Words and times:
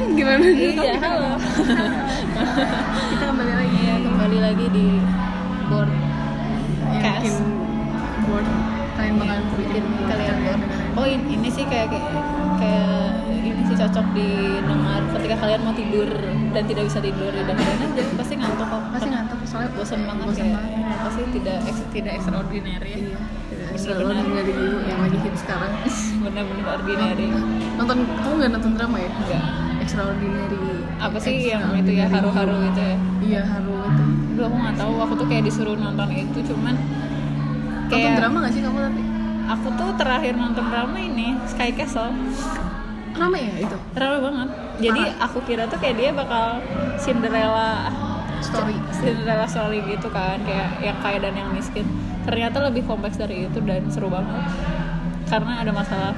kan 0.00 0.16
gimana? 0.16 0.44
Iya. 0.48 0.92
Halo. 0.98 1.30
Kita 3.10 3.24
kembali 3.26 3.52
lagi 3.52 3.76
iya 3.78 3.94
kembali 4.00 4.38
lagi 4.40 4.66
di 4.72 4.86
board. 5.68 5.92
Yang 6.90 7.02
Cast. 7.02 7.38
board. 8.24 8.46
Kalian 8.96 9.14
bakalan 9.16 9.44
bikin 9.56 9.84
kalian 10.06 10.36
board. 10.42 10.60
Oh 10.96 11.06
in- 11.06 11.28
ini 11.28 11.48
sih 11.48 11.64
kayak 11.64 11.92
kayak 11.92 12.04
kayak 12.56 13.04
ini 13.30 13.62
sih 13.64 13.76
cocok 13.76 14.06
didengar 14.12 15.02
ketika 15.14 15.36
kalian 15.38 15.60
mau 15.62 15.72
tidur 15.72 16.10
dan 16.50 16.64
tidak 16.66 16.84
bisa 16.84 16.98
tidur 16.98 17.32
dan 17.32 17.54
kalian 17.54 17.78
aja 17.86 18.02
pasti 18.16 18.34
ngantuk 18.36 18.66
kok. 18.66 18.82
Pasti 18.90 19.08
ngantuk 19.08 19.38
soalnya 19.44 19.70
bosan 19.72 20.00
banget 20.04 20.24
bosan 20.26 20.40
kayak 20.42 20.56
banget. 20.56 20.98
pasti 21.00 21.22
tidak 21.36 21.58
ex- 21.66 21.88
tidak 21.92 22.12
extraordinary. 22.16 22.92
Ya 22.92 22.98
iya. 22.98 23.18
Selalu 23.70 24.12
dari 24.12 24.52
dulu 24.52 24.76
yang 24.84 25.00
lagi 25.00 25.18
hit 25.20 25.34
sekarang. 25.36 25.72
Benar-benar 26.24 26.66
ordinary. 26.76 27.26
Nonton 27.78 27.98
kamu 28.20 28.32
nggak 28.36 28.50
nonton 28.52 28.72
drama 28.76 28.96
ya? 28.98 29.10
Enggak 29.10 29.44
extraordinary 29.90 30.86
apa 31.02 31.18
sih 31.18 31.50
yang 31.50 31.74
itu 31.74 31.98
ya 31.98 32.06
haru-haru 32.06 32.70
gitu 32.70 32.78
ya? 32.78 32.96
Iya 33.26 33.42
haru 33.42 33.74
itu 33.74 34.04
Dulu 34.38 34.42
aku 34.46 34.56
nggak 34.62 34.76
tahu. 34.78 34.92
Aku 35.02 35.12
tuh 35.18 35.26
kayak 35.26 35.44
disuruh 35.50 35.74
nonton 35.74 36.08
itu 36.14 36.38
cuman 36.46 36.78
nonton 36.78 37.90
kayak 37.90 38.22
drama 38.22 38.36
nggak 38.46 38.54
sih 38.54 38.62
kamu 38.62 38.78
tapi 38.86 39.02
aku 39.50 39.66
tuh 39.74 39.90
terakhir 39.98 40.34
nonton 40.38 40.62
drama 40.70 40.94
ini 40.94 41.34
Sky 41.50 41.74
Castle. 41.74 42.14
Rame 43.18 43.38
ya 43.42 43.54
itu? 43.66 43.76
Rame 43.98 44.18
banget. 44.22 44.48
Jadi 44.78 45.02
aku 45.18 45.38
kira 45.42 45.66
tuh 45.66 45.78
kayak 45.82 45.96
dia 45.98 46.10
bakal 46.14 46.62
Cinderella 46.94 47.90
story. 48.46 48.78
Cinderella 48.94 49.50
story 49.50 49.82
gitu 49.90 50.06
kan 50.14 50.38
kayak 50.46 50.86
yang 50.86 51.02
kaya 51.02 51.18
dan 51.18 51.34
yang 51.34 51.50
miskin. 51.50 51.82
Ternyata 52.22 52.62
lebih 52.62 52.86
kompleks 52.86 53.18
dari 53.18 53.50
itu 53.50 53.58
dan 53.66 53.90
seru 53.90 54.06
banget. 54.06 54.54
Karena 55.26 55.66
ada 55.66 55.74
masalah 55.74 56.14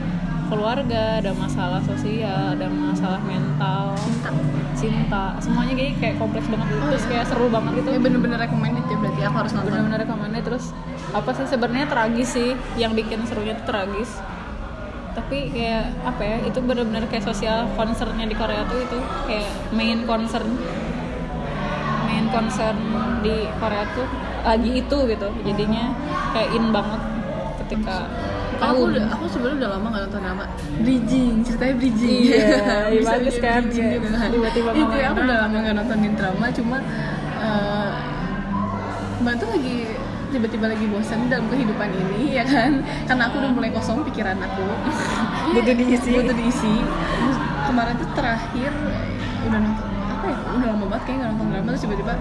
keluarga 0.52 1.24
ada 1.24 1.32
masalah 1.32 1.80
sosial 1.80 2.52
ada 2.52 2.68
masalah 2.68 3.20
mental 3.24 3.96
cinta. 3.96 4.30
cinta. 4.76 5.24
Semuanya 5.40 5.72
kayak 5.72 5.92
kayak 5.96 6.16
kompleks 6.20 6.46
banget. 6.52 6.66
Gitu 6.68 6.82
Oh, 6.82 6.88
terus 6.92 7.04
iya? 7.06 7.10
kayak 7.10 7.24
seru 7.32 7.46
banget 7.48 7.72
gitu. 7.80 7.88
Ya 7.96 8.00
bener-bener 8.04 8.38
recommended 8.38 8.84
ya 8.84 8.96
berarti 9.00 9.20
aku 9.24 9.36
harus 9.40 9.52
nonton. 9.56 9.70
Benar-benar 9.72 9.98
recommended. 10.04 10.42
Terus 10.44 10.64
apa 11.16 11.30
sih 11.32 11.46
sebenarnya 11.48 11.86
tragis 11.88 12.28
sih. 12.36 12.50
Yang 12.76 12.92
bikin 13.04 13.18
serunya 13.24 13.54
tuh 13.56 13.66
tragis. 13.72 14.10
Tapi 15.12 15.38
kayak 15.52 15.84
apa 16.08 16.22
ya 16.24 16.36
itu 16.44 16.58
benar-benar 16.60 17.04
kayak 17.08 17.24
sosial 17.24 17.68
concernnya 17.76 18.24
di 18.28 18.36
Korea 18.36 18.64
tuh 18.68 18.80
itu 18.80 18.98
kayak 19.28 19.48
main 19.72 20.04
concern. 20.04 20.48
Main 22.08 22.26
concern 22.28 22.76
di 23.24 23.48
Korea 23.56 23.84
tuh 23.96 24.06
lagi 24.42 24.70
itu 24.84 24.96
gitu. 25.08 25.28
Jadinya 25.46 25.94
kayak 26.36 26.50
in 26.52 26.74
banget 26.74 27.00
ketika 27.62 28.10
aku 28.62 28.70
tahu 28.72 28.78
udah 28.88 29.04
aku 29.10 29.24
sebenarnya 29.26 29.56
udah 29.58 29.70
lama 29.72 29.86
gak 29.88 30.02
nonton 30.02 30.20
drama. 30.20 30.44
Bridging 30.78 31.32
ceritanya 31.42 31.74
bridging. 31.74 32.20
Iya, 32.22 32.46
Bisa 32.92 33.10
bagus 33.10 33.36
kan, 33.36 33.62
gitu 33.66 34.06
kan. 34.08 34.28
tiba-tiba 34.30 34.70
itu 34.72 34.94
ya 34.94 35.06
aku 35.10 35.20
udah 35.20 35.38
lama 35.42 35.56
gak 35.60 35.74
nontonin 35.76 36.12
drama 36.14 36.46
cuma 36.48 36.76
eh, 37.38 37.90
mbak 39.18 39.34
tuh 39.36 39.48
lagi 39.48 39.76
tiba-tiba 40.28 40.64
lagi 40.64 40.86
bosan 40.88 41.28
dalam 41.28 41.46
kehidupan 41.46 41.88
ini 41.90 42.22
ya 42.38 42.44
kan? 42.44 42.80
Karena 43.04 43.22
aku 43.26 43.36
udah 43.38 43.50
mulai 43.50 43.70
kosong 43.70 44.00
pikiran 44.02 44.38
aku. 44.38 44.64
Butuh 45.54 45.74
diisi. 45.74 46.10
butuh 46.14 46.32
diisi. 46.32 46.74
Kemarin 47.62 47.94
tuh 47.96 48.08
terakhir 48.14 48.72
udah 49.42 49.58
nonton 49.58 49.86
apa 50.08 50.26
ya? 50.26 50.36
Udah 50.54 50.68
lama 50.72 50.84
banget 50.88 51.02
kayak 51.04 51.16
gak 51.18 51.28
nonton 51.34 51.46
drama 51.50 51.68
terus 51.68 51.82
tiba-tiba 51.82 52.14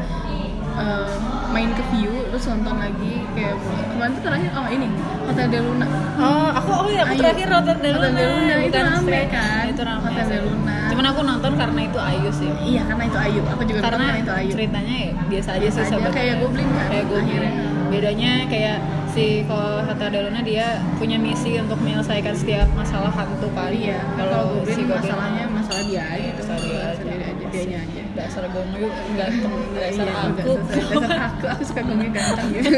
eh, 0.73 1.13
main 1.51 1.69
ke 1.71 1.83
view 1.89 2.11
terus 2.29 2.47
nonton 2.47 2.75
lagi 2.75 3.13
kayak 3.33 3.55
kemarin 3.91 4.11
tuh 4.13 4.23
terakhir 4.23 4.49
oh 4.53 4.67
ini 4.67 4.87
Hotel 5.27 5.47
Del 5.47 5.63
Luna 5.63 5.87
Oh, 6.21 6.49
aku 6.53 6.69
oh 6.69 6.87
iya, 6.87 7.01
aku 7.01 7.17
Ayu. 7.17 7.21
terakhir 7.23 7.47
nonton 7.49 7.75
Del 7.81 7.95
Hotel 7.97 8.13
Del 8.13 8.29
Luna, 8.29 8.55
itu 8.61 8.77
rame 8.77 9.21
kan? 9.27 9.63
Itu 9.67 9.81
rame. 9.81 10.01
Hotel. 10.05 10.25
Del 10.29 10.43
Luna. 10.45 10.77
Cuman 10.91 11.05
aku 11.09 11.21
nonton 11.25 11.51
karena 11.57 11.81
itu 11.81 11.99
Ayu 11.99 12.29
sih. 12.29 12.51
Iya 12.61 12.81
karena 12.85 13.03
itu 13.09 13.17
Ayu, 13.17 13.41
aku 13.43 13.61
juga 13.65 13.79
Karena 13.81 14.05
karena 14.05 14.19
itu 14.21 14.31
Ayu. 14.37 14.49
ceritanya 14.53 14.95
ya 15.01 15.11
biasa 15.25 15.49
aja 15.57 15.67
sih 15.67 15.83
sebenarnya. 15.83 16.13
kayak 16.13 16.35
Goblin 16.39 16.67
kan, 16.69 16.87
Kayak 16.93 17.05
Goblin. 17.09 17.53
Bedanya 17.89 18.31
kayak 18.47 18.77
si 19.09 19.25
kalau 19.43 19.81
Hotel 19.81 20.07
Del 20.07 20.23
Luna 20.29 20.41
dia 20.41 20.67
punya 20.95 21.17
misi 21.17 21.51
untuk 21.57 21.79
menyelesaikan 21.81 22.35
setiap 22.37 22.67
masalah 22.71 23.09
hantu 23.09 23.47
kan. 23.51 23.71
Iya, 23.73 23.97
kalau 24.13 24.61
Goblin 24.61 24.77
masalahnya 24.87 25.45
masalah 25.49 25.83
dia 25.83 26.03
aja, 26.05 26.21
gitu. 26.21 26.41
masalah 26.45 26.61
dia 26.61 26.79
aja. 26.85 27.01
dia 27.01 27.17
aja, 27.25 27.45
dianya 27.49 27.77
aja. 27.81 28.00
Dasar 28.11 28.43
gongyu 28.51 28.87
ganteng 29.15 29.53
dasar 29.71 30.03
Iya, 30.03 30.19
aku. 30.35 30.53
dasar, 30.67 31.11
aku, 31.31 31.45
aku 31.47 31.61
suka 31.63 31.81
gongnya 31.87 32.09
ganteng 32.11 32.47
gitu. 32.51 32.71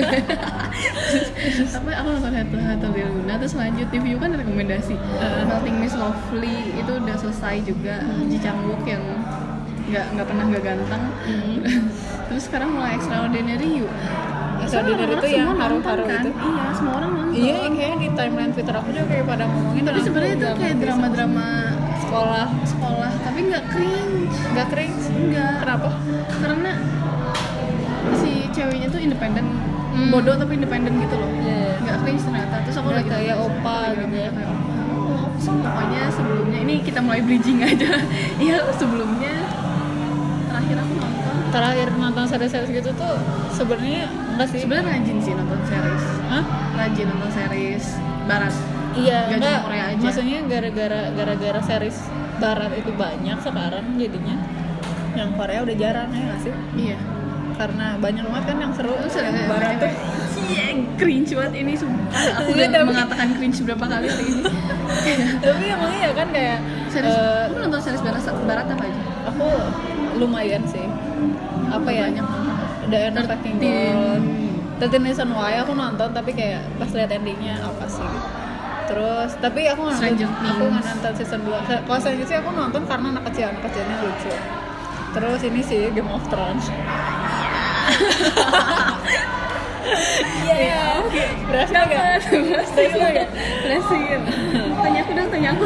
Tapi 1.76 1.90
aku 1.90 2.08
nonton 2.14 2.62
Hotel 2.62 2.92
Del 2.94 3.10
Luna 3.10 3.34
terus 3.42 3.56
lanjut 3.58 3.88
di 3.90 4.00
view 4.00 4.18
kan 4.22 4.30
rekomendasi. 4.38 4.94
Uh. 4.94 5.44
Melting 5.50 5.78
Miss 5.82 5.96
Lovely 5.98 6.78
itu 6.78 6.92
udah 7.02 7.16
selesai 7.18 7.56
juga. 7.66 7.98
Ji 8.30 8.38
Chang 8.38 8.62
Wook 8.70 8.86
yang 8.86 9.02
nggak 9.90 10.06
nggak 10.16 10.28
pernah 10.30 10.44
nggak 10.54 10.64
ganteng. 10.64 11.04
Hmm. 11.26 11.58
terus 12.30 12.44
sekarang 12.46 12.70
mulai 12.78 12.94
Extraordinary 12.98 13.70
You. 13.84 13.88
Extraordinary 14.64 15.14
itu 15.18 15.28
yang 15.34 15.58
haru-haru 15.60 16.04
kan? 16.08 16.24
itu. 16.24 16.32
Iya, 16.32 16.66
semua 16.78 16.94
orang 17.02 17.12
nonton. 17.12 17.34
Iya, 17.36 17.58
kayaknya 17.68 17.98
di 18.00 18.10
timeline 18.16 18.52
Twitter 18.56 18.76
aku 18.78 18.90
juga 18.96 19.06
kayak 19.12 19.26
pada 19.28 19.44
ngomongin 19.50 19.84
Tapi 19.84 20.00
sebenarnya 20.00 20.34
itu 20.40 20.48
kayak 20.56 20.76
drama-drama 20.80 21.48
sekolah 22.14 22.46
sekolah, 22.64 23.12
tapi 23.20 23.40
nggak 23.44 23.64
cringe. 23.68 24.30
nggak 24.54 24.68
cringe 24.70 25.04
Enggak. 25.10 25.54
kenapa 25.60 25.90
Karena 26.38 26.72
si 28.14 28.32
ceweknya 28.50 28.88
tuh 28.88 29.02
independen, 29.02 29.46
Hmm. 29.90 30.10
bodoh 30.10 30.34
tapi 30.34 30.54
independen 30.56 30.94
gitu 31.00 31.16
loh. 31.16 31.30
Iya, 31.36 31.50
iya. 31.50 31.74
Nggak 31.80 31.98
cringe 32.00 32.22
ternyata. 32.24 32.56
Terus 32.64 32.76
aku 32.76 32.88
Nggak 32.88 33.00
lagi 33.00 33.10
kayak 33.12 33.38
opa 33.40 33.78
gitu 33.96 34.16
ya. 34.16 34.30
kayak 34.30 34.50
opa. 34.52 34.74
Pokoknya 35.44 36.02
sebelumnya 36.10 36.60
ini 36.62 36.76
kita 36.80 37.00
mulai 37.02 37.22
bridging 37.22 37.60
aja. 37.62 37.92
Iya 38.44 38.58
sebelumnya 38.74 39.34
terakhir 40.46 40.78
aku 40.80 40.94
nonton. 40.96 41.36
terakhir 41.50 41.88
nonton 41.96 42.26
series-series 42.28 42.72
gitu 42.74 42.90
tuh 42.94 43.16
sebenarnya 43.52 44.06
enggak 44.32 44.48
sih 44.50 44.60
Sebenarnya 44.62 44.86
rajin 44.92 45.18
sih 45.20 45.34
nonton 45.34 45.60
series. 45.64 46.06
Hah? 46.28 46.44
Rajin 46.76 47.06
nonton 47.08 47.30
series 47.32 47.86
barat. 48.24 48.54
Iya 48.96 49.18
Nggak 49.26 49.36
enggak 49.36 49.54
cuma 49.54 49.66
Korea 49.66 49.84
aja. 49.86 50.02
maksudnya 50.02 50.38
gara-gara 50.46 51.02
gara-gara 51.12 51.60
series 51.62 51.98
barat 52.36 52.72
itu 52.74 52.92
banyak 52.94 53.38
sekarang 53.40 53.86
jadinya 53.96 54.36
yang 55.14 55.30
Korea 55.34 55.60
udah 55.62 55.76
jarang 55.76 56.10
ya 56.10 56.22
nggak 56.24 56.40
sih 56.42 56.54
Iya. 56.76 56.98
karena 57.54 57.86
banyak 57.98 58.24
banget 58.26 58.44
kan 58.44 58.58
yang 58.60 58.74
seru 58.74 58.94
Terus 58.98 59.14
yang 59.16 59.28
ada 59.30 59.42
barat 59.48 59.74
tuh 59.78 59.94
Iya, 60.44 60.66
cringe 60.98 61.32
banget 61.32 61.54
ini 61.56 61.74
sumpah. 61.74 62.44
Aku 62.44 62.52
udah 62.52 62.84
mengatakan 62.84 63.32
cringe 63.32 63.64
berapa 63.64 63.86
kali 63.88 64.06
hari 64.06 64.26
ini. 64.28 64.44
tapi 65.46 65.64
emang 65.66 65.92
iya 65.94 66.10
kan 66.12 66.28
kayak 66.30 66.58
Series, 66.90 67.10
eh, 67.10 67.48
kamu 67.48 67.60
nonton 67.64 67.80
series 67.80 68.02
barat, 68.02 68.22
barat 68.44 68.66
apa 68.68 68.84
aja? 68.84 69.02
aku 69.24 69.46
lumayan 70.14 70.62
sih 70.68 70.84
apa 71.70 71.90
ya 71.90 72.12
Banyak. 72.12 72.26
The 72.84 72.98
End 73.00 73.16
of 73.16 73.26
Thirteen 74.76 75.02
Reasons 75.02 75.32
Why 75.32 75.58
aku 75.58 75.72
nonton 75.72 76.10
tapi 76.12 76.34
kayak 76.34 76.60
pas 76.76 76.90
lihat 76.92 77.10
endingnya 77.10 77.56
apa 77.58 77.86
sih 77.88 78.04
gitu. 78.04 78.23
Terus 78.84 79.32
tapi 79.40 79.62
aku 79.72 79.82
nggak 79.88 79.98
Stranger 79.98 80.28
nonton, 80.28 80.50
aku 80.52 80.64
nggak 80.68 80.86
nonton 80.92 81.12
season 81.16 81.42
2 81.48 81.88
Kalau 81.88 82.00
Stranger 82.04 82.26
sih 82.28 82.38
aku 82.38 82.50
nonton 82.52 82.82
karena 82.84 83.08
anak 83.16 83.24
kecil, 83.32 83.46
anak 83.52 83.62
kecilnya 83.72 83.96
lucu 84.04 84.32
Terus 85.14 85.42
ini 85.46 85.62
sih 85.64 85.82
Game 85.94 86.12
of 86.12 86.24
Thrones 86.28 86.66
Iya, 90.44 91.04
oke. 91.04 91.24
Berhasil 91.52 91.82
gak? 91.86 92.24
Berhasil 92.32 92.90
gak? 92.96 93.28
Berhasil. 93.68 94.20
Tanya 94.80 95.00
aku 95.04 95.12
dong, 95.12 95.30
tanya 95.30 95.50
aku. 95.54 95.66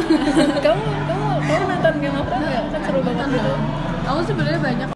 Kamu, 0.58 0.84
kamu, 1.06 1.26
kamu 1.46 1.64
nonton 1.70 1.94
Game 2.02 2.16
of 2.18 2.26
Thrones 2.26 2.48
gak? 2.50 2.64
Kan 2.74 2.80
seru 2.82 3.00
banget 3.06 3.26
gitu 3.30 3.52
Aku 4.08 4.20
sebenarnya 4.24 4.60
banyak. 4.60 4.88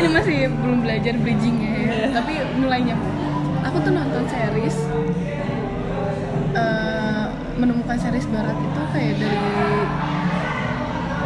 Ini 0.00 0.08
masih 0.10 0.38
belum 0.50 0.78
belajar 0.82 1.14
bridgingnya 1.16 1.70
ya. 1.70 1.80
Iya. 1.86 2.06
Tapi 2.14 2.32
mulai 2.58 2.80
nyambung. 2.82 3.16
Aku 3.60 3.76
tuh 3.84 3.92
nonton 3.94 4.24
series 4.26 4.76
eh, 6.56 7.09
menemukan 7.60 7.96
series 8.00 8.26
barat 8.32 8.56
itu 8.56 8.80
kayak 8.96 9.14
dari 9.20 9.38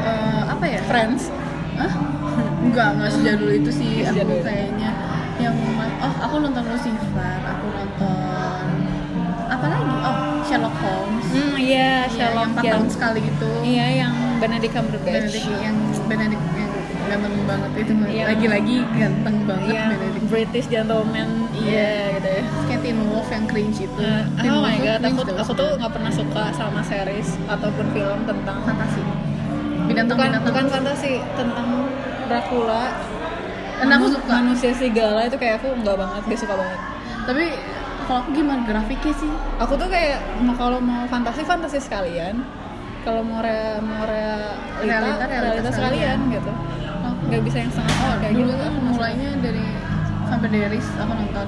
eh, 0.02 0.42
apa 0.50 0.64
ya? 0.66 0.80
Friends 0.90 1.30
Hah? 1.74 1.92
Enggak, 2.62 2.88
enggak 2.98 3.10
sejadul 3.14 3.50
itu 3.50 3.70
sih 3.70 4.06
aku 4.06 4.42
kayaknya 4.42 4.90
yang 5.42 5.56
oh 5.98 6.14
aku 6.22 6.34
nonton 6.38 6.62
Lucifer, 6.70 7.38
aku 7.42 7.66
nonton 7.74 8.64
apa 9.50 9.66
lagi? 9.66 9.94
Oh, 10.06 10.18
Sherlock 10.46 10.76
Holmes. 10.78 11.26
Hmm, 11.34 11.54
iya, 11.58 12.06
Iya, 12.06 12.12
Sherlock 12.14 12.46
yang 12.46 12.54
4 12.54 12.62
yang, 12.62 12.74
tahun 12.78 12.88
sekali 12.90 13.20
itu. 13.26 13.50
Iya, 13.66 13.86
yang 14.06 14.14
Benedict 14.38 14.72
Cumberbatch 14.74 15.10
Benedict 15.10 15.48
yang 15.62 15.76
Benedict 16.06 16.44
ganteng 17.06 17.34
banget 17.44 17.70
itu 17.76 17.92
Iya. 18.04 18.24
lagi-lagi 18.26 18.76
ganteng 18.94 19.36
banget 19.44 19.68
yang 19.70 19.88
Benedict. 19.92 20.26
British 20.26 20.66
gentleman 20.66 21.28
iya 21.52 21.90
gitu 22.12 22.28
ya 22.28 22.42
Kayak 22.64 22.80
Teen 22.82 22.98
Wolf 23.04 23.28
yang 23.28 23.44
cringe 23.44 23.78
itu. 23.80 23.98
Nah, 23.98 24.22
Teen 24.34 24.50
oh 24.50 24.56
Wolf 24.56 24.66
my 24.66 24.76
god, 24.78 25.00
aku, 25.02 25.20
tuh. 25.22 25.34
aku 25.36 25.52
tuh 25.54 25.68
nggak 25.76 25.92
pernah 25.92 26.12
suka 26.12 26.44
sama 26.52 26.80
series 26.82 27.28
ataupun 27.46 27.86
film 27.90 28.18
tentang 28.24 28.56
fantasi. 28.62 29.02
bukan 29.02 29.86
Binatang-binatang. 29.86 30.42
bukan 30.42 30.64
fantasi 30.66 31.12
tentang 31.34 31.68
Dracula. 32.24 32.84
Dan 33.74 33.88
aku 33.90 34.06
suka. 34.08 34.30
manusia 34.32 34.70
serigala 34.72 35.20
itu 35.22 35.36
kayak 35.36 35.58
aku 35.58 35.68
nggak 35.76 35.92
banget, 35.94 36.22
gak 36.24 36.40
suka 36.40 36.54
banget. 36.54 36.78
Tapi 37.24 37.44
kalau 38.02 38.18
aku 38.20 38.30
gimana 38.32 38.62
grafiknya 38.64 39.12
sih? 39.14 39.32
Aku 39.58 39.74
tuh 39.74 39.88
kayak 39.88 40.16
mau 40.40 40.54
kalau 40.54 40.78
mau 40.78 41.04
fantasi 41.04 41.42
fantasi 41.42 41.78
sekalian, 41.78 42.40
kalau 43.02 43.20
mau 43.20 43.40
rea, 43.40 43.76
mau 43.78 44.04
realita, 44.04 44.80
Realita, 44.80 45.24
realitas, 45.26 45.68
realitas 45.68 45.74
kalian 45.76 46.18
gitu 46.30 46.48
Oh, 46.48 46.73
nggak 47.28 47.42
bisa 47.44 47.56
yang 47.64 47.70
setengah 47.72 47.92
setengah 47.94 48.16
kayak 48.20 48.34
dulu 48.36 48.50
gitu 48.52 48.54
kan 48.60 48.72
mulainya 48.84 49.30
dari 49.40 49.66
sampai 50.28 50.48
Deris 50.50 50.86
aku 50.98 51.12
nonton. 51.12 51.46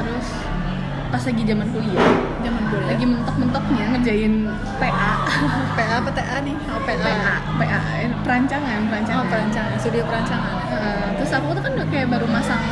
Terus 0.00 0.26
pas 1.12 1.22
lagi 1.28 1.42
zaman 1.44 1.66
kuliah. 1.70 2.10
Zaman 2.40 2.62
kuliah. 2.72 2.88
Lagi 2.92 3.04
mentok-mentoknya 3.04 3.84
ngerjain 3.96 4.34
PA 4.80 5.12
PA 5.76 5.94
apa 6.00 6.10
TA 6.12 6.36
nih? 6.40 6.56
Oh 6.72 6.80
PA, 6.82 6.96
PA 6.96 7.34
PA 7.60 7.80
perancangan 8.24 8.80
perancangan 8.88 9.24
oh 9.24 9.28
perancangan. 9.28 9.76
studio 9.80 10.02
perancangan. 10.08 10.54
Eh, 10.72 11.08
terus 11.20 11.32
aku 11.36 11.52
tuh 11.52 11.62
kan 11.62 11.72
udah 11.76 11.86
kayak 11.92 12.08
baru 12.08 12.26
masang 12.28 12.62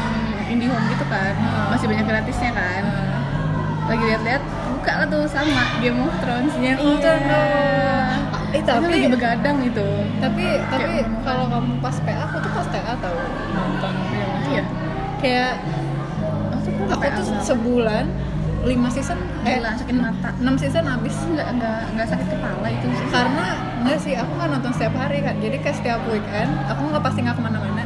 IndiHome 0.50 0.86
gitu 0.90 1.04
kan. 1.06 1.34
Masih 1.70 1.86
banyak 1.86 2.04
gratisnya 2.08 2.50
kan. 2.52 2.82
Lagi 3.86 4.04
lihat-lihat 4.06 4.42
buka 4.70 4.92
lah 5.02 5.06
tuh 5.06 5.24
sama 5.28 5.62
Game 5.84 6.00
of 6.00 6.14
Thrones. 6.22 6.54
Nya 6.56 6.74
Iya. 6.80 7.99
Eh, 8.50 8.58
itu 8.58 8.66
tapi- 8.66 8.90
lagi 8.90 9.08
begadang 9.08 9.56
itu. 9.62 9.86
tapi 10.18 10.44
tapi 10.66 10.92
kalau 11.22 11.44
kamu 11.46 11.72
pas 11.78 11.96
PA 12.02 12.20
aku 12.26 12.36
tuh 12.38 12.50
pas 12.50 12.66
TA 12.66 12.92
tahu 12.96 13.18
nonton 13.50 13.94
film 14.08 14.30
iya. 14.48 14.64
Kayak 15.18 15.52
aku 16.88 17.04
tuh 17.14 17.26
sebulan 17.40 18.04
lima 18.60 18.92
season 18.92 19.16
eh 19.40 19.56
gila 19.56 19.72
sakit 19.72 19.96
mata. 19.96 20.28
enam 20.36 20.54
season 20.54 20.84
habis. 20.84 21.16
Nggak 21.24 21.48
nggak 21.56 21.78
nggak 21.94 22.08
sakit 22.08 22.26
kepala 22.28 22.68
itu 22.68 22.86
sih. 22.90 23.06
Karena 23.08 23.46
enggak 23.80 23.98
sih 23.98 24.12
aku 24.12 24.30
nggak 24.34 24.50
nonton 24.50 24.72
setiap 24.74 24.94
hari 24.98 25.18
kan. 25.20 25.34
Jadi 25.38 25.56
kayak 25.58 25.76
setiap 25.78 26.00
weekend 26.06 26.50
aku 26.68 26.82
nggak 26.84 27.00
pasti 27.00 27.18
nggak 27.22 27.36
ke 27.36 27.42
mana-mana 27.42 27.79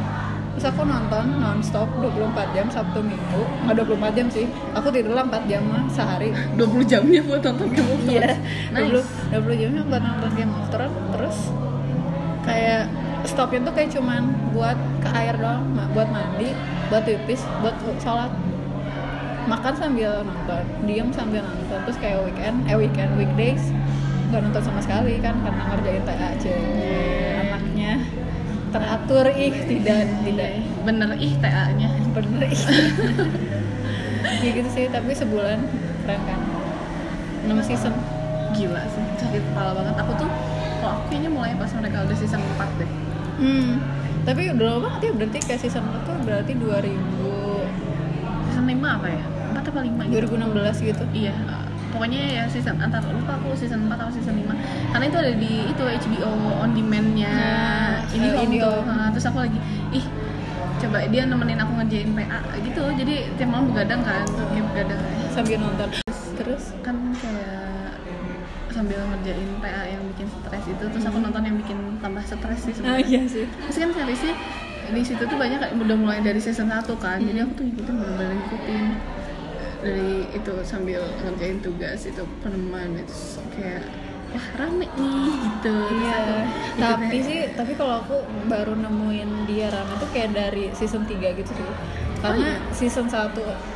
aku 0.65 0.81
nonton 0.81 1.25
nonstop 1.37 1.87
24 2.01 2.55
jam 2.57 2.65
Sabtu 2.73 2.99
Minggu. 3.05 3.41
Nggak 3.65 3.85
24 3.85 4.17
jam 4.17 4.27
sih. 4.33 4.45
Aku 4.73 4.87
tidur 4.89 5.13
lah 5.13 5.25
4 5.29 5.45
jam 5.45 5.63
lah 5.69 5.83
sehari. 5.87 6.29
20 6.59 6.89
jamnya 6.89 7.21
buat 7.21 7.41
nonton 7.45 7.69
Game 7.69 7.89
of 7.93 7.99
iya. 8.09 8.33
Thrones. 8.33 8.41
Nice. 8.73 9.05
20 9.31 9.45
20 9.45 9.61
jamnya 9.61 9.81
buat 9.85 10.01
nonton 10.01 10.31
Game 10.33 10.53
of 10.57 10.65
Thrones. 10.73 10.97
Terus 11.13 11.37
kayak 12.45 12.83
stopnya 13.25 13.59
tuh 13.65 13.73
kayak 13.73 13.89
cuman 13.93 14.21
buat 14.53 14.77
ke 15.01 15.09
air 15.13 15.33
doang 15.37 15.65
buat 15.97 16.09
mandi 16.13 16.49
buat 16.89 17.05
pipis 17.05 17.45
buat 17.61 17.75
sholat. 18.01 18.33
Makan 19.45 19.73
sambil 19.77 20.25
nonton 20.25 20.65
diem 20.89 21.09
sambil 21.13 21.45
nonton. 21.45 21.79
Terus 21.85 21.97
kayak 22.01 22.25
weekend 22.25 22.65
eh 22.65 22.77
weekend 22.77 23.13
weekdays 23.17 23.69
nggak 24.25 24.41
nonton 24.51 24.63
sama 24.65 24.81
sekali 24.81 25.21
kan 25.21 25.37
karena 25.37 25.63
ngerjain 25.69 26.01
TA 26.01 26.33
aja 26.33 26.53
anaknya 27.45 27.93
teratur 28.75 29.25
ih 29.31 29.53
tidak 29.63 30.03
tidak. 30.27 30.49
Bener 30.83 31.09
ih 31.15 31.33
TA 31.39 31.71
nya 31.79 31.89
bener 32.11 32.51
ih. 32.51 32.63
Ya 34.43 34.51
gitu 34.51 34.69
sih 34.73 34.85
tapi 34.91 35.15
sebulan 35.15 35.57
keren 36.05 36.21
kan? 36.27 36.39
6 37.49 37.55
season. 37.65 37.93
Gila 38.53 38.83
sih 38.93 39.05
sakit 39.21 39.41
kepala 39.41 39.73
banget. 39.73 39.95
Aku 40.01 40.11
tuh 40.21 40.29
kalau 40.81 41.01
aku 41.01 41.03
kayaknya 41.13 41.31
mulai 41.33 41.53
pas 41.57 41.71
mereka 41.77 42.03
udah 42.05 42.17
season 42.17 42.41
4 42.57 42.81
deh. 42.81 42.91
Hmm. 43.41 43.81
Tapi 44.25 44.53
udah 44.53 44.65
lama 44.65 44.79
banget 44.89 45.01
ya 45.09 45.11
berarti 45.17 45.37
kayak 45.45 45.61
season 45.61 45.85
4 45.87 46.09
tuh 46.09 46.15
berarti 46.25 46.51
2000 46.57 46.93
season 48.49 48.65
5 48.69 48.81
apa 48.85 49.07
ya? 49.09 49.23
4 49.55 49.61
apa 49.65 49.79
5 49.81 50.13
gitu? 50.13 50.25
2016 50.29 50.89
gitu. 50.93 51.03
iya 51.15 51.33
pokoknya 51.95 52.21
ya 52.27 52.43
season 52.51 52.75
antar 52.77 52.99
lupa 53.07 53.39
aku 53.39 53.55
season 53.55 53.87
4 53.87 53.95
atau 53.95 54.11
season 54.11 54.35
5 54.43 54.51
karena 54.91 55.05
itu 55.07 55.17
ada 55.17 55.33
di 55.39 55.53
itu 55.71 55.83
HBO 55.83 56.31
on 56.59 56.71
demand-nya 56.75 57.33
Nah, 57.35 58.03
ini 58.11 58.57
tuh 58.59 58.83
Nah, 58.85 59.09
terus 59.11 59.25
aku 59.27 59.39
lagi 59.43 59.59
ih 59.91 60.05
coba 60.75 60.97
dia 61.07 61.23
nemenin 61.25 61.59
aku 61.59 61.71
ngerjain 61.81 62.11
PA 62.13 62.39
gitu. 62.61 62.83
Jadi 62.95 63.15
tiap 63.39 63.49
malam 63.49 63.71
begadang 63.71 64.01
kan 64.03 64.27
kayak 64.27 64.65
begadang. 64.71 65.01
Sambil 65.31 65.57
nonton. 65.59 65.89
Terus? 66.35 66.63
Kan 66.83 67.15
kayak 67.15 67.99
sambil 68.71 68.99
ngerjain 69.07 69.51
PA 69.63 69.83
yang 69.87 70.03
bikin 70.15 70.27
stres 70.27 70.65
itu. 70.67 70.83
Terus 70.83 71.05
aku 71.07 71.17
nonton 71.23 71.43
yang 71.43 71.57
bikin 71.59 71.79
tambah 72.03 72.23
stres 72.23 72.59
sih 72.63 72.71
ah 72.71 72.99
sebenarnya. 72.99 73.07
iya 73.07 73.21
sih. 73.27 73.45
terus 73.47 73.77
kan 73.79 73.89
seriesnya 73.95 74.33
di 74.85 75.01
situ 75.01 75.23
tuh 75.25 75.37
banyak 75.39 75.59
udah 75.81 75.97
mulai 75.97 76.19
dari 76.21 76.37
season 76.37 76.69
1 76.69 76.85
kan. 76.99 77.17
Jadi 77.23 77.39
aku 77.41 77.51
tuh 77.57 77.63
ngikutin 77.65 77.93
bener-bener 77.95 78.33
ngikutin 78.37 78.83
dari 79.85 80.25
itu 80.33 80.53
sambil 80.65 81.05
ngerjain 81.21 81.61
tugas 81.61 82.01
itu 82.03 82.25
peneman 82.41 82.97
itu 82.97 83.13
kayak 83.53 83.85
wah 84.33 84.47
rame 84.57 84.89
nih 84.89 85.33
gitu 85.37 85.75
Iya. 85.95 86.17
aku 86.17 86.35
Tapi 86.81 87.17
sih 87.21 87.39
tapi 87.53 87.71
kalau 87.77 88.01
aku 88.01 88.17
baru 88.49 88.73
nemuin 88.75 89.45
dia 89.45 89.69
rame 89.69 89.93
tuh 89.95 90.09
kayak 90.09 90.33
dari 90.33 90.73
season 90.73 91.05
3 91.05 91.37
gitu 91.37 91.51
sih. 91.53 91.67
Karena 92.19 92.57
season 92.73 93.05
1 93.05 93.31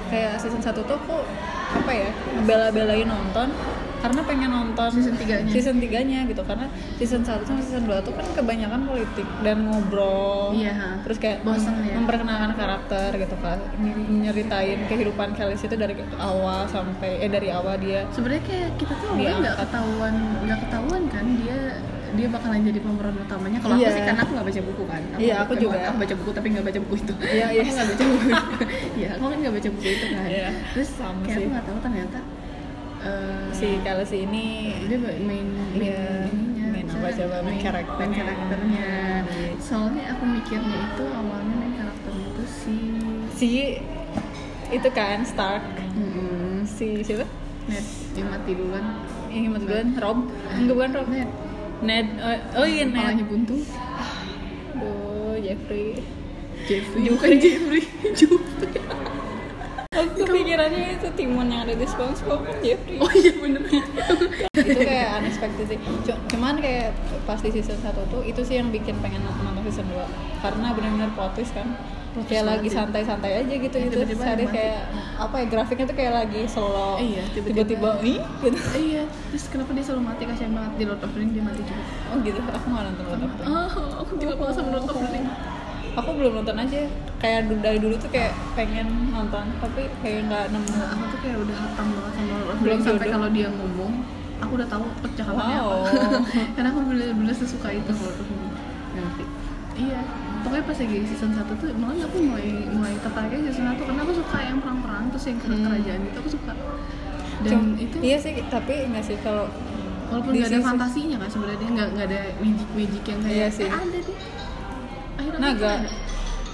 kayak 0.10 0.42
season 0.42 0.60
1 0.60 0.74
tuh 0.74 0.98
aku 0.98 1.22
apa 1.70 1.92
ya 1.94 2.10
bela-belain 2.44 3.06
nonton 3.06 3.54
karena 4.00 4.22
pengen 4.22 4.50
nonton 4.50 4.90
Season 4.90 5.14
tiganya. 5.14 5.50
season 5.50 5.76
3-nya 5.78 6.20
gitu 6.26 6.42
karena 6.42 6.66
season 6.96 7.22
1 7.22 7.44
sama 7.44 7.60
season 7.60 7.84
2 7.84 8.00
tuh 8.00 8.12
kan 8.12 8.26
kebanyakan 8.34 8.82
politik 8.86 9.28
dan 9.40 9.58
ngobrol 9.64 10.52
Iya, 10.52 11.00
terus 11.02 11.18
kayak 11.18 11.42
Bosen 11.42 11.76
ya. 11.82 11.94
memperkenalkan 11.94 12.52
karakter 12.54 13.10
gitu 13.16 13.36
kan 13.38 13.60
Ny- 13.78 13.96
nyeritain 14.24 14.80
kehidupan 14.86 15.32
Khalees 15.32 15.62
itu 15.62 15.76
dari 15.76 15.94
awal 16.16 16.64
sampai 16.66 17.20
eh 17.20 17.30
dari 17.30 17.50
awal 17.50 17.76
dia 17.76 18.08
sebenarnya 18.10 18.42
kayak 18.42 18.70
kita 18.76 18.94
tuh 18.96 19.08
awalnya 19.10 19.36
nggak 19.38 19.56
ketahuan 19.60 20.14
nggak 20.42 20.60
ketahuan 20.62 21.04
kan 21.08 21.26
dia 21.38 21.60
dia 22.10 22.26
bakalan 22.28 22.66
jadi 22.66 22.80
pemeran 22.80 23.16
utamanya 23.16 23.60
kalau 23.60 23.76
Iya. 23.76 23.86
aku 23.86 23.94
sih 23.94 24.04
karena 24.04 24.22
aku 24.22 24.32
nggak 24.34 24.48
baca 24.48 24.62
buku 24.64 24.84
kan 24.84 25.02
Iya, 25.16 25.36
aku 25.38 25.52
emang- 25.52 25.62
juga. 25.62 25.78
aku 25.84 25.98
baca 26.00 26.16
buku 26.16 26.32
tapi 26.32 26.48
nggak 26.50 26.66
baca 26.66 26.80
buku 26.82 26.96
itu 26.98 27.14
Iya, 27.22 27.48
iya. 27.48 27.62
aku 27.62 27.72
nggak 27.72 27.88
baca 27.88 28.06
buku 28.08 28.28
iya 29.00 29.10
aku 29.12 29.26
kan 29.26 29.38
nggak 29.38 29.54
baca 29.54 29.70
buku 29.70 29.88
itu 29.88 30.06
kan 30.10 30.26
Iya, 30.26 30.50
terus 30.74 30.90
sama 30.92 31.20
kayak 31.22 31.30
sih. 31.30 31.44
aku 31.44 31.52
nggak 31.52 31.66
tahu 31.66 31.78
ternyata 31.80 32.20
eh, 33.02 33.44
si 33.52 33.68
Khalees 33.80 34.12
ini 34.12 34.46
dia 34.86 34.98
main 34.98 35.22
main 35.24 35.48
Iya, 35.70 36.28
ininya 36.28 36.66
main 36.74 36.86
apa 36.90 37.08
coba, 37.14 37.36
main 37.42 37.60
karakternya. 37.60 38.00
main 38.02 38.14
karakternya. 38.16 38.90
Iya. 39.30 39.50
soalnya 39.60 40.04
aku 40.12 40.24
mikirnya 40.26 40.78
itu 40.90 41.04
awalnya 41.06 41.54
main 41.56 41.74
karakternya 41.76 42.26
itu 42.28 42.44
si 42.46 42.76
si 43.32 43.48
itu 44.70 44.90
kan 44.92 45.22
Stark. 45.24 45.64
Mm-mm. 45.94 46.62
si 46.64 47.02
siapa? 47.02 47.26
Ned 47.66 47.86
yang 48.14 48.28
mati 48.30 48.52
duluan. 48.54 48.86
Ini 49.30 49.48
mati 49.48 49.66
duluan 49.66 49.90
Rob. 49.96 50.20
Enggak 50.50 50.76
bukan 50.76 50.92
Rob. 50.94 51.08
Ned 51.08 51.30
Ned 51.80 52.08
oh, 52.20 52.38
oh 52.60 52.68
iya 52.68 52.84
Ned. 52.84 53.24
Buntu. 53.24 53.62
Aduh, 54.74 55.38
Jeffrey. 55.40 56.02
Jeffrey. 56.66 57.02
Bukan 57.08 57.32
Jeffrey 57.38 57.84
Jeffrey 58.18 58.74
aku 60.00 60.24
kepikirannya 60.24 60.84
itu 60.96 61.08
Timon 61.14 61.48
yang 61.52 61.62
ada 61.68 61.74
di 61.76 61.86
SpongeBob 61.86 62.40
kan 62.48 62.56
Jeffrey. 62.64 62.96
Oh 63.00 63.12
iya 63.12 63.32
bener. 63.36 63.62
Itu 64.70 64.80
kayak 64.90 65.08
unexpected 65.20 65.66
sih. 65.68 65.80
Cu- 65.80 66.22
cuman 66.32 66.60
kayak 66.60 66.96
pas 67.24 67.40
di 67.40 67.50
season 67.50 67.80
1 67.80 68.12
tuh 68.12 68.22
itu 68.24 68.42
sih 68.44 68.60
yang 68.60 68.70
bikin 68.70 68.98
pengen 69.00 69.22
nonton 69.24 69.60
season 69.70 69.86
2 69.92 70.02
karena 70.42 70.68
benar-benar 70.74 71.10
plot 71.14 71.32
twist 71.38 71.54
kan. 71.54 71.68
Twist 72.10 72.26
kayak 72.26 72.46
lagi 72.50 72.70
santai-santai 72.74 73.46
aja 73.46 73.54
gitu 73.54 73.76
Iya, 73.78 73.86
itu 73.86 74.18
sehari 74.18 74.50
kayak 74.50 74.82
apa 75.22 75.36
ya 75.40 75.46
grafiknya 75.46 75.86
tuh 75.86 75.98
kayak 75.98 76.14
lagi 76.26 76.42
slow. 76.50 76.98
Iya, 76.98 77.22
tiba-tiba. 77.38 78.02
ih 78.02 78.18
gitu. 78.42 78.58
Iya 78.90 79.04
terus 79.30 79.46
kenapa 79.54 79.70
dia 79.78 79.84
selalu 79.86 80.04
mati? 80.10 80.22
Kasihan 80.26 80.52
banget 80.58 80.72
di 80.82 80.84
Lord 80.90 81.02
of 81.06 81.12
the 81.14 81.20
Rings 81.22 81.34
dia 81.38 81.44
mati 81.46 81.62
juga. 81.62 81.84
Oh 82.10 82.18
gitu. 82.26 82.40
Aku 82.42 82.66
nggak 82.66 82.84
nonton 82.90 83.04
Lord 83.06 83.22
of 83.22 83.32
the 83.38 83.44
Rings. 83.46 83.54
oh 83.54 83.90
aku 84.02 84.12
juga 84.18 84.34
banget 84.42 84.54
sama 84.58 84.70
Lord 84.74 84.86
of 84.90 84.98
the 84.98 85.10
Rings 85.14 85.34
aku 86.00 86.10
belum 86.14 86.32
nonton 86.36 86.58
aja. 86.58 86.80
Kayak 87.18 87.40
dari 87.60 87.78
dulu 87.78 87.96
tuh 87.96 88.10
kayak 88.10 88.32
pengen 88.54 88.88
nonton 89.10 89.46
tapi 89.58 89.82
kayak 90.00 90.20
nggak 90.26 90.46
nemu. 90.50 90.72
Nah, 90.74 90.90
aku 90.90 91.04
tuh 91.10 91.20
kayak 91.20 91.38
udah 91.38 91.58
hatam 91.58 91.88
banget 91.90 92.14
sama 92.14 92.34
Lord 92.40 92.58
Belum 92.60 92.80
sampai 92.80 93.00
jodoh. 93.02 93.14
kalau 93.14 93.28
dia 93.30 93.48
ngomong 93.50 93.94
aku 94.40 94.52
udah 94.56 94.68
tahu 94.68 94.84
percakapannya 95.00 95.58
Wow. 95.58 95.70
apa. 95.84 95.90
Karena 96.56 96.70
aku 96.70 96.80
bener-bener 96.82 97.36
sesuka 97.36 97.68
itu 97.70 97.92
Lord 97.92 98.18
of 98.18 98.28
ngerti? 98.90 99.24
Iya. 99.78 100.02
Pokoknya 100.40 100.64
pas 100.64 100.78
lagi 100.78 100.98
season 101.06 101.32
1 101.34 101.52
tuh 101.54 101.68
malah 101.76 101.96
aku 102.00 102.18
mulai 102.22 102.48
mulai 102.70 102.94
tertarik 102.98 103.32
aja 103.34 103.50
season 103.50 103.68
1 103.70 103.80
karena 103.82 104.02
aku 104.02 104.14
suka 104.16 104.38
yang 104.40 104.58
perang-perang 104.58 105.04
terus 105.10 105.26
yang 105.26 105.38
Hmm. 105.38 105.64
kerajaan 105.66 106.02
itu 106.02 106.18
aku 106.18 106.30
suka. 106.32 106.54
Dan 107.40 107.52
Cum- 107.54 107.76
itu 107.78 107.96
iya 108.00 108.18
sih 108.18 108.34
tapi 108.48 108.74
nggak 108.86 109.00
sih 109.02 109.16
kalau 109.20 109.48
walaupun 110.08 110.32
nggak 110.34 110.50
ada 110.50 110.60
fantasinya 110.62 111.18
kan 111.18 111.30
sebenarnya 111.30 111.68
nggak 111.70 111.88
nggak 111.94 112.08
ada 112.08 112.22
magic 112.38 112.70
magic 112.74 113.04
yang 113.06 113.20
kayak 113.22 113.36
Iya 113.38 113.48
sih. 113.50 113.64
eh, 113.64 113.72
ada 113.74 113.98
deh 113.98 114.18
Akhirnya 115.20 115.40
Naga. 115.42 115.68
kan 115.70 115.82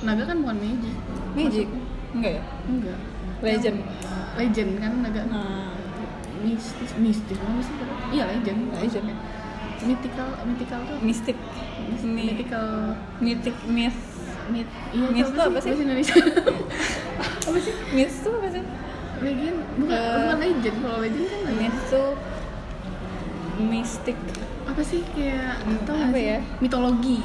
naga 0.01 0.23
kan 0.25 0.37
bukan 0.41 0.57
magic. 0.57 0.95
Magic? 1.31 1.67
Maksudnya- 1.67 1.85
enggak 2.11 2.31
ya? 2.31 2.43
Enggak. 2.65 2.99
Legend. 3.37 3.77
Legend 4.35 4.71
kan 4.79 4.91
naga. 4.99 5.21
Nah 5.27 5.69
mistis 6.37 6.91
mistis 6.95 7.37
apa 7.37 7.59
sih 7.59 7.73
iya 8.11 8.23
legend. 8.27 8.59
Legend. 8.73 9.05
Ya 9.07 9.15
mythical 9.83 10.27
mythical 10.43 10.79
tuh. 10.83 10.97
Mistik 10.99 11.37
Mi- 12.01 12.27
mythical. 12.27 12.97
mythic 13.19 13.55
myth. 13.67 13.99
Myth. 14.45 14.71
Iya 14.91 15.07
Myth 15.11 15.25
itu 15.27 15.39
apa 15.39 15.57
sih? 15.57 15.69
bahasa 15.71 15.83
Indonesia. 15.83 16.15
Apa 17.45 17.57
sih? 17.57 17.73
Myth 17.91 18.15
tuh 18.19 18.31
apa 18.35 18.47
sih? 18.47 18.63
Legend. 19.17 19.57
Bukan 19.75 19.93
Eh, 19.95 20.17
bukan 20.17 20.37
legend. 20.39 20.75
Kalau 20.79 20.97
legend 20.99 21.25
kan 21.25 21.39
legend. 21.43 21.57
myth 21.59 21.79
tuh 21.87 22.09
mistik 23.57 24.17
apa 24.65 24.81
sih? 24.81 25.01
Kayak 25.13 25.61
tau 25.83 25.93
apa 25.93 26.09
nggak 26.09 26.17
sih? 26.17 26.25
ya? 26.27 26.37
mitologi 26.59 27.17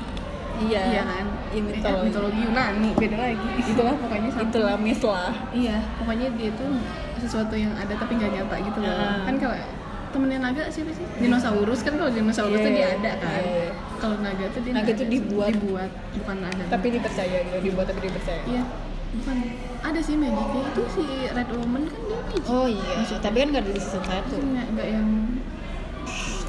iya. 0.62 0.80
Iya 0.90 1.02
kan? 1.04 1.24
Iya 1.48 1.58
Eh, 1.58 1.62
mitologi 1.62 2.04
mitologi 2.06 2.40
Yunani 2.42 2.88
beda 2.94 3.16
lagi. 3.18 3.48
Itulah 3.72 3.94
pokoknya 4.02 4.28
sama. 4.30 4.42
itulah 4.44 4.74
myth 4.76 5.04
lah. 5.04 5.32
Iya 5.50 5.76
pokoknya 5.96 6.26
dia 6.34 6.50
tuh 6.52 6.70
sesuatu 7.16 7.54
yang 7.54 7.72
ada 7.74 7.92
tapi 7.92 8.12
nggak 8.14 8.30
nyata 8.32 8.56
gitu 8.60 8.78
loh. 8.78 8.90
Ah. 8.90 9.20
kan 9.24 9.34
kalau 9.36 9.56
temennya 10.10 10.38
naga 10.40 10.62
siapa 10.66 10.90
sih? 10.90 11.04
Dinosaurus 11.18 11.80
kan 11.80 11.94
kalau 11.94 12.10
dinosaurus 12.10 12.54
Iya, 12.54 12.64
tuh 12.64 12.72
dia 12.72 12.80
iya. 12.80 12.88
ada 12.96 13.10
kan. 13.16 13.40
Iya. 13.40 13.68
kalau 13.96 14.16
naga 14.18 14.44
tuh 14.50 14.60
dia 14.60 14.72
Naga 14.72 14.90
tuh 14.90 15.04
ada. 15.04 15.12
dibuat. 15.12 15.50
dibuat 15.52 15.90
bukan 16.14 16.36
ada. 16.42 16.62
Tapi 16.68 16.86
dipercaya 16.90 17.36
gitu 17.42 17.58
dibuat 17.62 17.86
tapi 17.86 18.00
dipercaya. 18.04 18.42
Iya 18.44 18.62
bukan. 19.12 19.36
Ada 19.80 20.00
sih 20.00 20.14
magicnya 20.14 20.62
itu 20.66 20.82
si 20.92 21.04
red 21.26 21.48
woman 21.50 21.82
kan 21.84 22.00
dia 22.00 22.18
magic. 22.20 22.42
Oh 22.46 22.66
iya 22.66 22.94
tapi 23.16 23.36
kan 23.38 23.48
nggak 23.50 23.62
ada 23.62 23.70
di 23.70 23.80
season 23.80 24.02
satu. 24.02 24.34
Itu 24.34 24.46
nggak 24.46 24.86
yang 24.86 25.08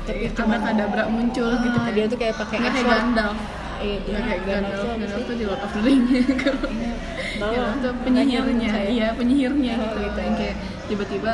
tapi 0.02 0.20
ada 0.24 0.34
cuma 0.34 0.58
kadabra 0.58 1.04
muncul 1.08 1.50
gitu 1.54 1.78
Ah, 1.78 1.86
kan. 1.86 1.94
dia 1.94 2.06
tuh 2.06 2.18
kayak 2.18 2.36
pakai 2.36 2.56
nggak 2.58 2.74
kayak. 2.74 2.90
Gandalf 2.90 3.38
iya 3.82 3.98
dia 4.00 4.20
kayak 4.20 4.42
Gandalf 4.44 4.86
Gandalf 4.86 5.12
tuh 5.20 5.26
Gandalf 5.26 5.34
di 5.34 5.46
Lord 5.46 5.62
of 5.62 5.72
the 5.72 5.82
Ring 5.82 6.02
Kalau 6.38 6.66
Iya, 6.72 6.94
Gandalf 7.42 7.78
tuh 7.82 7.94
penyihirnya. 8.04 8.72
Iya 8.86 9.08
penyihirnya 9.14 9.74
Oh, 9.76 9.84
gitu 9.84 9.98
gitu. 10.00 10.20
yang 10.20 10.36
kayak 10.36 10.56
tiba-tiba 10.86 11.32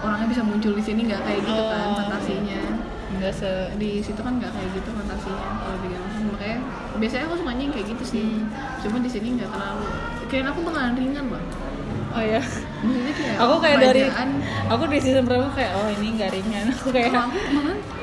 orangnya 0.00 0.26
bisa 0.28 0.42
muncul 0.42 0.72
di 0.72 0.82
sini 0.82 1.00
nggak 1.04 1.20
kayak 1.20 1.40
gitu 1.42 1.62
kan 1.62 1.84
Oh. 1.84 1.96
fantasinya. 1.98 2.60
nggak 3.10 3.34
se 3.34 3.50
di 3.74 3.98
situ 4.00 4.16
kan 4.16 4.38
nggak 4.38 4.48
kayak 4.48 4.70
gitu 4.72 4.88
fantasinya 4.88 5.48
kalau 5.58 5.76
di 5.76 5.88
Thrones 5.90 6.22
makanya 6.30 6.58
biasanya 6.96 7.24
aku 7.26 7.34
sukanya 7.36 7.62
yang 7.62 7.74
kayak 7.74 7.86
gitu 7.90 8.04
sih. 8.06 8.24
Hmm. 8.24 8.46
cuma 8.80 8.96
di 8.98 9.10
sini 9.10 9.28
nggak 9.34 9.50
terlalu 9.50 9.86
kirain 10.24 10.46
aku 10.46 10.60
bakalan 10.62 10.94
ringan 10.94 11.24
loh 11.26 11.42
oh 12.10 12.22
ya 12.22 12.42
maksudnya 12.82 13.14
kayak 13.14 13.36
aku 13.38 13.54
kayak 13.62 13.78
dari 13.78 14.02
aku 14.66 14.82
di 14.90 14.98
season 14.98 15.24
berapa 15.28 15.46
kayak 15.54 15.72
oh 15.78 15.86
ini 15.94 16.06
nggak 16.18 16.30
ringan. 16.34 16.64
Aku 16.74 16.88
kayak 16.90 17.12
aku 17.14 17.38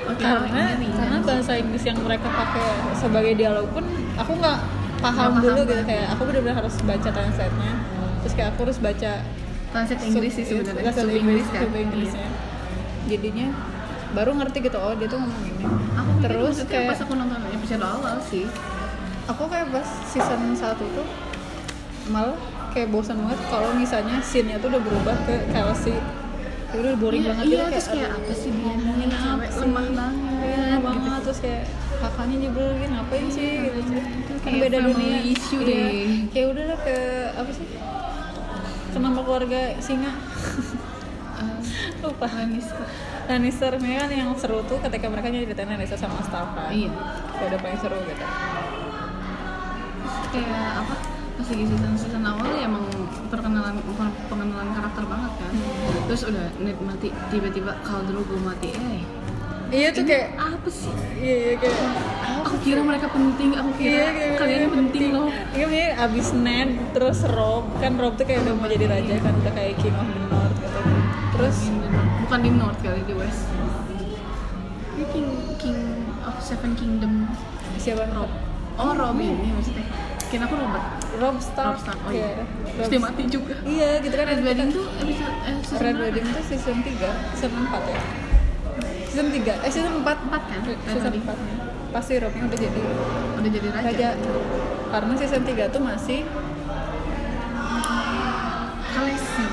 oke 0.08 0.22
karena 0.24 0.80
ringan. 0.80 0.96
karena 0.96 1.18
bahasa 1.26 1.52
Inggris 1.60 1.84
yang 1.84 2.00
mereka 2.00 2.28
pakai 2.32 2.68
sebagai 2.96 3.34
dialog 3.36 3.68
pun 3.76 3.84
aku 4.16 4.32
nggak 4.40 4.60
paham 4.98 5.30
Nggak 5.38 5.44
dulu 5.44 5.60
paham 5.60 5.68
gitu. 5.68 5.84
kayak 5.86 6.06
aku 6.16 6.22
benar-benar 6.32 6.56
harus 6.64 6.76
baca 6.88 7.10
translate-nya. 7.12 7.74
Terus 8.24 8.34
kayak 8.34 8.50
aku 8.56 8.60
harus 8.66 8.80
baca 8.80 9.12
translate 9.76 10.04
Inggris 10.08 10.32
sih 10.40 10.46
sebenarnya. 10.48 10.92
sub 10.96 11.10
Inggris 11.12 11.46
kan 11.52 11.62
sub 11.68 11.76
Inggrisnya 11.76 12.28
jadinya 13.08 13.48
baru 14.16 14.32
ngerti 14.40 14.58
gitu 14.64 14.78
oh 14.80 14.96
dia 14.96 15.08
tuh 15.12 15.20
ngomong 15.20 15.44
ini. 15.44 15.64
Aku 16.00 16.10
pikir 16.16 16.30
terus 16.32 16.56
kayak 16.64 16.96
pas 16.96 17.00
aku 17.04 17.14
nonton 17.16 17.42
episode 17.52 17.84
awal 17.84 18.16
sih. 18.24 18.48
Aku 19.28 19.44
kayak 19.52 19.68
pas 19.76 19.88
season 20.08 20.56
1 20.56 20.80
tuh 20.80 21.08
malah 22.08 22.40
kayak 22.78 22.90
bosan 22.90 23.18
banget 23.18 23.40
kalau 23.50 23.70
misalnya 23.74 24.22
scene-nya 24.22 24.58
tuh 24.58 24.70
udah 24.70 24.82
berubah 24.82 25.18
ke 25.26 25.36
Kelsey 25.50 25.98
ya 26.68 26.78
udah 26.78 26.94
boring 26.96 27.24
iya, 27.24 27.30
banget 27.32 27.44
iya 27.44 27.58
gitu 27.58 27.66
terus 27.74 27.88
kayak 27.90 28.10
apa 28.12 28.34
sih 28.34 28.52
dia 28.52 28.74
ini 28.76 29.06
apa 29.10 29.46
sih? 29.48 29.60
lemah 29.64 29.88
banget 29.90 30.36
Iya, 30.38 30.62
gitu. 30.70 30.78
banget 30.86 31.22
terus 31.26 31.40
kayak 31.42 31.64
kakaknya 31.98 32.36
nyebel 32.38 32.66
gini 32.72 32.88
ngapain 32.92 33.26
sih 33.28 33.50
gitu 33.64 33.80
sih 33.82 33.98
kan 33.98 34.38
kayak 34.46 34.60
beda 34.62 34.78
dunia 34.86 35.18
issue 35.26 35.60
Iya. 35.60 35.66
deh. 35.66 35.90
kayak 36.30 36.48
udahlah 36.54 36.80
ke 36.80 36.98
apa 37.34 37.52
sih 37.52 37.66
ke 38.88 38.98
nama 39.00 39.20
keluarga 39.20 39.62
singa 39.80 40.12
Eh, 41.38 41.60
lupa 42.02 42.26
Lannister. 42.28 42.82
Lannister 43.26 43.70
ini 43.78 43.94
kan 43.94 44.10
yang 44.10 44.30
seru 44.34 44.66
tuh 44.66 44.82
ketika 44.82 45.06
mereka 45.06 45.30
nyeritain 45.30 45.66
Lannister 45.68 45.94
sama 45.96 46.18
Stark 46.20 46.54
kan 46.54 46.70
Iya. 46.70 46.90
Kayak 47.32 47.48
udah 47.48 47.60
paling 47.60 47.80
seru 47.80 47.98
gitu 48.04 48.26
kayak 50.28 50.84
apa 50.84 50.96
pas 51.38 51.46
lagi 51.54 51.64
season 51.70 51.94
season 51.94 52.24
awal 52.26 52.50
ya 52.50 52.66
emang 52.66 52.82
perkenalan 53.30 53.78
pengenalan 54.26 54.70
karakter 54.74 55.04
banget 55.06 55.32
kan. 55.38 55.54
Terus 56.10 56.22
udah 56.34 56.46
net 56.58 56.78
mati 56.82 57.14
tiba-tiba 57.30 57.78
kalau 57.86 58.02
dulu 58.10 58.26
gue 58.34 58.40
mati 58.42 58.70
eh. 58.74 59.02
Iya 59.68 59.92
tuh 59.92 60.08
kayak 60.08 60.40
apa 60.40 60.70
sih? 60.72 60.90
Iya 61.20 61.36
iya 61.38 61.54
kayak 61.60 61.78
aku 62.42 62.56
kira 62.64 62.82
mereka 62.82 63.12
penting 63.12 63.52
aku 63.54 63.70
kira 63.76 63.92
Iya, 63.92 64.08
kayak 64.16 64.34
kalian 64.40 64.60
mereka 64.64 64.78
penting 64.80 65.04
loh. 65.12 65.28
Iya, 65.52 65.66
makanya 65.68 65.92
abis 66.08 66.28
Ned, 66.34 66.70
terus 66.96 67.20
Rob 67.28 67.66
Kan 67.84 67.94
Rob 68.00 68.14
tuh 68.16 68.26
kayak 68.26 68.48
udah 68.48 68.54
mau 68.56 68.72
jadi 68.72 68.88
raja 68.88 69.16
kan 69.20 69.34
Udah 69.44 69.54
kayak 69.54 69.76
King 69.84 69.96
of 70.00 70.08
the 70.08 70.24
North 70.32 70.56
gitu. 70.58 70.80
Terus 71.38 71.58
bukan 72.26 72.40
di 72.42 72.52
North 72.56 72.80
kali 72.80 73.02
di 73.06 73.14
West. 73.14 73.46
Ini 74.98 75.06
King 75.14 75.28
King 75.62 75.80
of 76.26 76.36
Seven 76.42 76.72
Kingdom. 76.74 77.28
Siapa? 77.78 78.10
Rob. 78.16 78.32
Oh 78.78 78.94
Rob 78.96 79.18
ini 79.20 79.52
maksudnya 79.52 79.84
kira 80.28 80.44
aku 80.44 80.56
Robert 80.60 80.86
Rob? 81.18 81.36
Stark, 81.40 81.68
Rob 81.74 81.80
Stark 81.80 82.00
oh 82.04 82.12
iya. 82.12 82.44
Terus 82.44 82.88
Rob 82.88 82.92
dia 82.92 83.02
mati 83.02 83.24
juga. 83.26 83.56
Iya 83.64 83.90
gitu 84.04 84.14
kan 84.14 84.26
Red 84.28 84.42
Wedding 84.44 84.70
tuh 84.70 84.86
episode 85.00 85.36
eh, 85.48 85.56
season 85.64 85.80
Red? 85.82 85.98
Wedding 85.98 86.26
tuh 86.28 86.44
season 86.46 86.78
3 86.84 87.38
Season 87.38 87.52
4 87.52 87.94
ya? 87.94 88.02
Season 89.08 89.28
3, 89.34 89.66
eh 89.66 89.72
season 89.72 89.94
4 90.04 90.26
Empat 90.28 90.42
kan? 90.46 90.60
Red 90.68 90.80
Season 90.84 91.02
Wedding 91.08 91.24
4 91.26 91.96
Pasti 91.96 92.14
Robnya 92.20 92.44
udah 92.46 92.60
jadi 92.60 92.82
udah 93.40 93.50
jadi 93.50 93.68
raja, 93.72 93.88
raja. 93.88 94.10
Karena 94.92 95.14
season 95.16 95.42
3 95.48 95.74
tuh 95.74 95.82
masih 95.82 96.20
Kalesi 98.92 99.46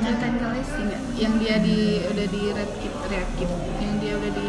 ceritain 0.00 0.34
Kalesi 0.38 0.80
nggak? 0.88 1.02
Yang 1.18 1.34
dia 1.42 1.56
di 1.60 1.78
udah 2.06 2.26
di 2.26 2.42
Red 2.50 2.70
Kit 2.80 2.94
Red 3.06 3.28
Kit. 3.36 3.50
Yang 3.78 3.94
dia 4.00 4.12
udah 4.16 4.30
di 4.32 4.48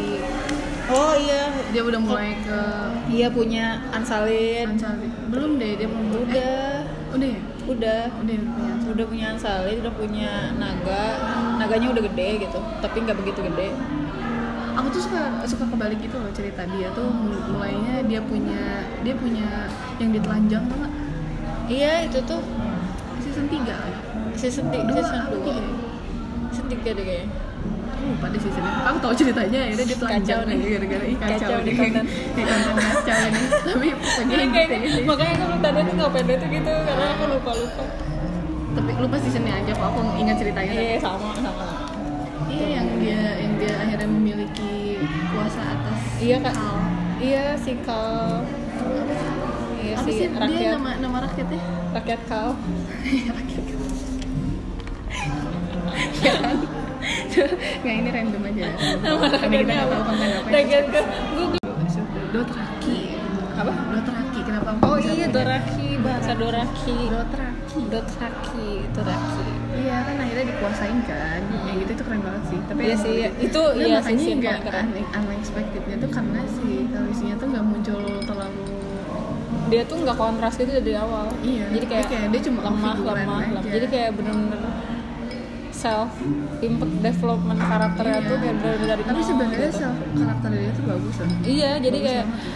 Oh 0.90 1.14
iya. 1.16 1.48
Dia 1.72 1.82
udah 1.84 2.00
mulai 2.00 2.36
ke 2.44 2.60
Iya 3.08 3.28
punya 3.32 3.80
Ansalin. 3.94 4.76
Ancali 4.76 5.08
belum 5.32 5.50
deh 5.56 5.72
dia 5.80 5.88
belum 5.88 6.06
Udah. 6.12 6.34
Eh, 6.34 6.78
udah 7.14 7.28
ya? 7.28 7.40
Udah. 7.64 8.02
Udah 8.20 8.34
ya, 8.34 8.44
punya 8.44 8.72
udah 8.84 9.06
punya 9.08 9.26
Ansalin, 9.32 9.76
udah 9.80 9.94
punya 9.94 10.30
naga. 10.60 11.04
Naganya 11.56 11.88
udah 11.94 12.02
gede 12.12 12.28
gitu 12.44 12.58
Tapi 12.84 12.96
nggak 13.04 13.16
begitu 13.22 13.40
gede. 13.40 13.68
Aku 14.74 14.90
tuh 14.90 15.02
suka 15.06 15.22
suka 15.46 15.64
kebalik 15.70 15.98
gitu 16.02 16.16
loh 16.18 16.32
cerita. 16.34 16.66
Dia 16.66 16.90
tuh 16.92 17.08
mulainya 17.54 18.04
dia 18.04 18.20
punya 18.24 18.84
dia 19.06 19.14
punya 19.16 19.70
yang 20.02 20.10
ditelanjang 20.10 20.64
nggak? 20.66 20.92
Iya 21.70 22.10
itu 22.10 22.18
tuh. 22.26 22.42
Season 23.24 23.48
3 23.48 23.66
kan 23.66 24.04
season 24.36 24.66
3 24.70 24.84
Dua 24.84 25.00
season 25.00 25.18
apa 25.22 25.36
2 25.38 25.46
tiga 25.46 25.62
ya? 25.62 25.72
Season 26.50 26.66
3 26.70 26.98
deh 26.98 27.04
kayaknya 27.06 27.28
Aku 28.04 28.12
lupa 28.12 28.26
deh 28.28 28.36
season 28.38 28.60
itu 28.60 28.80
aku 28.84 28.98
tahu 29.00 29.12
ceritanya 29.16 29.60
ya 29.64 29.72
dia 29.74 29.96
telanjang 29.96 30.40
nih. 30.44 30.54
nih. 30.54 30.68
gara-gara 30.70 31.04
ih 31.04 31.16
kacau, 31.16 31.38
Kacau 31.40 31.56
nih. 31.56 31.64
nih 31.64 31.74
konten. 31.74 32.04
Ih, 32.36 32.44
konten 32.44 32.74
kacau 32.76 33.16
nih. 33.24 33.44
Tapi 33.64 33.86
pokoknya 33.96 34.36
gitu 34.36 34.52
kayak- 34.52 34.70
ya. 34.76 35.02
makanya 35.02 35.34
aku 35.40 35.56
tadi 35.58 35.80
tuh 35.80 35.94
nggak 35.96 36.12
pede 36.12 36.34
tuh 36.36 36.48
gitu 36.50 36.72
karena 36.84 37.06
aku 37.10 37.24
lupa 37.30 37.52
lupa 37.56 37.84
tapi 38.74 38.90
lupa 38.98 39.16
seasonnya 39.16 39.54
aja 39.54 39.72
kok 39.72 39.86
aku 39.86 40.00
ingat 40.18 40.36
ceritanya. 40.36 40.72
Iya 40.74 40.98
sama 40.98 41.30
sama. 41.38 41.64
Iya 42.44 42.66
yang 42.74 42.88
dia 43.00 43.20
yang 43.38 43.52
dia 43.56 43.72
akhirnya 43.72 44.08
memiliki 44.10 45.00
kuasa 45.30 45.62
atas 45.64 46.00
iya 46.18 46.36
kak. 46.38 46.54
iya 47.18 47.44
si 47.56 47.72
kal. 47.80 48.42
Iya 49.78 49.94
apa 49.94 50.04
si 50.04 50.12
sih? 50.12 50.26
Dia 50.28 50.76
nama 50.76 50.90
nama 50.98 51.16
rakyatnya? 51.24 51.62
Rakyat 51.94 52.20
kal. 52.26 52.48
Iya, 53.06 53.30
rakyat 53.32 53.62
ya 56.18 56.32
kan 56.40 56.56
nggak 57.80 57.94
ini 57.94 58.08
random 58.10 58.42
aja. 58.44 58.64
Nama 59.04 59.26
karena 59.28 59.46
kita 59.52 59.64
nggak 59.66 59.80
apa 59.80 59.94
tahu 59.94 60.02
konten 60.04 60.28
apa 60.30 60.48
gue 60.48 61.58
Dothraki. 62.34 62.98
Apa? 63.54 63.72
Dothraki 63.94 64.40
kenapa 64.42 64.68
oh 64.82 64.96
bisa 64.98 65.12
iya 65.14 65.26
doraki 65.30 65.88
bahasa 66.02 66.32
doraki 66.34 66.96
Dothraki. 67.06 67.80
Dothraki. 67.90 68.70
Doraki 68.90 69.46
Iya 69.74 69.96
kan 70.00 70.16
akhirnya 70.16 70.44
dikuasain 70.54 70.98
kan, 71.02 71.40
yang 71.66 71.76
gitu 71.82 71.92
itu 71.92 72.02
keren 72.06 72.22
banget 72.22 72.42
sih. 72.46 72.58
Tapi 72.64 72.80
Iya 72.80 72.96
sih, 72.96 73.14
gitu. 73.20 73.42
itu 73.42 73.62
iya 73.76 73.98
sih 74.00 74.14
makanya 74.14 74.22
scene 74.22 74.40
nggak 74.40 74.58
unexpectednya 75.20 75.96
tuh 75.98 76.10
karena 76.10 76.40
si 76.46 76.66
Kalisinya 76.88 77.34
tuh 77.36 77.46
nggak 77.50 77.64
muncul 77.64 78.00
terlalu 78.22 78.62
dia 79.64 79.82
tuh 79.82 79.96
nggak 79.96 80.14
kontras 80.14 80.54
gitu 80.54 80.70
dari 80.70 80.92
awal. 80.94 81.26
Iya, 81.40 81.64
jadi 81.72 81.86
kayak, 81.88 82.04
dia 82.04 82.10
kayak- 82.12 82.30
dia 82.30 82.40
cuma 82.46 82.60
lemah 82.68 82.94
lemah 83.00 83.38
lemah. 83.48 83.62
jadi 83.64 83.86
kayak 83.88 84.10
bener-bener 84.14 84.60
self 85.84 86.10
impact 86.60 86.94
development 87.02 87.60
karakternya 87.62 88.16
Iya. 88.16 88.24
tuh 88.24 88.36
kayak 88.38 88.54
bener-bener 88.56 88.88
dari 88.88 89.02
Tapi 89.04 89.20
sebenarnya 89.22 89.68
gitu. 89.68 89.78
self 89.78 89.96
karakter 90.14 90.48
dia 90.50 90.70
tuh 90.70 90.84
bagus 90.86 91.14
loh. 91.14 91.28
iya 91.44 91.70
jadi 91.76 91.92
Bagus 91.94 92.08
kayak 92.08 92.24
banget. 92.26 92.52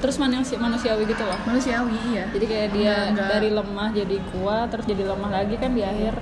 terus 0.00 0.16
manusia 0.16 0.56
manusiawi 0.56 1.02
gitu 1.04 1.22
loh 1.22 1.38
Manusiawi 1.44 1.96
iya. 2.08 2.24
jadi 2.30 2.46
kayak 2.46 2.68
dia 2.72 2.94
nggak- 3.10 3.30
dari 3.30 3.48
lemah 3.50 3.88
jadi 3.92 4.16
kuat 4.30 4.66
terus 4.70 4.86
jadi 4.86 5.02
lemah 5.04 5.30
lagi 5.30 5.54
kan 5.54 5.70
di 5.70 5.82
akhir 5.82 6.14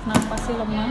kenapa 0.00 0.34
sih 0.38 0.54
lemah 0.54 0.90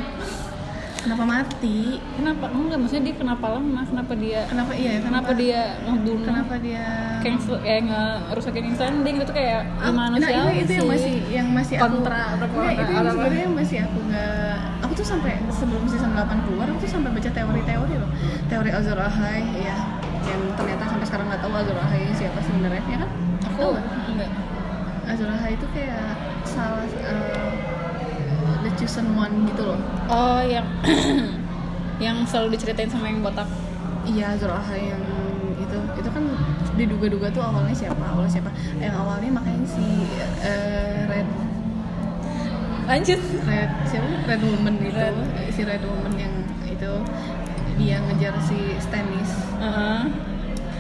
Kenapa 0.98 1.22
mati? 1.24 2.02
kenapa 2.18 2.50
enggak 2.50 2.82
maksudnya 2.82 3.04
dia 3.04 3.16
kenapa 3.16 3.46
lemah 3.52 3.86
kenapa 3.86 4.14
dia 4.16 4.42
Kenapa 4.44 4.74
iya? 4.74 4.98
kenapa 5.00 5.32
dia 5.36 5.62
ngebunuh 5.84 6.26
Kenapa 6.26 6.56
dia? 6.58 6.86
cancel 7.22 7.62
eh 7.62 7.78
ngerusakin 7.80 8.74
standing 8.74 9.16
itu 9.20 9.30
kayak 9.32 9.70
Ah, 9.76 9.86
gimana 9.88 10.18
nah 10.18 10.26
sih 10.26 10.34
itu, 10.34 10.50
itu 10.60 10.72
yang 10.74 10.88
masih 10.88 11.14
yang 11.30 11.48
masih 11.52 11.76
Kontra 11.78 12.18
aku, 12.28 12.34
atau 12.40 12.58
Nggak, 12.58 12.74
itu 12.74 12.92
yang 12.92 13.06
sebenarnya 13.08 13.48
masih 13.52 13.78
aku 13.80 13.98
nggak 14.04 14.58
aku 14.96 15.04
tuh 15.04 15.12
sampai 15.12 15.36
sebelum 15.52 15.84
season 15.92 16.16
8 16.16 16.48
keluar 16.48 16.72
aku 16.72 16.88
tuh 16.88 16.96
sampai 16.96 17.12
baca 17.12 17.28
teori-teori 17.28 17.94
loh. 18.00 18.08
Teori 18.48 18.72
Azor 18.72 18.96
Ahai 18.96 19.44
ya 19.60 19.76
yang 20.24 20.40
ternyata 20.56 20.88
sampai 20.88 21.04
sekarang 21.04 21.28
nggak 21.28 21.44
tahu 21.44 21.52
Azor 21.52 21.76
Ahai 21.76 22.08
siapa 22.16 22.40
sebenarnya 22.40 22.80
ya 22.80 22.98
kan? 23.04 23.10
Aku 23.52 23.76
nggak? 23.76 23.86
enggak 24.16 24.32
Azor 25.12 25.28
Ahai 25.28 25.60
itu 25.60 25.68
kayak 25.76 26.16
salah 26.48 26.88
uh, 27.12 27.52
the 28.64 28.72
chosen 28.80 29.20
one 29.20 29.44
gitu 29.52 29.68
loh. 29.68 29.80
Oh 30.08 30.40
yang 30.40 30.64
yang 32.08 32.24
selalu 32.24 32.56
diceritain 32.56 32.88
sama 32.88 33.12
yang 33.12 33.20
botak. 33.20 33.52
Iya 34.08 34.40
Azor 34.40 34.56
Ahai 34.56 34.96
yang 34.96 35.04
itu. 35.60 35.78
Itu 36.00 36.08
kan 36.08 36.24
diduga-duga 36.80 37.28
tuh 37.36 37.44
awalnya 37.44 37.76
siapa? 37.76 38.00
Awalnya 38.16 38.32
siapa? 38.32 38.48
Yang 38.80 38.96
awalnya 38.96 39.44
makanya 39.44 39.68
si 39.68 40.08
uh, 40.40 41.04
Red 41.12 41.28
lanjut. 42.86 43.20
Red 43.44 43.70
siapa? 43.86 44.08
Red 44.26 44.42
Woman 44.42 44.74
itu 44.78 44.94
Red. 44.94 45.16
si 45.50 45.62
Red 45.62 45.84
Woman 45.84 46.14
yang 46.16 46.34
itu 46.64 46.92
dia 47.76 47.98
ngejar 48.02 48.34
si 48.40 48.58
Stannis. 48.78 49.32
Heeh. 49.58 50.02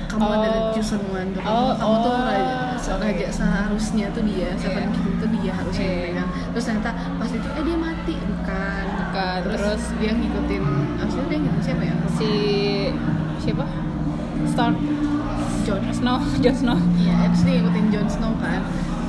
kamu 0.05 0.21
Oh. 0.21 0.31
adalah 0.31 0.61
chosen 0.71 1.01
one 1.05 1.27
tuh. 1.29 1.41
Kamu, 1.43 1.51
Oh, 1.51 1.71
kamu 1.75 1.95
tuh 1.99 2.13
oh. 2.13 2.23
raja, 2.23 2.93
raja 2.95 3.27
seharusnya 3.27 4.05
tuh 4.09 4.23
dia 4.23 4.47
Seven. 4.55 4.87
King 4.87 5.19
tuh 5.19 5.27
dia 5.27 5.51
harusnya 5.51 5.83
yang 5.83 5.91
Iya. 5.91 6.05
pegang 6.07 6.29
terus 6.53 6.63
ternyata 6.63 6.91
pas 7.17 7.29
itu 7.29 7.47
eh 7.51 7.63
dia 7.65 7.75
mati. 7.75 8.15
Bukan. 8.15 8.83
Bukan, 8.95 9.39
terus? 9.43 9.83
dia 9.97 10.11
ngikutin 10.13 10.63
maksudnya 10.95 11.27
dia 11.27 11.39
ngikutin 11.41 11.63
siapa 11.63 11.83
ya? 11.83 11.95
Si 12.15 12.31
siapa? 13.41 13.65
Stark. 14.47 14.77
Jon 15.65 15.81
Snow. 15.91 16.17
Jon 16.39 16.55
Snow. 16.55 16.77
Iya 16.95 17.13
terus 17.27 17.43
dia 17.43 17.53
ngikutin 17.59 17.85
Jon 17.91 18.07
Snow 18.07 18.31
kan 18.39 18.61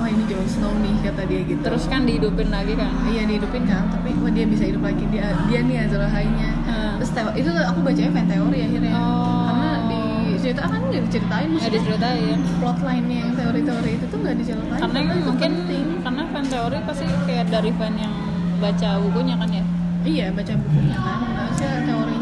wah 0.07 0.15
ini 0.15 0.23
Jon 0.31 0.47
Snow 0.47 0.71
nih 0.79 0.95
kata 1.03 1.23
dia 1.27 1.41
gitu. 1.43 1.59
Terus 1.61 1.85
kan 1.91 2.07
dihidupin 2.07 2.47
lagi 2.47 2.79
kan? 2.79 2.91
Iya 3.05 3.27
dihidupin 3.27 3.67
kan 3.67 3.91
tapi 3.91 4.15
wah 4.15 4.31
dia 4.31 4.47
bisa 4.47 4.63
hidup 4.63 4.87
lagi. 4.87 5.03
Dia 5.11 5.35
dia 5.51 5.61
nih 5.61 5.77
Azor 5.83 5.99
Ahai-nya 6.01 6.51
Hmm. 6.63 6.95
terus 6.97 7.11
teo- 7.11 7.35
itu 7.35 7.51
aku 7.51 7.79
bacanya 7.83 8.11
fan 8.13 8.27
teori 8.27 8.59
akhirnya. 8.61 8.93
Oh. 8.95 9.47
karena 9.47 9.71
di 9.85 10.03
cerita 10.39 10.63
kan 10.63 10.79
nggak 10.81 11.03
diceritain 11.03 11.43
ya 11.45 11.53
maksudnya 11.53 11.75
diceritain. 11.77 12.39
plotline-nya 12.57 13.17
yang 13.19 13.33
teori-teori 13.35 13.91
itu 13.93 14.05
tuh 14.07 14.19
nggak 14.21 14.37
diceritain 14.37 14.81
karena 14.81 14.99
mungkin 15.19 15.53
penting. 15.59 15.87
karena 16.01 16.23
fan 16.25 16.45
teori 16.47 16.77
pasti 16.87 17.05
kayak 17.27 17.47
dari 17.49 17.71
fan 17.73 17.95
yang 17.97 18.15
baca 18.57 18.89
bukunya 19.01 19.35
kan 19.35 19.51
ya? 19.51 19.65
Iya 20.05 20.27
baca 20.31 20.55
bukunya 20.57 20.97
kan. 20.97 21.19
Maksudnya 21.37 21.79
teorinya 21.83 22.16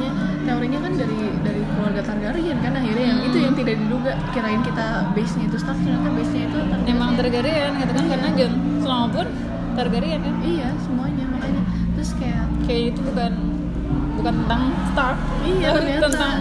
teorinya 0.45 0.79
kan 0.79 0.93
dari 0.95 1.17
dari 1.41 1.63
keluarga 1.67 2.01
Targaryen 2.03 2.59
kan 2.59 2.73
akhirnya 2.73 3.05
yang 3.07 3.19
Hmm. 3.19 3.29
itu 3.29 3.39
yang 3.41 3.55
tidak 3.55 3.75
diduga. 3.77 4.13
Kirain 4.31 4.61
kita 4.61 4.87
base 5.11 5.35
nya 5.35 5.45
itu 5.47 5.57
Stark 5.57 5.79
ternyata 5.79 6.09
base 6.11 6.31
nya 6.31 6.43
itu 6.45 6.59
Targaryen. 6.63 6.91
Emang 6.91 7.11
Targaryen 7.15 7.73
gitu 7.77 7.93
kan 7.93 8.05
karena 8.07 8.29
Jon 8.35 8.53
Snow 8.79 9.05
pun 9.09 9.27
Targaryen 9.75 10.21
kan? 10.21 10.35
Iya 10.41 10.69
semuanya 10.79 11.25
makanya. 11.27 11.63
Terus 11.95 12.11
kayak 12.15 12.45
kayak 12.63 12.83
itu 12.91 13.01
bukan 13.03 13.33
bukan 14.15 14.35
tentang 14.41 14.63
Stark 14.89 15.19
Iya, 15.43 15.67
tapi 15.67 15.79
ternyata. 15.81 16.05
tentang 16.07 16.35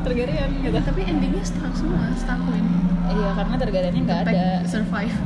Targaryen 0.00 0.50
gitu. 0.58 0.78
Tapi 0.82 1.00
endingnya 1.04 1.44
Stark 1.44 1.74
semua 1.74 2.04
Stark 2.14 2.42
win. 2.46 2.66
Iya 3.08 3.28
karena 3.34 3.54
Targaryennya 3.56 4.02
nggak 4.02 4.20
ada. 4.24 4.42
survive. 4.64 5.16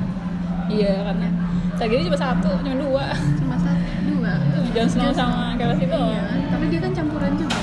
Iya 0.66 0.92
karena 1.04 1.28
Targaryen 1.74 2.04
cuma 2.06 2.18
satu 2.20 2.50
cuma 2.58 2.76
dua. 2.76 3.04
Cuma 3.36 3.56
satu 3.56 3.82
dua. 4.08 4.32
Jon 4.72 4.88
Snow 4.88 5.10
sama 5.10 5.54
Khaleesi 5.54 5.86
doang. 5.86 6.10
iya 6.10 6.22
tapi 6.48 6.64
dia 6.66 6.80
kan 6.80 6.92
campuran 6.92 7.32
juga 7.34 7.58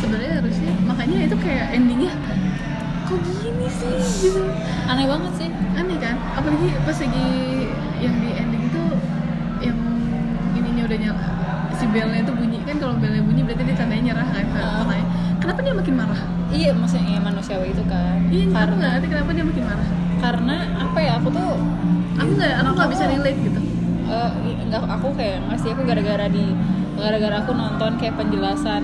Sebenarnya 0.00 0.32
harusnya 0.42 0.72
makanya 0.84 1.18
itu 1.28 1.36
kayak 1.40 1.66
endingnya 1.72 2.12
kok 3.10 3.18
gini 3.42 3.66
sih? 3.66 3.94
gitu. 4.22 4.42
Aneh 4.86 5.06
banget 5.10 5.32
sih. 5.34 5.48
Aneh 5.74 5.98
kan? 5.98 6.14
Apalagi 6.38 6.68
pas 6.86 6.94
lagi 6.94 7.26
yang 7.98 8.14
di 8.22 8.30
ending 8.38 8.64
tuh 8.70 8.88
yang 9.58 9.78
ininya 10.54 10.82
udah 10.86 10.98
nyala 10.98 11.24
si 11.74 11.84
belnya 11.90 12.18
itu 12.22 12.32
bunyi. 12.32 12.58
Kan 12.62 12.76
kalau 12.78 12.94
belnya 13.00 13.22
bunyi 13.24 13.42
berarti 13.42 13.62
dia 13.66 13.76
tandanya 13.76 14.02
nyerah 14.14 14.28
kan 14.30 14.44
Ah. 14.54 14.84
katanya 14.84 15.06
kenapa 15.40 15.60
dia 15.64 15.74
makin 15.74 15.94
marah? 15.96 16.20
Iya 16.50 16.70
maksudnya 16.74 17.06
iya, 17.06 17.18
manusiawi 17.22 17.68
itu 17.74 17.84
kan. 17.86 18.16
Iya 18.30 18.44
aku 18.46 18.54
karena 18.54 18.86
ngerti 18.94 19.06
kenapa 19.10 19.30
dia 19.34 19.44
makin 19.46 19.64
marah? 19.66 19.88
Karena 20.20 20.56
apa 20.76 20.98
ya 21.00 21.12
aku 21.18 21.28
tuh 21.32 21.50
aku 22.20 22.30
nggak 22.36 22.52
aku 22.60 22.70
nggak 22.76 22.90
bisa 22.92 23.04
relate 23.08 23.40
gitu. 23.42 23.60
Eh, 24.10 24.30
nggak 24.70 24.82
aku 24.86 25.08
kayak 25.18 25.38
nggak 25.46 25.58
sih 25.62 25.70
aku 25.74 25.82
gara-gara 25.86 26.26
di 26.30 26.44
gara-gara 26.94 27.36
aku 27.42 27.52
nonton 27.56 27.96
kayak 27.96 28.14
penjelasan 28.18 28.82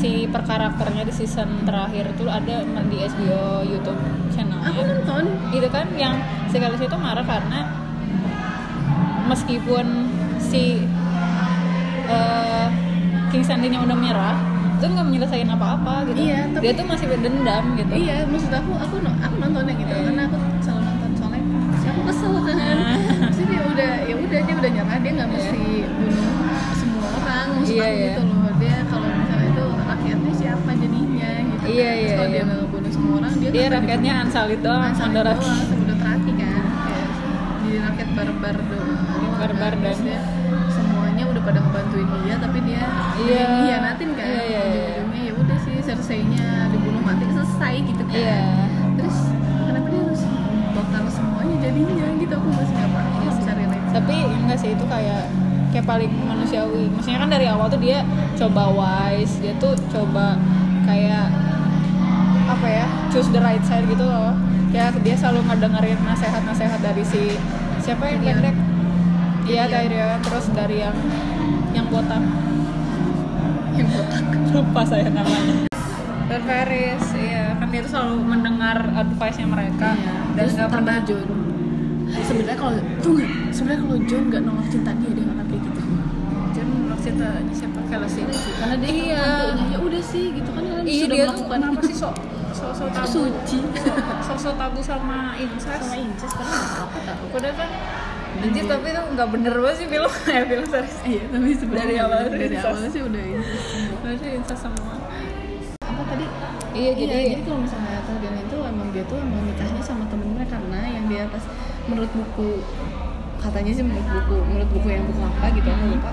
si 0.00 0.24
per 0.26 0.42
karakternya 0.42 1.04
di 1.04 1.12
season 1.12 1.62
terakhir 1.62 2.08
tuh 2.16 2.24
ada 2.26 2.56
di 2.64 2.96
HBO 3.02 3.44
YouTube 3.62 4.00
channel 4.32 4.56
aku 4.58 4.80
nonton. 4.80 5.24
Itu 5.52 5.68
kan 5.68 5.86
yang 5.94 6.16
si 6.48 6.56
Khaleesi 6.56 6.88
itu 6.88 6.96
marah 6.96 7.22
karena 7.22 7.68
meskipun 9.26 9.86
si 10.40 10.82
eh, 12.08 12.66
King 13.30 13.44
Sandy-nya 13.44 13.78
udah 13.78 13.94
menyerah 13.94 14.36
itu 14.80 14.88
nggak 14.88 15.06
menyelesaikan 15.06 15.50
apa-apa 15.52 16.08
gitu. 16.08 16.24
Iya, 16.24 16.40
tapi- 16.48 16.64
dia 16.64 16.72
tuh 16.72 16.86
masih 16.88 17.06
berdendam 17.06 17.64
gitu. 17.76 17.92
Iya 17.92 18.16
maksud 18.24 18.48
aku 18.50 18.72
aku 18.74 18.94
aku 19.04 19.34
nontonnya 19.36 19.74
gitu 19.76 19.92
karena 19.92 20.22
aku 20.24 20.36
selalu 20.58 20.82
nonton 20.88 21.10
soalnya 21.14 21.40
aku 21.84 22.00
kesel 22.08 22.32
kan. 22.40 22.56
Maksudnya 23.20 23.48
dia 23.52 23.62
udah 23.68 23.90
ya 24.08 24.14
udah 24.16 24.40
dia 24.40 24.54
udah 24.56 24.70
nyerah 24.72 24.98
dia 24.98 25.12
nggak 25.12 25.30
mesti 25.30 25.62
bunuh 25.84 26.28
semua 26.72 27.04
orang 27.12 27.46
maksud 27.60 27.74
Iya, 27.76 27.84
aku 27.84 27.92
iya. 27.92 28.06
gitu 28.08 28.22
Iya, 31.70 31.90
iya, 31.94 32.12
kalau 32.12 32.28
dia 32.28 32.36
iya. 32.36 32.44
nggak 32.44 32.68
bunuh 32.68 32.90
semua 32.90 33.12
orang 33.18 33.32
dia 33.32 33.48
dia 33.48 33.62
nggak 33.62 33.74
rakyatnya 33.78 34.12
ansalit 34.20 34.60
doang 34.60 34.82
Asal 34.84 35.04
Andorra 35.06 35.32
doang 35.32 35.60
udah 35.80 35.96
terati 35.96 36.32
kan. 36.34 36.62
Kayak 36.80 37.06
jadi 37.60 37.76
rakyat 37.80 38.08
barbar 38.12 38.56
doang 38.60 38.98
Barbar 39.32 39.72
Terus 39.72 39.82
dan- 39.96 40.04
dia 40.04 40.20
semuanya 40.70 41.24
udah 41.26 41.42
pada 41.42 41.58
ngebantuin 41.58 42.08
dia 42.20 42.34
tapi 42.36 42.58
dia 42.60 42.82
Iya. 43.16 43.44
kan. 44.12 44.26
Iya, 44.28 44.42
iya, 44.42 44.42
iya. 44.44 44.60
ujung-ujungnya 44.60 45.20
ya 45.22 45.32
udah 45.34 45.58
sih 45.58 45.74
Cersei-nya 45.80 46.46
dibunuh 46.68 47.00
mati 47.00 47.24
selesai 47.26 47.74
gitu 47.82 48.02
kan. 48.02 48.14
Iya. 48.14 48.40
terus 48.94 49.16
kenapa 49.60 49.86
dia 49.88 50.00
harus 50.02 50.22
total 50.70 51.04
semuanya 51.08 51.54
jadinya 51.58 52.06
gitu? 52.14 52.32
Aku 52.32 52.48
masih 52.48 52.74
nggak 52.74 52.90
paham 52.90 53.12
Iya 53.16 53.30
relate 53.50 53.86
tapi 53.90 54.14
enggak 54.22 54.58
sih 54.58 54.70
itu 54.70 54.84
kayak 54.86 55.22
kayak 55.70 55.86
paling 55.86 56.10
manusiawi. 56.20 56.90
Maksudnya 56.90 57.18
kan 57.18 57.30
dari 57.30 57.46
awal 57.46 57.66
tuh 57.66 57.78
dia 57.78 58.02
coba 58.34 58.62
wise 58.70 59.38
dia 59.38 59.54
tuh 59.56 59.72
coba 59.88 60.34
kayak 60.82 61.26
apa 62.60 62.68
ya 62.68 62.84
choose 63.08 63.32
the 63.32 63.40
right 63.40 63.64
side 63.64 63.88
gitu 63.88 64.04
loh. 64.04 64.36
Ya 64.68 64.92
dia 64.92 65.16
selalu 65.16 65.48
ngedengerin 65.48 65.96
nasehat-nasehat 66.04 66.78
dari 66.78 67.00
si 67.02 67.34
siapa 67.80 68.04
yang 68.06 68.20
pendek 68.20 68.56
iya 69.48 69.64
Tyrion. 69.64 69.88
Tyrion 69.88 70.18
terus 70.20 70.46
dari 70.52 70.76
yang 70.84 70.96
yang 71.72 71.86
botak. 71.88 72.20
Yang 73.80 73.88
botak. 73.96 74.24
Lupa 74.52 74.82
saya 74.84 75.08
namanya. 75.08 75.64
Ferris 76.28 77.04
iya. 77.16 77.56
Kan 77.56 77.72
dia 77.72 77.80
tuh 77.80 77.90
selalu 77.90 78.16
mendengar 78.22 78.76
advice-nya 78.92 79.48
mereka. 79.48 79.96
Iya. 79.96 80.12
dan 80.36 80.46
nggak 80.52 80.68
pernah 80.70 80.96
John. 81.02 81.28
Sebenarnya 82.10 82.58
kalau 82.58 82.72
tuh 83.00 83.16
sebenarnya 83.50 83.80
kalau 83.80 83.98
John 84.04 84.22
nggak 84.28 84.42
nolak 84.44 84.66
cinta 84.68 84.92
dia 85.00 85.10
dia 85.10 85.24
nggak 85.24 85.46
kayak 85.48 85.62
gitu. 85.64 85.80
John 86.52 86.68
maksudnya 86.92 87.30
siapa? 87.50 87.78
Khaleesi 87.88 88.20
karena 88.60 88.76
dia 88.76 88.90
Iya. 88.92 89.26
ya 89.72 89.78
udah 89.80 90.02
sih 90.04 90.24
gitu 90.36 90.50
kan. 90.52 90.62
Iya 90.84 91.04
sudah 91.08 91.16
dia 91.16 91.24
tuh 91.32 91.46
kenapa 91.48 91.80
sih 91.82 91.96
sok 91.96 92.14
sok 92.60 92.72
sok 92.74 92.88
tabu. 92.90 93.08
Suci. 93.08 93.58
Sok 94.26 94.38
sok 94.38 94.54
tabu 94.54 94.80
sama 94.80 95.18
incest. 95.34 95.80
Sama 95.80 95.96
incest 95.96 96.34
karena 96.34 96.58
apa 96.78 96.98
udah 97.32 97.52
kan? 97.54 97.70
Anjir 98.40 98.64
tapi 98.64 98.86
itu 98.86 99.02
nggak 99.10 99.28
bener 99.28 99.54
banget 99.54 99.76
sih 99.76 99.86
film. 99.88 100.12
Ya 100.30 100.42
film 100.44 100.64
serius 100.64 100.96
iya 101.02 101.22
tapi 101.26 101.50
sebenarnya 101.52 101.86
Dari 101.86 101.96
awal 101.98 102.18
tuh 102.20 102.30
dari 102.32 102.46
incest. 102.46 102.68
awal 102.68 102.84
sih 102.86 103.02
udah 103.02 103.22
incest. 103.26 103.64
Maksudnya 103.96 104.30
incest 104.34 104.60
semua 104.62 104.94
apa 105.80 106.02
tadi? 106.06 106.26
Iya, 106.70 106.90
iya, 106.92 106.92
jadi- 106.94 107.28
jadi 107.34 107.42
kalau 107.42 107.60
misalnya 107.60 107.98
Targaryen 108.00 108.40
itu 108.40 108.56
emang 108.62 108.88
dia 108.90 109.04
tuh 109.04 109.18
emang 109.18 109.40
nikahnya 109.42 109.82
sama 109.82 110.04
temen 110.06 110.28
mereka 110.30 110.54
karena 110.54 110.80
yang 110.86 111.04
di 111.04 111.16
atas 111.18 111.42
menurut 111.84 112.10
buku 112.10 112.48
katanya 113.36 113.72
sih 113.72 113.82
menurut 113.82 114.06
buku 114.06 114.36
menurut 114.44 114.68
buku 114.70 114.88
yang 114.88 115.04
buku 115.04 115.20
apa 115.20 115.46
gitu 115.50 115.66
aku 115.66 115.84
lupa. 115.90 116.12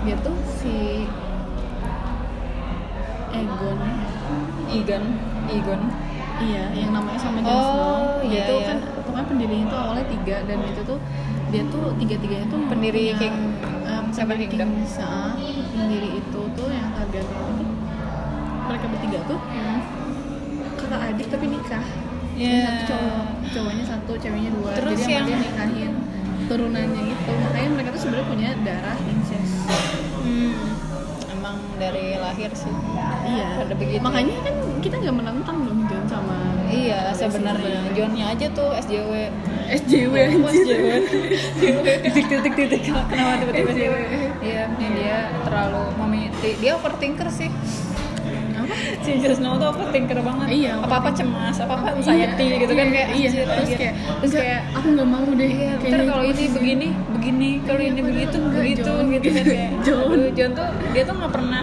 Dia 0.00 0.16
tuh 0.20 0.36
si 0.46 0.76
Egon. 3.30 3.78
Egon 4.70 5.04
Egon 5.50 5.80
iya 6.40 6.64
yang 6.72 6.90
namanya 6.90 7.20
sama 7.20 7.38
Jon 7.42 7.52
Oh, 7.52 8.24
iya, 8.24 8.48
tuh 8.48 8.58
iya. 8.58 8.68
kan 8.72 8.78
pokoknya 9.02 9.26
pendirinya 9.28 9.66
tuh 9.68 9.78
awalnya 9.78 10.06
tiga 10.08 10.36
dan 10.44 10.58
itu 10.64 10.80
tuh 10.82 10.98
dia 11.50 11.62
tuh 11.66 11.84
tiga 11.98 12.14
tiganya 12.16 12.46
tuh 12.48 12.58
Pendiri 12.64 13.04
King- 13.18 13.52
eh, 13.84 14.00
Seven 14.10 14.28
pendiri 14.30 14.46
Kingdom. 14.48 14.70
King, 14.72 15.66
pendiri 15.74 16.08
itu 16.16 16.40
tuh 16.54 16.68
yang 16.70 16.88
Targaryen 16.94 17.26
itu 17.50 17.64
mereka 18.64 18.86
bertiga 18.86 19.18
tuh 19.26 19.38
kakak 20.76 21.00
adik 21.10 21.26
tapi 21.28 21.46
nikah 21.48 21.84
Iya. 22.40 22.56
Yang 22.56 22.64
satu 22.64 22.88
cowok 22.88 23.20
cowoknya 23.52 23.84
satu 23.84 24.12
ceweknya 24.16 24.50
dua 24.56 24.70
Terus 24.72 24.96
jadi 24.96 25.12
yang 25.12 25.24
dia 25.28 25.38
nikahin 25.38 25.92
turunannya 26.48 27.02
gitu 27.04 27.30
makanya 27.36 27.68
mereka 27.70 27.88
tuh 27.92 28.00
sebenarnya 28.00 28.26
punya 28.26 28.48
darah 28.64 28.96
incest 29.04 29.54
hmm. 30.24 30.56
Emang 31.50 31.82
dari 31.82 32.14
lahir 32.14 32.50
sih. 32.54 32.70
Iya. 33.26 33.48
Pada 33.58 33.74
begitu. 33.74 33.98
makanya 34.02 34.36
kan 34.46 34.54
kita 34.80 34.94
nggak 35.02 35.16
menentang 35.18 35.56
dong 35.66 35.80
John 35.90 36.04
sama 36.06 36.36
iya 36.70 37.10
sebenarnya. 37.10 37.90
Johnnya 37.92 38.24
aja 38.30 38.46
tuh 38.54 38.70
SJW 38.78 39.12
SJW 39.70 40.14
Oh. 40.30 40.50
SJW 40.50 40.88
titik 42.06 42.24
titik 42.30 42.54
titik. 42.54 42.82
Kenapa 42.86 43.34
tiba-tiba 43.42 43.70
SJW. 43.74 43.94
iya 44.46 44.62
dia 44.78 45.18
terlalu 45.42 45.82
memilih 46.06 46.54
dia 46.62 46.72
overthinker 46.78 47.26
sih 47.34 47.50
si 49.10 49.18
Jon 49.20 49.34
Snow 49.34 49.54
tuh 49.56 49.68
overthinker 49.68 50.18
banget 50.20 50.46
Iya, 50.50 50.72
apa 50.78 50.94
apa 50.96 51.10
cemas 51.10 51.56
apa 51.58 51.72
apa 51.74 51.86
anxiety 51.92 52.46
gitu 52.58 52.72
kan 52.72 52.88
kayak 52.88 53.08
iya 53.12 53.28
anjir, 53.28 53.44
terus 53.44 53.58
anjir. 53.64 53.78
kayak 53.78 53.94
terus 54.20 54.30
"Enggak, 54.30 54.42
kayak 54.42 54.60
aku 54.72 54.86
nggak 54.90 55.08
mau 55.08 55.26
deh 55.30 55.50
Iya, 55.50 55.72
ntar 55.80 56.00
kalau 56.04 56.24
ini 56.24 56.44
begini, 56.48 56.88
begini, 57.12 57.48
kalau 57.62 57.80
Iya, 57.80 57.90
ini 57.90 58.00
begitu, 58.02 58.38
begitu, 58.46 58.82
John. 58.86 59.04
gitu 59.08 59.28
kan 59.28 59.44
kayak. 59.46 59.70
John. 59.82 60.08
John 60.32 60.50
tuh 60.52 60.66
dia 60.90 61.02
tuh 61.02 61.14
nggak 61.16 61.32
pernah 61.32 61.62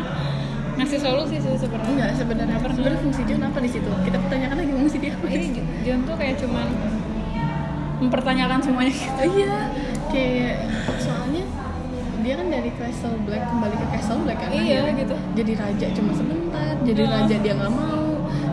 ngasih 0.78 1.00
solusi 1.00 1.36
sih 1.36 1.52
sebenarnya. 1.56 1.90
enggak 1.90 2.10
sebenarnya 2.16 2.56
sebenarnya 2.62 3.00
fungsi 3.02 3.22
John 3.26 3.42
apa 3.44 3.60
di 3.60 3.70
situ 3.70 3.90
kita 4.04 4.18
pertanyakan 4.20 4.56
lagi 4.58 4.74
fungsi 4.74 4.98
dia 5.00 5.12
apa 5.12 5.26
Ini 5.26 5.48
John 5.82 6.00
tuh 6.04 6.16
kayak 6.16 6.36
cuman 6.38 6.68
mempertanyakan 7.98 8.60
semuanya 8.62 8.94
gitu. 8.94 9.22
iya 9.34 9.58
kayak 10.08 10.56
soalnya 10.98 11.27
dia 12.28 12.36
kan 12.36 12.48
dari 12.52 12.70
Castle 12.70 13.16
Black 13.24 13.44
kembali 13.48 13.72
ke 13.74 13.86
Castle 13.90 14.20
Black 14.22 14.38
kan? 14.38 14.50
Iya, 14.52 14.84
akhirnya. 14.84 14.94
gitu. 15.00 15.16
jadi 15.34 15.52
raja 15.56 15.88
cuma 15.96 16.12
sebentar 16.12 16.74
jadi 16.84 17.02
Nah. 17.02 17.12
raja 17.16 17.36
dia 17.40 17.54
nggak 17.56 17.72
mau 17.72 18.04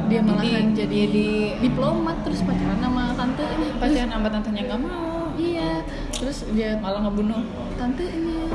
dia 0.05 0.21
malahan 0.21 0.47
Jadi- 0.71 0.79
jadi, 0.79 0.99
jadi- 1.11 1.53
diplomat 1.61 2.17
terus 2.23 2.41
pacaran 2.41 2.79
sama 2.79 3.03
tante 3.13 3.43
ini. 3.51 3.69
Pacaran 3.75 4.11
sama 4.11 4.29
tantenya 4.29 4.63
nggak 4.65 4.81
mau. 4.81 5.11
Iya 5.35 5.83
terus 6.15 6.47
dia 6.49 6.79
malah 6.79 7.03
ngebunuh 7.03 7.43
tantenya 7.75 8.47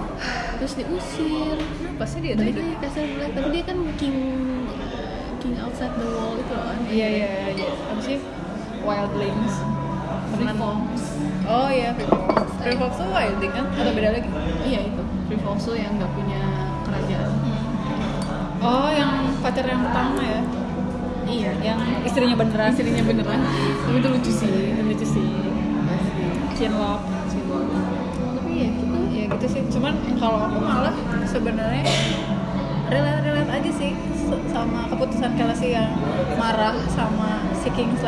terus 0.56 0.74
diusir. 0.74 1.58
Kenapa 1.60 2.06
sih 2.06 2.20
dia 2.22 2.34
balik 2.34 2.54
tuh 2.54 2.64
lagi 2.64 2.72
ke 2.72 2.80
Castle 2.80 3.12
Black 3.12 3.32
tapi 3.34 3.48
dia 3.52 3.64
kan 3.66 3.78
king 3.98 4.18
king 5.38 5.54
outside 5.58 5.92
the 5.92 6.08
wall 6.08 6.34
itu 6.34 6.48
loh 6.50 6.66
kan 6.66 6.80
iya 6.88 7.08
iya 7.10 7.30
iya 7.52 7.68
apa 7.68 8.00
sih? 8.00 8.18
Wildlings. 8.80 9.54
Oh 11.44 11.68
iya 11.68 11.92
free 12.62 12.78
fox. 12.78 12.92
Tuh 12.96 13.10
wildling 13.10 13.52
kan? 13.52 13.66
Atau 13.70 13.92
beda 13.92 14.10
lagi? 14.14 14.30
Iya 14.64 14.80
itu 14.86 15.04
Tuh 15.30 15.78
yang 15.78 16.02
nggak 16.02 16.10
punya 16.18 16.42
kerajaan. 16.82 17.32
Oh 18.66 18.90
yang 18.90 19.30
pacar 19.46 19.62
yang 19.62 19.86
pertama 19.86 20.18
ya? 20.26 20.42
Iya 21.30 21.52
yang 21.62 21.80
istrinya 22.02 22.34
beneran. 22.34 22.74
Istrinya 22.74 23.06
beneran. 23.06 23.40
Tapi 23.86 23.98
itu 24.02 24.10
lucu 24.10 24.32
sih 24.34 24.74
lucu 24.82 25.06
sih. 25.06 25.30
Cinlok 26.58 27.02
tapi 28.20 28.52
ya 28.52 28.70
gitu 28.74 28.98
ya 29.14 29.26
gitu 29.30 29.46
sih. 29.46 29.62
Cuman 29.70 29.94
kalau 30.18 30.50
aku 30.50 30.58
malah 30.58 30.96
sebenarnya 31.30 31.86
relate 32.90 33.22
relate 33.22 33.52
aja 33.54 33.72
sih 33.78 33.94
sama 34.50 34.90
keputusan 34.90 35.38
Kelsey 35.38 35.78
yang 35.78 35.94
marah 36.42 36.74
sama 36.90 37.46
si 37.54 37.70
King's 37.78 38.02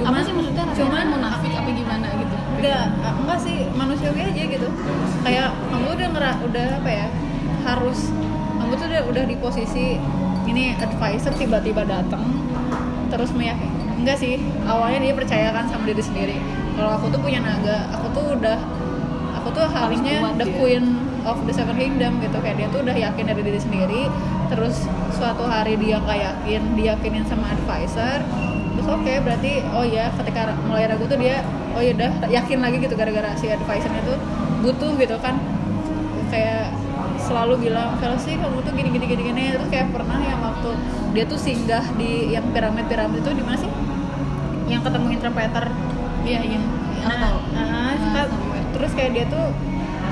Landing 0.00 0.16
apa 0.16 0.24
sih 0.24 0.32
maksudnya? 0.32 0.64
Cuman 0.72 1.04
munafik 1.12 1.52
apa 1.52 1.70
gimana 1.76 2.06
gitu? 2.16 2.36
Enggak 2.60 2.84
enggak 3.04 3.38
sih 3.44 3.56
manusiawi 3.76 4.20
aja 4.24 4.42
gitu. 4.48 4.68
Kayak 5.20 5.48
kamu 5.68 5.86
udah 5.92 6.08
ngera 6.16 6.32
udah 6.40 6.66
apa 6.80 6.90
ya 6.90 7.06
harus 7.60 7.98
kamu 8.56 8.72
tuh 8.80 8.86
udah 8.88 9.02
udah 9.12 9.24
di 9.28 9.36
posisi 9.36 10.00
ini 10.48 10.72
advisor 10.80 11.36
tiba-tiba 11.36 11.84
datang 11.84 12.24
terus 13.12 13.30
meyakin 13.36 13.68
enggak 14.00 14.16
sih 14.16 14.40
awalnya 14.64 15.04
dia 15.04 15.12
percayakan 15.12 15.64
sama 15.68 15.84
diri 15.84 16.00
sendiri. 16.00 16.36
Kalau 16.80 16.96
aku 16.96 17.12
tuh 17.12 17.20
punya 17.20 17.44
naga 17.44 17.92
aku 17.92 18.06
tuh 18.16 18.24
udah 18.40 18.58
aku 19.36 19.48
tuh 19.52 19.68
harusnya 19.68 20.24
the 20.40 20.48
dia. 20.48 20.56
queen 20.56 20.84
of 21.28 21.36
the 21.44 21.52
seven 21.52 21.76
kingdom 21.76 22.16
gitu. 22.24 22.40
Kayak 22.40 22.56
dia 22.56 22.68
tuh 22.72 22.80
udah 22.80 22.96
yakin 22.96 23.24
dari 23.28 23.42
diri 23.44 23.60
sendiri 23.60 24.02
terus 24.48 24.88
suatu 25.12 25.44
hari 25.44 25.76
dia 25.76 26.00
nggak 26.00 26.18
yakin 26.18 26.62
diyakinin 26.74 27.24
sama 27.28 27.52
advisor 27.52 28.24
oke 28.92 29.12
berarti 29.20 29.52
oh 29.70 29.82
ya 29.82 30.10
ketika 30.12 30.40
mulai 30.62 30.84
ragu 30.84 31.04
tuh 31.04 31.16
dia 31.16 31.40
oh 31.70 31.80
ya 31.80 31.92
udah 31.92 32.10
yakin 32.28 32.58
lagi 32.58 32.76
gitu 32.78 32.94
gara-gara 32.94 33.30
si 33.34 33.46
advisornya 33.46 34.02
tuh 34.04 34.18
butuh 34.60 34.92
gitu 34.96 35.16
kan. 35.18 35.38
Kayak 36.28 36.70
selalu 37.18 37.64
bilang 37.64 37.94
kalau 37.96 38.14
sih 38.16 38.34
kamu 38.34 38.60
tuh 38.60 38.72
gini 38.72 38.88
gini 38.90 39.06
gini 39.06 39.22
gini. 39.24 39.44
Terus 39.52 39.68
kayak 39.68 39.90
pernah 39.90 40.18
yang 40.18 40.40
waktu 40.40 40.70
dia 41.10 41.24
tuh 41.24 41.36
singgah 41.36 41.82
di 41.94 42.30
yang 42.30 42.46
piramid 42.50 42.86
piramid 42.86 43.18
itu 43.18 43.30
di 43.32 43.42
mana 43.42 43.56
sih? 43.56 43.70
Yang 44.66 44.82
ketemu 44.84 45.06
interpreter 45.12 45.64
iya 46.22 46.40
iya. 46.40 46.60
Nah, 47.00 47.16
tahu. 47.18 47.38
nah, 47.50 47.64
Ah, 47.64 47.92
kan- 48.12 48.28
somewhere. 48.28 48.66
terus 48.70 48.90
kayak 48.92 49.10
dia 49.10 49.24
tuh 49.26 49.44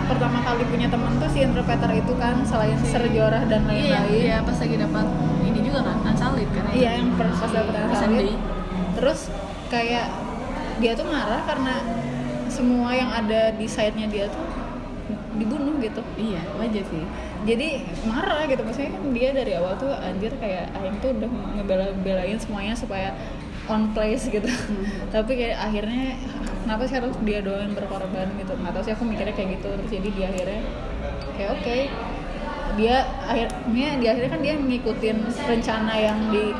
pertama 0.08 0.40
kali 0.40 0.64
punya 0.64 0.88
teman 0.88 1.12
tuh 1.14 1.28
si 1.28 1.38
interpreter 1.38 1.90
itu 1.92 2.12
kan 2.16 2.40
selain 2.42 2.80
Ser 2.82 3.04
Jorah 3.06 3.44
dan 3.44 3.68
iya 3.68 4.00
lain-lain. 4.00 4.18
iya 4.18 4.36
pas 4.40 4.56
lagi 4.56 4.74
dapat 4.74 5.06
ini 5.44 5.60
juga 5.60 5.78
kan 5.84 5.96
Ansalit 6.02 6.48
kan? 6.48 6.64
Iya, 6.72 6.90
yang 6.96 7.12
pas 7.12 7.28
dapet 7.44 7.52
Si 7.68 7.78
Ansalit. 7.78 7.98
Sandy. 8.00 8.30
Terus 8.98 9.30
kayak 9.70 10.10
dia 10.82 10.92
tuh 10.98 11.06
marah 11.06 11.42
karena 11.46 11.74
semua 12.50 12.90
yang 12.94 13.10
ada 13.14 13.54
di 13.54 13.66
side-nya 13.70 14.10
dia 14.10 14.26
tuh 14.26 14.42
dibunuh 15.38 15.78
gitu. 15.78 16.02
Iya 16.18 16.42
wajar 16.58 16.84
sih. 16.90 17.04
Jadi 17.46 17.86
marah 18.10 18.44
gitu. 18.50 18.66
Maksudnya 18.66 18.90
kan 18.98 19.02
dia 19.14 19.28
dari 19.30 19.52
awal 19.54 19.78
tuh 19.78 19.94
anjir 19.94 20.34
kayak 20.42 20.74
Aing 20.74 20.98
tuh 20.98 21.14
udah 21.14 21.30
ngebela-belain 21.58 22.38
semuanya 22.42 22.74
supaya 22.74 23.14
on 23.70 23.94
place 23.94 24.26
gitu. 24.26 24.48
Tapi 25.14 25.32
kayak 25.38 25.58
akhirnya 25.62 26.18
kenapa 26.66 26.82
sih 26.90 26.98
harus 26.98 27.14
dia 27.22 27.38
doang 27.44 27.70
yang 27.70 27.76
berkorban 27.78 28.26
gitu? 28.40 28.52
Nggak 28.58 28.72
tahu 28.74 28.82
sih 28.82 28.92
aku 28.98 29.04
mikirnya 29.06 29.34
kayak 29.36 29.60
gitu. 29.60 29.68
Terus 29.70 29.90
jadi 29.92 30.08
di 30.10 30.22
akhirnya 30.26 30.62
kayak 31.38 31.50
oke. 31.54 31.78
Dia 32.78 32.96
akhirnya 33.26 33.88
di 33.98 34.06
akhirnya 34.06 34.30
kan 34.34 34.42
dia 34.42 34.54
ngikutin 34.58 35.16
rencana 35.46 35.94
yang 35.98 36.18
di 36.34 36.54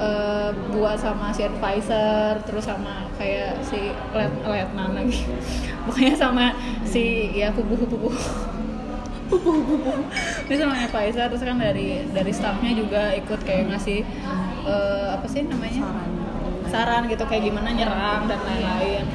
eh, 0.00 0.50
buat 0.72 0.96
sama 0.96 1.28
si 1.36 1.44
advisor 1.44 2.40
terus 2.48 2.64
sama 2.64 3.04
kayak 3.20 3.60
si 3.60 3.92
let 4.16 4.32
letnan 4.42 4.96
lagi. 4.96 5.28
Pokoknya 5.84 6.16
sama 6.16 6.56
si 6.88 7.30
ya 7.36 7.52
kubu-kubu 7.52 8.08
ini 10.50 10.56
sama 10.62 10.74
advisor 10.74 11.30
terus 11.30 11.44
kan 11.46 11.58
dari 11.62 12.02
dari 12.10 12.32
staffnya 12.34 12.74
juga 12.74 13.14
ikut 13.14 13.40
kayak 13.46 13.70
ngasih 13.70 14.02
eh, 14.66 15.06
apa 15.14 15.26
sih 15.30 15.46
namanya? 15.46 15.86
Saran 15.86 16.10
saran 16.70 17.02
gitu 17.10 17.24
kayak 17.26 17.50
gimana 17.50 17.70
nyerang 17.74 18.26
dan 18.26 18.40
lain-lain. 18.46 19.06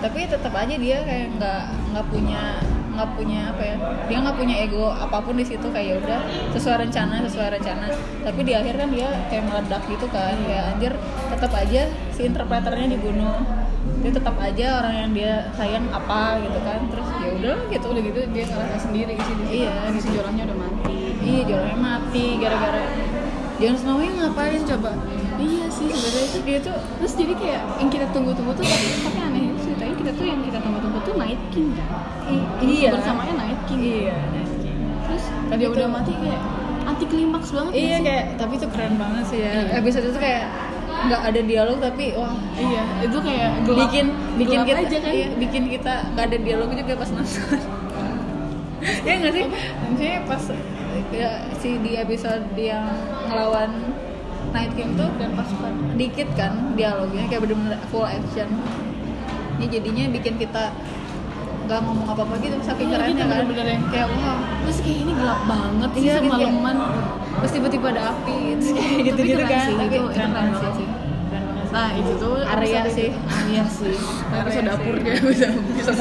Tapi 0.00 0.20
tetap 0.28 0.52
aja 0.56 0.76
dia 0.80 1.04
kayak 1.04 1.36
nggak 1.36 1.62
nggak 1.92 2.06
punya 2.08 2.60
nggak 3.00 3.16
punya 3.16 3.48
apa 3.48 3.62
ya 3.64 3.76
dia 4.12 4.18
nggak 4.20 4.36
punya 4.36 4.56
ego 4.60 4.92
apa 4.92 5.16
pun 5.24 5.40
di 5.40 5.44
situ 5.48 5.64
kayak 5.72 5.86
ya 5.88 5.94
udah 6.04 6.20
sesuai 6.52 6.76
rencana 6.84 7.24
sesuai 7.24 7.48
rencana. 7.56 7.88
Tapi 8.20 8.40
di 8.44 8.52
akhir 8.52 8.76
kan 8.76 8.88
dia 8.92 9.08
kayak 9.32 9.44
meledak 9.48 9.82
gitu 9.88 10.06
kan 10.12 10.36
kayak 10.44 10.76
anjir 10.76 10.92
tetap 11.32 11.52
aja 11.56 11.82
si 12.12 12.20
interpreternya 12.28 12.92
dibunuh. 12.92 13.40
Dia 14.04 14.12
tetap 14.12 14.36
aja 14.36 14.84
orang 14.84 14.94
yang 14.96 15.10
dia 15.16 15.32
sayang 15.56 15.88
apa 15.88 16.44
gitu 16.44 16.60
kan 16.60 16.80
terus 16.92 17.08
ya 17.24 17.30
udah 17.40 17.56
gitu 17.72 17.86
udah 17.88 18.02
gitu 18.04 18.20
dia 18.36 18.44
ngerasa 18.44 18.76
sendiri 18.84 19.16
sih 19.16 19.34
di 19.40 19.44
Iya. 19.64 19.72
di 19.88 20.00
sejorahnya 20.04 20.42
udah 20.44 20.58
mati. 20.60 21.00
Iya 21.24 21.40
jorongnya 21.48 21.78
mati 21.80 22.26
gara-gara 22.36 22.82
Jon 23.60 23.76
Snow 23.76 24.00
nya 24.00 24.12
ngapain 24.16 24.60
coba? 24.64 24.92
Iya 25.40 25.64
sih 25.72 25.88
sebenarnya 25.88 26.24
itu 26.28 26.38
dia 26.44 26.58
tuh 26.60 26.76
terus 27.00 27.12
jadi 27.16 27.32
kayak 27.32 27.62
yang 27.80 27.88
kita 27.88 28.06
tunggu-tunggu 28.12 28.52
tuh 28.56 28.64
tapi, 28.64 28.88
tapi 29.04 29.18
aneh 29.24 29.39
tuh 30.12 30.24
yang 30.24 30.40
kita 30.40 30.58
tunggu-tunggu 30.58 30.98
tuh 31.00 31.14
Night 31.14 31.42
King 31.48 31.68
kan 31.72 31.88
i- 32.26 32.46
iya 32.62 32.88
bersamanya 32.90 33.34
Night 33.36 33.60
King 33.64 33.80
iya 33.80 34.16
terus 35.02 35.24
Tapi 35.46 35.56
dia 35.56 35.66
itu- 35.66 35.76
udah 35.76 35.88
mati 35.88 36.12
kayak 36.14 36.42
anti 36.82 37.04
klimaks 37.06 37.48
banget 37.50 37.72
Iya 37.72 37.86
sih? 37.92 38.02
kayak 38.02 38.24
tapi 38.36 38.52
itu 38.54 38.66
keren 38.68 38.94
banget 38.96 39.24
sih 39.26 39.38
ya. 39.38 39.50
Iya. 39.52 39.62
Episode 39.78 40.06
itu 40.06 40.18
kayak 40.18 40.44
nggak 41.00 41.20
ada 41.24 41.40
dialog 41.42 41.78
tapi 41.78 42.04
wah 42.12 42.34
iya 42.54 42.82
itu 43.00 43.18
kayak 43.18 43.50
gelap, 43.62 43.78
bikin 43.80 44.06
bikin 44.36 44.58
gelap 44.58 44.68
kita 44.68 44.80
aja 44.82 44.96
kan 44.98 45.12
iya, 45.12 45.28
bikin 45.34 45.62
kita 45.68 45.94
nggak 46.10 46.24
ada 46.26 46.38
dialog 46.38 46.68
juga 46.72 46.94
pas 46.94 47.10
nonton. 47.10 47.60
ya 49.06 49.12
nggak 49.14 49.32
sih? 49.32 49.44
Maksudnya 49.80 50.16
pas 50.24 50.42
ya, 51.10 51.30
si 51.54 51.70
di 51.78 51.92
episode 51.94 52.44
yang 52.54 52.84
ngelawan 53.24 53.70
Night 54.50 54.72
King 54.74 54.94
tuh 54.94 55.08
dan 55.14 55.30
pasukan 55.32 55.72
dikit 55.94 56.28
kan 56.34 56.74
dialognya 56.74 57.22
kayak 57.26 57.44
bener-bener 57.44 57.78
full 57.88 58.04
action. 58.04 58.48
Ini 59.60 59.66
jadinya 59.68 60.04
bikin 60.10 60.34
kita 60.40 60.72
nggak 61.68 61.80
ngomong 61.84 62.08
apa-apa 62.08 62.34
gitu 62.40 62.56
saking 62.64 62.88
Iya, 62.88 62.96
kerennya 62.96 63.12
kita 63.14 63.22
kan. 63.22 63.36
bener-bener 63.36 63.66
yang- 63.68 63.86
Kayak 63.92 64.08
wah. 64.10 64.38
Terus 64.64 64.78
kayak 64.80 64.98
ini 64.98 65.12
gelap 65.12 65.40
banget 65.44 65.90
sih 65.90 66.00
Iya, 66.00 66.14
gitu, 66.16 66.26
semalaman 66.26 66.76
terus 67.30 67.52
tiba-tiba 67.52 67.86
ada 67.90 68.02
api 68.10 68.36
gitu 68.50 68.66
kayak 68.74 69.00
gitu 69.06 69.20
gitu 69.22 69.38
keren 69.38 69.46
kan. 69.46 69.62
Sih, 69.62 69.74
tapi 69.76 69.94
itu 69.94 70.04
keren 70.10 70.30
banget 70.32 70.72
sih. 70.74 70.88
nah 71.70 71.88
itu 71.94 72.12
tuh 72.18 72.34
episode 72.42 72.88
sih. 72.90 73.08
itu. 73.14 73.18
Arya 73.30 73.64
sih. 73.70 73.94
Arya 74.26 74.40
episode 74.42 74.66
dapur 74.66 74.94
dia 74.98 75.14
bisa 75.22 75.46
bisa 75.70 75.92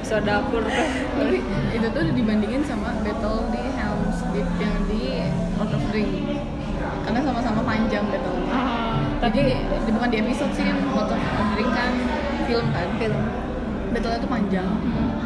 so 0.00 0.16
dapur. 0.22 0.62
Tapi 0.64 1.36
itu 1.74 1.86
tuh 1.90 2.02
dibandingin 2.08 2.62
sama 2.64 2.96
battle 3.02 3.44
di 3.50 3.60
Helm's 3.76 4.18
Deep 4.32 4.48
yang 4.56 4.76
di 4.86 5.02
Lord 5.58 5.68
of 5.68 5.82
the 5.82 5.92
Ring 5.92 6.10
karena 7.04 7.20
sama-sama 7.20 7.60
panjang 7.62 8.04
battle 8.06 8.36
tapi 8.38 8.87
tapi 9.18 9.38
di, 9.42 9.54
bukan 9.90 10.08
di 10.08 10.18
episode 10.18 10.52
sih 10.54 10.64
the 10.64 11.14
Ring 11.54 11.70
kan 11.70 11.92
film 12.46 12.66
kan 12.70 12.88
film 12.96 13.20
battle-nya 13.88 14.18
tuh 14.20 14.30
panjang 14.30 14.68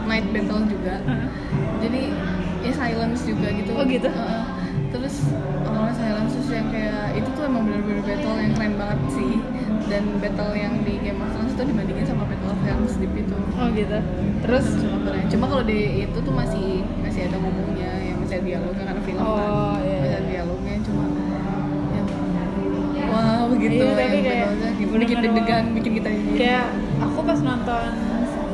night 0.04 0.26
battle 0.30 0.62
juga 0.64 0.96
jadi 1.78 2.02
ya 2.62 2.72
silence 2.72 3.22
juga 3.22 3.50
gitu 3.50 3.70
Oh, 3.74 3.84
gitu? 3.84 4.06
Heeh. 4.06 4.42
terus 4.92 5.14
awalnya 5.64 5.94
silence 5.94 6.32
terus 6.32 6.50
yang 6.52 6.68
kayak 6.70 7.16
itu 7.16 7.28
tuh 7.32 7.42
emang 7.44 7.66
bener-bener 7.66 8.02
battle 8.02 8.36
yang 8.38 8.52
keren 8.54 8.74
banget 8.76 8.98
sih 9.10 9.32
dan 9.90 10.04
battle 10.20 10.52
yang 10.54 10.74
di 10.84 10.94
Game 10.98 11.18
of 11.18 11.28
Thrones 11.32 11.52
itu 11.52 11.62
dibandingin 11.68 12.06
sama 12.06 12.24
Battle 12.24 12.48
of 12.48 12.60
Helm's 12.62 12.94
Deep 12.96 13.12
itu 13.12 13.34
oh 13.34 13.66
gitu 13.72 13.98
terus 14.40 14.66
cuma 15.28 15.44
kalau 15.46 15.64
di 15.64 15.80
itu 16.02 16.16
tuh 16.16 16.32
masih 16.32 16.66
masih 17.02 17.28
ada 17.28 17.36
ngomongnya 17.36 17.90
yang 18.00 18.16
masih 18.20 18.40
ada 18.40 18.44
dialognya 18.46 18.84
karena 18.86 19.02
film 19.02 19.20
kan 19.20 19.26
Oh, 19.26 19.74
iya, 19.76 19.82
masih 19.82 20.06
iya. 20.06 20.16
ada 20.16 20.20
dialognya 20.24 20.74
cuma 20.80 21.04
ya 22.94 23.01
wow 23.12 23.46
gitu 23.54 23.84
Iya, 23.84 23.94
tapi 23.94 24.18
kayak 24.18 24.48
battle-nya 24.50 24.96
bikin 24.98 25.18
deg-degan 25.20 25.64
bikin 25.72 25.92
kita 26.00 26.08
ini 26.10 26.30
kayak 26.34 26.64
aku 26.98 27.18
pas 27.22 27.38
nonton 27.38 27.90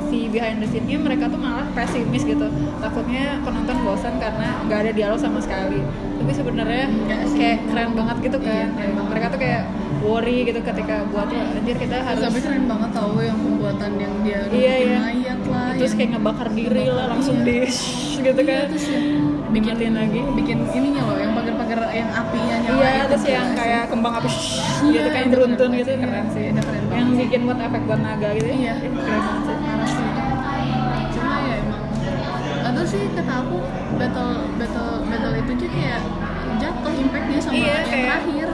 si 0.08 0.18
behind 0.26 0.58
the 0.58 0.66
scene-nya 0.66 0.96
mereka 0.98 1.28
tuh 1.28 1.36
malah 1.36 1.68
pesimis 1.72 2.24
gitu 2.24 2.48
takutnya 2.78 3.38
penonton 3.42 3.76
bosan 3.82 4.16
karena 4.16 4.56
nggak 4.64 4.78
ada 4.80 4.92
dialog 4.92 5.18
sama 5.18 5.38
sekali 5.38 5.84
tapi 6.16 6.32
sebenarnya 6.32 6.84
kayak 7.30 7.58
keren 7.66 7.92
banget 7.92 8.16
gitu 8.22 8.38
kan 8.38 8.48
Iya, 8.50 8.66
keren 8.74 8.92
banget. 8.94 9.08
mereka 9.08 9.26
tuh 9.28 9.40
kayak 9.40 9.62
worry 9.98 10.38
gitu 10.44 10.60
ketika 10.62 10.94
buat 11.06 11.26
"Wah, 11.26 11.54
anjir 11.54 11.76
kita 11.76 11.96
harus 12.00 12.22
tapi 12.22 12.40
keren 12.40 12.64
banget 12.66 12.90
tau 12.90 13.12
yang 13.18 13.36
pembuatan 13.36 13.90
yang 13.96 14.14
dia 14.22 14.40
Iya, 14.48 14.74
iya. 14.80 14.98
mayat 14.98 15.40
lah 15.44 15.68
terus 15.74 15.90
yang 15.90 15.98
kayak 15.98 16.10
ngebakar 16.16 16.48
diri 16.50 16.84
lah 16.88 17.06
langsung 17.08 17.36
Iya. 17.36 17.44
di 17.44 17.56
gitu 18.18 18.40
Iya, 18.40 18.48
kan 18.48 18.64
terus 18.66 18.86
yang 18.88 19.06
bikin 19.48 19.74
lagi. 19.90 20.20
bikin 20.34 20.58
ininya 20.70 21.02
loh 21.04 21.16
yang 21.16 21.32
pagar-pagar 21.32 21.80
yang 21.90 22.10
apinya 22.10 22.56
nyala 22.58 22.78
iya 22.78 22.90
itu 22.94 23.06
terus 23.06 23.22
gila 23.22 23.34
yang 23.34 23.48
kayak 23.54 23.77
kembang 23.98 24.14
api 24.16 24.28
shhh, 24.28 24.62
Iya, 24.84 25.00
gitu 25.02 25.08
itu 25.10 25.28
beruntun 25.28 25.70
gitu. 25.74 25.90
Keren 25.92 26.26
sih 26.30 26.44
Itu 26.48 26.60
keren 26.60 26.82
yang 26.88 27.08
bikin 27.12 27.40
buat 27.44 27.58
efek 27.60 27.82
buat 27.84 28.00
naga 28.00 28.28
gitu 28.32 28.48
Iya. 28.48 28.74
Ih, 28.78 28.90
keren 28.94 29.20
banget 29.20 29.42
sih. 29.42 29.56
Parah 29.58 29.88
sih. 29.88 30.06
Cuma 31.12 31.34
ya 31.40 31.54
emang 31.56 31.82
atau 32.60 32.82
sih 32.84 33.02
kata 33.10 33.32
aku 33.38 33.56
battle 33.96 34.32
battle 34.54 34.90
battle 35.04 35.32
itu 35.34 35.50
aja 35.52 35.66
kayak 35.68 36.00
jatuh 36.58 36.92
impactnya 36.92 37.38
sama 37.38 37.54
Iya, 37.54 37.66
yang 37.66 37.84
kayak- 37.84 38.06
terakhir. 38.08 38.48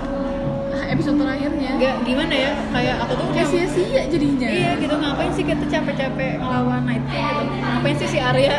Episode 0.85 1.17
terakhirnya. 1.19 1.71
Nggak 1.75 1.95
gimana 2.05 2.35
ya? 2.37 2.51
Kayak 2.71 2.97
aku 3.03 3.13
tuh 3.17 3.27
kayak 3.33 3.49
sia-sia 3.49 4.03
jadinya. 4.07 4.47
Iya 4.47 4.71
gitu. 4.79 4.95
Ngapain 4.95 5.31
sih 5.33 5.43
kita 5.43 5.65
capek-capek 5.65 6.33
ngelawan 6.37 6.83
Night 6.85 7.03
gitu? 7.03 7.43
Ngapain 7.59 7.97
sih 7.97 8.09
si 8.09 8.19
Arya 8.21 8.55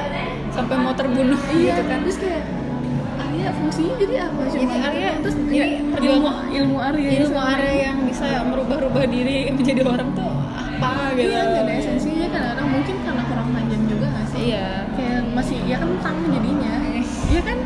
sampai 0.49 0.75
mau 0.75 0.91
terbunuh 0.91 1.39
iya 1.49 1.71
gitu 1.71 1.83
kan? 1.85 1.99
terus 2.01 2.17
kayak 2.17 2.43
Arya 3.45 3.61
fungsinya 3.61 3.93
jadi 4.01 4.15
apa 4.25 4.41
Jadi 4.49 4.65
Cuma- 4.65 4.85
Arya 4.89 5.09
terus 5.21 5.35
jadi 5.45 5.69
ilmu 6.01 6.29
ilmu 6.49 6.77
Arya 6.81 7.09
ilmu 7.21 7.37
Arya 7.37 7.73
yang 7.77 7.97
bisa 8.01 8.27
merubah-rubah 8.41 9.05
diri 9.05 9.53
menjadi 9.53 9.81
orang 9.85 10.09
tuh 10.17 10.33
apa 10.49 11.13
gitu. 11.13 11.29
Iya 11.29 11.61
ada 11.61 11.71
esensinya 11.71 12.25
kadang-kadang 12.25 12.67
mungkin 12.73 12.95
karena 13.05 13.23
kurang 13.29 13.47
panjang 13.53 13.83
juga 13.85 14.05
nggak 14.09 14.27
sih? 14.33 14.41
Iya. 14.49 14.65
Kayak 14.97 15.19
masih 15.37 15.57
ya 15.61 15.77
kentang 15.77 16.17
jadinya. 16.25 16.73
Iya 17.29 17.41
kan? 17.45 17.57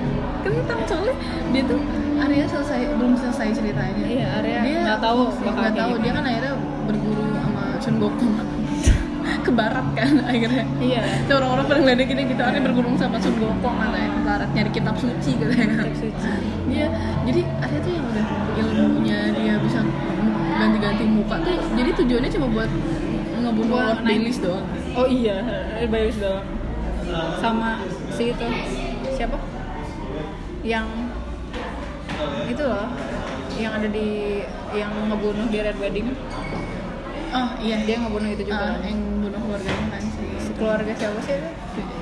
Kentang 0.44 0.80
soalnya 0.84 1.16
dia 1.50 1.64
tuh 1.64 1.80
Arya 2.20 2.44
selesai 2.44 2.80
belum 3.00 3.14
selesai 3.16 3.48
ceritanya. 3.56 4.04
Iya, 4.04 4.28
Arya 4.36 4.58
dia 4.60 4.78
nggak 4.84 5.00
tahu 5.00 5.22
bakal 5.40 5.62
nggak 5.64 5.76
tahu. 5.80 5.92
Dia 6.04 6.12
kan 6.12 6.24
akhirnya 6.28 6.54
berguru 6.84 7.24
sama 7.32 7.64
Sun 7.80 7.96
Gokong 8.04 8.34
ke 9.48 9.52
barat 9.56 9.88
kan 9.96 10.12
akhirnya. 10.28 10.64
Iya. 10.84 11.02
Orang-orang 11.32 11.66
pada 11.66 11.80
ngeledekin 11.80 12.28
gitu 12.28 12.42
Arya 12.44 12.60
berguru 12.60 12.92
sama 13.00 13.16
Sun 13.16 13.40
Gokong 13.40 13.76
katanya 13.80 14.12
barat 14.30 14.50
nyari 14.54 14.70
kitab 14.70 14.96
suci 15.02 15.32
kitab 15.42 15.94
suci. 15.98 16.30
Iya, 16.70 16.88
jadi 17.26 17.42
Arya 17.66 17.80
tuh 17.82 17.92
yang 17.98 18.06
udah 18.06 18.26
ilmunya 18.62 19.20
dia 19.34 19.54
bisa 19.58 19.80
ganti-ganti 20.60 21.04
muka 21.10 21.36
tuh 21.42 21.58
jadi 21.74 21.90
tujuannya 21.98 22.30
cuma 22.30 22.48
buat 22.54 22.70
ngebunuh 23.40 23.74
Lord. 23.74 24.06
Baelish 24.06 24.40
doang. 24.44 24.66
Oh 24.94 25.08
iya 25.10 25.42
Bayius 25.90 26.22
doang. 26.22 26.46
Sama 27.42 27.82
si 28.14 28.30
itu 28.30 28.48
siapa? 29.18 29.38
Yang 30.62 30.88
itu 32.52 32.64
loh 32.68 32.88
yang 33.58 33.74
ada 33.76 33.88
di 33.90 34.08
yang 34.76 34.92
ngebunuh 35.10 35.48
di 35.50 35.58
Red 35.58 35.78
Wedding. 35.82 36.14
Oh 37.30 37.50
iya, 37.62 37.82
dia 37.86 37.98
ngebunuh 38.02 38.30
itu 38.34 38.44
juga. 38.46 38.78
Kan. 38.78 38.86
yang 38.86 39.00
bunuh 39.22 39.38
keluarganya 39.38 39.86
kan 39.94 40.02
Si 40.42 40.52
keluarga 40.58 40.92
siapa 40.98 41.20
sih 41.22 41.34
itu? 41.38 41.50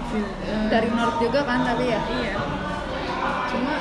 Eh, 0.10 0.66
dari 0.68 0.90
North 0.90 1.18
juga 1.18 1.44
kan 1.44 1.64
tapi 1.64 1.86
ya? 1.88 2.00
Iya. 2.02 2.34
Cuma 3.48 3.74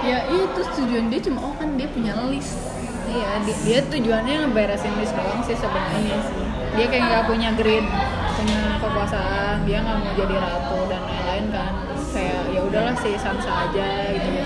ya 0.00 0.18
itu 0.28 0.60
tujuan 0.76 1.08
dia 1.08 1.20
cuma 1.20 1.38
oh 1.42 1.54
kan 1.54 1.74
dia 1.74 1.88
punya 1.88 2.14
list. 2.28 2.60
iya 3.04 3.36
di- 3.38 3.60
dia 3.62 3.78
tujuannya 3.84 4.34
ngeberesin 4.42 4.90
list 4.96 5.12
doang 5.12 5.40
sih 5.40 5.54
sebenarnya 5.54 6.16
sih. 6.20 6.36
Dia 6.74 6.86
kayak 6.88 7.04
nggak 7.04 7.24
punya 7.26 7.50
grid 7.52 7.86
punya 8.34 8.60
kekuasaan 8.78 9.62
dia 9.62 9.78
nggak 9.78 9.96
mau 9.96 10.12
jadi 10.12 10.34
ratu 10.34 10.78
dan 10.86 11.02
lain-lain 11.04 11.46
kan. 11.50 11.72
Kayak 12.10 12.42
ya 12.48 12.60
udahlah 12.62 12.96
sih 12.96 13.14
Sansa 13.14 13.50
aja 13.66 13.86
gitu 14.08 14.28
Iya, 14.30 14.44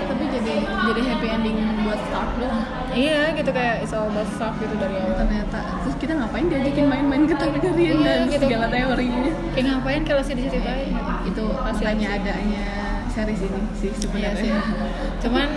tapi 0.49 0.61
jadi 0.89 1.01
happy 1.05 1.27
ending 1.29 1.55
buat 1.79 1.99
Stark 2.01 2.29
doang. 2.35 2.61
iya 2.91 3.29
gitu 3.31 3.49
kayak 3.49 3.75
it's 3.81 3.93
all 3.93 4.07
about 4.07 4.25
gitu 4.57 4.73
dari 4.75 4.95
awal 4.97 5.13
Ternyata 5.15 5.59
terus 5.79 5.95
kita 5.95 6.13
ngapain 6.15 6.45
diajakin 6.47 6.85
main-main 6.87 7.23
ke 7.23 7.35
Targaryen 7.35 7.75
Iya, 7.77 7.93
dan 8.01 8.19
gitu. 8.27 8.45
segala 8.45 8.65
teorinya. 8.67 9.21
kayak 9.53 9.65
ngapain 9.69 10.01
kalau 10.03 10.21
sih 10.21 10.33
diceritain. 10.33 10.89
Itu 11.23 11.43
tanya 11.53 11.85
sih. 12.07 12.17
adanya 12.17 12.63
series 13.09 13.41
ini 13.41 13.61
sih 13.75 13.89
Iya 13.89 13.99
sebenarnya. 14.31 14.41
sih. 14.41 14.51
Cuman 15.19 15.47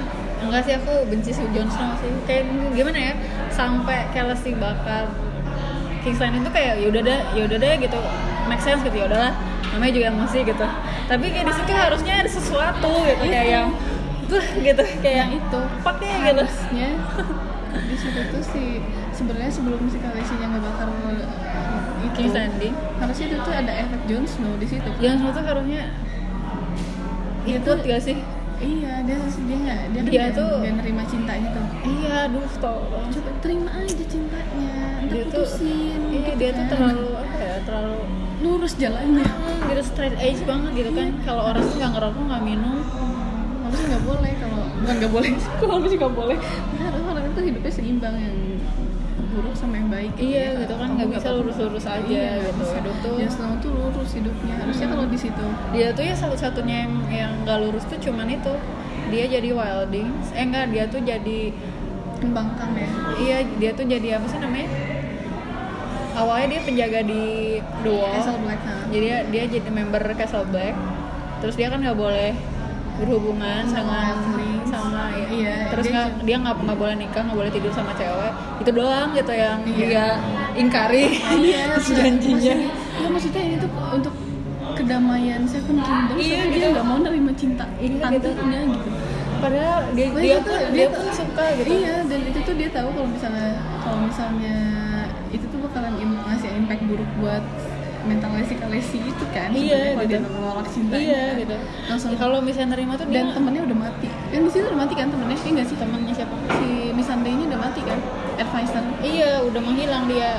enggak 0.42 0.62
sih 0.62 0.74
aku 0.74 0.92
benci 1.06 1.30
si 1.30 1.42
Jon 1.50 1.68
Snow 1.68 1.92
sih. 1.96 2.12
Kayak 2.24 2.42
gimana 2.72 2.98
ya? 3.00 3.14
Sampai 3.48 4.08
Khaleesi 4.10 4.52
bakar 4.54 5.08
King's 6.02 6.18
Landing 6.18 6.42
itu 6.42 6.50
kayak 6.50 6.82
ya 6.82 6.86
udah 6.90 7.02
deh, 7.02 7.20
ya 7.32 7.42
udah 7.46 7.58
deh 7.58 7.74
gitu. 7.78 7.98
Make 8.44 8.58
sense 8.58 8.82
gitu 8.82 8.96
ya 8.96 9.06
udahlah. 9.06 9.32
Namanya 9.70 9.92
juga 9.94 10.06
emosi 10.10 10.38
gitu. 10.42 10.66
Tapi 11.02 11.24
kayak 11.30 11.46
di 11.46 11.54
situ 11.54 11.72
harusnya 11.72 12.14
ada 12.18 12.30
sesuatu 12.30 12.90
gitu 13.02 13.22
kayak 13.24 13.46
yang 13.48 13.66
tuh 14.32 14.42
gitu 14.58 14.82
kayak 14.98 15.16
yang 15.18 15.32
itu 15.34 15.60
Fuck 15.80 15.98
ya 15.98 16.08
gitu. 16.08 16.40
harusnya 16.40 16.88
di 17.88 17.96
situ 17.96 18.20
tuh 18.26 18.42
si 18.42 18.64
sebenarnya 19.12 19.48
sebelum 19.50 19.80
si 19.86 19.96
Khaleesi-nya 19.96 20.46
ngebakar 20.48 20.88
itu 20.88 21.24
King's 22.14 22.34
Landing. 22.34 22.74
harusnya 22.98 23.26
itu 23.26 23.36
tuh 23.38 23.54
ada 23.54 23.72
efek 23.74 24.00
Jon 24.04 24.24
Snow 24.24 24.54
di 24.56 24.66
situ 24.66 24.88
Jon 24.98 25.16
Snow 25.18 25.30
tuh 25.30 25.42
harusnya 25.42 25.82
ikut 27.42 27.62
tuh- 27.62 27.80
gak 27.82 28.00
sih? 28.00 28.16
iya 28.58 29.02
dia 29.02 29.18
dia 29.18 29.56
nggak 29.58 29.80
dia, 29.90 30.00
Dia 30.00 30.12
nggak- 30.22 30.34
tuh- 30.36 30.58
nggak 30.60 30.74
nerima 30.78 31.02
cinta 31.04 31.32
itu 31.34 31.60
Iya, 31.82 32.14
aduh 32.26 32.46
tolong. 32.56 33.06
coba 33.10 33.30
terima 33.40 33.70
aja 33.76 34.04
cintanya 34.04 34.70
ntar 35.02 35.10
Dia 35.10 35.24
tuh 35.24 35.42
putusin 35.42 35.98
iya, 36.06 36.20
gitu 36.22 36.30
dia 36.38 36.50
tuh 36.52 36.58
kan. 36.60 36.70
terlalu 36.70 37.06
apa 37.16 37.36
ya? 37.40 37.56
Terlalu 37.64 37.96
lurus 38.40 38.72
jalannya 38.76 39.26
Hmm, 39.26 39.58
gitu 39.66 39.82
straight 39.84 40.14
edge 40.16 40.42
banget 40.42 40.70
gitu 40.76 40.90
kan 40.92 41.08
kalau 41.22 41.42
orang 41.44 41.62
tuh 41.64 41.76
nggak 41.76 41.92
ngerokok 41.92 42.22
nggak 42.24 42.42
minum 42.44 42.78
harusnya 43.72 43.88
nggak 43.96 44.04
boleh 44.04 44.32
kalau 44.36 44.60
bukan 44.76 44.94
nggak 45.00 45.12
boleh 45.16 45.30
kok 45.58 45.68
harusnya 45.72 45.98
nggak 45.98 46.14
boleh. 46.14 46.36
Harus 46.76 47.02
orang 47.08 47.24
itu 47.24 47.40
hidupnya 47.48 47.72
seimbang 47.72 48.16
yang 48.20 48.36
buruk 49.32 49.56
sama 49.56 49.80
yang 49.80 49.88
baik 49.88 50.12
gitu 50.12 50.28
iya 50.28 50.44
ya. 50.52 50.60
gitu 50.60 50.74
kan 50.76 50.88
Kamu 50.92 50.96
nggak 51.00 51.08
bisa 51.16 51.28
lurus-lurus 51.32 51.84
aja 51.88 52.04
Iya, 52.04 52.32
gitu. 52.36 52.64
bisa. 52.68 52.78
tuh 53.00 53.14
Snow 53.32 53.52
tuh 53.64 53.70
lurus 53.72 54.10
hidupnya. 54.12 54.54
Harusnya 54.60 54.86
kalau 54.92 55.04
di 55.08 55.18
situ. 55.18 55.44
Dia 55.72 55.88
tuh 55.96 56.04
ya 56.04 56.14
satu-satunya 56.14 56.76
yang 56.84 56.92
yang 57.08 57.32
nggak 57.48 57.58
lurus 57.64 57.84
tuh 57.88 57.96
cuman 57.96 58.28
itu. 58.28 58.52
Dia 59.08 59.24
jadi 59.32 59.48
wildings 59.56 60.26
eh 60.36 60.44
enggak 60.44 60.68
dia 60.68 60.84
tuh 60.84 61.00
jadi 61.00 61.40
kembangkan 62.20 62.70
ya. 62.76 62.90
Iya 63.16 63.36
dia 63.56 63.70
tuh 63.72 63.84
jadi 63.88 64.08
apa 64.20 64.26
sih 64.28 64.36
namanya? 64.36 64.68
Awalnya 66.12 66.46
dia 66.52 66.60
penjaga 66.68 67.00
di 67.08 67.22
The 67.80 67.88
Wall 67.88 68.12
Castle 68.12 68.36
Black 68.44 68.60
nah. 68.68 68.84
jadi 68.92 69.06
dia 69.32 69.42
jadi 69.48 69.68
member 69.72 70.02
Castle 70.12 70.44
Black. 70.52 70.76
Terus 71.40 71.56
dia 71.56 71.72
kan 71.72 71.80
nggak 71.80 71.96
boleh 71.96 72.36
berhubungan 72.94 73.62
Sama 73.64 74.14
dengan 74.28 74.62
sama 74.64 75.02
ya. 75.10 75.26
Iya, 75.28 75.56
terus 75.68 75.84
dia 75.84 75.92
nggak 75.94 76.08
dia 76.22 76.36
nggak 76.38 76.54
nggak 76.62 76.78
boleh 76.78 76.94
nikah 76.94 77.22
nggak 77.22 77.38
boleh 77.38 77.50
tidur 77.50 77.72
sama 77.72 77.92
cewek 77.92 78.32
itu 78.58 78.70
doang 78.70 79.08
gitu 79.12 79.32
yang 79.32 79.58
Iya. 79.62 79.76
dia 79.82 80.06
ingkari 80.54 81.04
iya 81.34 81.62
janjinya 81.98 82.54
maksudnya, 82.56 83.00
ya, 83.00 83.06
maksudnya 83.08 83.42
ini 83.42 83.56
tuh 83.58 83.70
untuk 83.90 84.14
kedamaian 84.72 85.42
Seven 85.44 85.76
Kingdoms 85.78 86.18
Iya, 86.18 86.36
tapi 86.38 86.50
dia 86.50 86.58
gitu. 86.58 86.72
nggak 86.72 86.86
mau 86.86 86.98
nerima 86.98 87.32
cinta 87.34 87.64
Iya, 87.76 87.88
gitu. 87.88 88.28
tantenya 88.28 88.60
gitu 88.70 88.88
padahal 89.42 89.78
dia 89.92 90.06
dia 90.14 90.36
pun 90.38 90.46
tuh- 90.46 90.70
dia 90.70 90.86
pun 90.86 91.06
suka 91.10 91.44
gitu 91.58 91.68
iya 91.74 91.94
dan 92.06 92.20
itu 92.22 92.38
tuh 92.38 92.54
dia 92.54 92.68
tahu 92.70 92.88
kalau 92.92 93.08
misalnya 93.10 93.48
kalau 93.82 93.98
misalnya 94.00 94.56
itu 95.28 95.44
tuh 95.44 95.58
bakalan 95.60 95.92
ngasih 95.98 96.50
impact 96.54 96.82
buruk 96.86 97.10
buat 97.18 97.42
mentalnya 98.02 98.44
si 98.44 98.54
Kalesi 98.58 98.98
itu 99.00 99.24
kan 99.30 99.48
Iya, 99.50 99.94
kalau 99.94 100.04
gitu. 100.04 100.10
dia 100.10 100.20
menolak 100.22 100.66
cintanya 100.68 101.02
iya 101.02 101.22
gitu. 101.38 101.56
Langsung 101.88 102.10
Ya, 102.12 102.18
kalau 102.18 102.38
misalnya 102.42 102.68
nerima 102.74 102.92
tuh 102.98 103.06
dan 103.08 103.14
dia 103.14 103.34
temennya 103.34 103.62
udah 103.66 103.78
mati. 103.78 104.08
Kan 104.30 104.40
di 104.44 104.50
situ 104.50 104.64
udah 104.68 104.80
mati 104.82 104.94
kan 104.98 105.06
temennya 105.08 105.36
iya 105.38 105.50
nggak 105.54 105.66
sih? 105.70 105.76
Temennya 105.78 106.14
siapa? 106.14 106.34
Si 106.58 106.68
Missandei 106.92 107.32
ini 107.32 107.44
udah 107.48 107.60
mati 107.60 107.80
kan 107.82 107.98
advisor. 108.36 108.84
Iya 109.00 109.30
udah 109.46 109.60
menghilang 109.62 110.04
dia. 110.10 110.30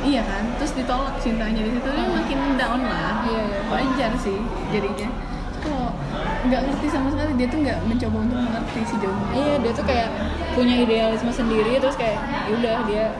Iya 0.00 0.22
kan 0.24 0.42
terus 0.56 0.72
ditolak 0.76 1.14
cintanya. 1.20 1.60
Di 1.60 1.70
situ 1.76 1.88
dia 1.88 2.06
makin 2.08 2.38
down 2.56 2.80
lah. 2.84 3.24
Iya, 3.28 3.42
iya. 3.44 3.60
wajar 3.68 4.12
sih 4.20 4.38
jadinya. 4.70 5.08
Kalau 5.60 5.92
nggak 6.48 6.60
ngerti 6.64 6.86
sama 6.88 7.08
sekali. 7.12 7.32
Dia 7.36 7.46
tuh 7.48 7.58
nggak 7.60 7.78
mencoba 7.84 8.16
untuk 8.24 8.38
mengerti 8.40 8.80
si 8.84 8.96
Jon 9.00 9.16
iya 9.32 9.54
dia 9.60 9.72
tuh 9.72 9.84
kayak 9.84 10.08
punya 10.56 10.74
idealisme 10.82 11.32
sendiri 11.32 11.76
terus 11.78 11.96
kayak 11.96 12.16
yaudah 12.48 12.80
dia 12.84 13.12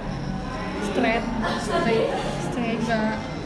straight 0.89 1.25
straight 1.61 2.11
straight 2.51 2.81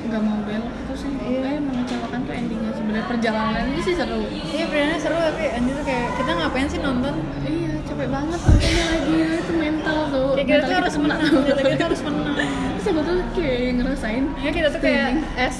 nggak 0.05 0.23
mau 0.23 0.39
belok 0.45 0.73
terus 0.89 1.01
sih. 1.03 1.13
Eh 1.17 1.59
mengecewakan 1.59 2.21
tuh 2.25 2.35
endingnya. 2.35 2.71
Sebenarnya 2.77 3.07
perjalanan 3.09 3.65
ini 3.73 3.81
sih 3.81 3.95
seru. 3.97 4.23
Iya 4.29 4.65
benernya 4.69 4.99
seru 5.01 5.17
tapi 5.17 5.45
anjir 5.51 5.75
tuh 5.75 5.85
kayak 5.87 6.09
kita 6.21 6.31
ngapain 6.37 6.69
sih 6.69 6.81
nonton? 6.81 7.15
Iya 7.43 7.73
capek 7.85 8.09
banget 8.13 8.41
makanya 8.41 8.85
lagi. 8.91 9.15
Itu 9.41 9.53
mental 9.57 9.99
tuh. 10.13 10.31
Kayak 10.37 10.47
kita 10.49 10.63
tuh 10.65 10.77
harus 10.77 10.95
menang. 11.01 11.21
tuh. 11.25 11.41
kita 11.65 11.85
harus 11.89 12.03
menang. 12.05 12.37
Terus 12.75 12.87
aku 12.93 13.01
tuh 13.01 13.19
kayak 13.33 13.61
ngerasain 13.81 14.25
ya 14.45 14.51
kita 14.53 14.69
tuh 14.69 14.81
kayak 14.85 15.09
es 15.41 15.57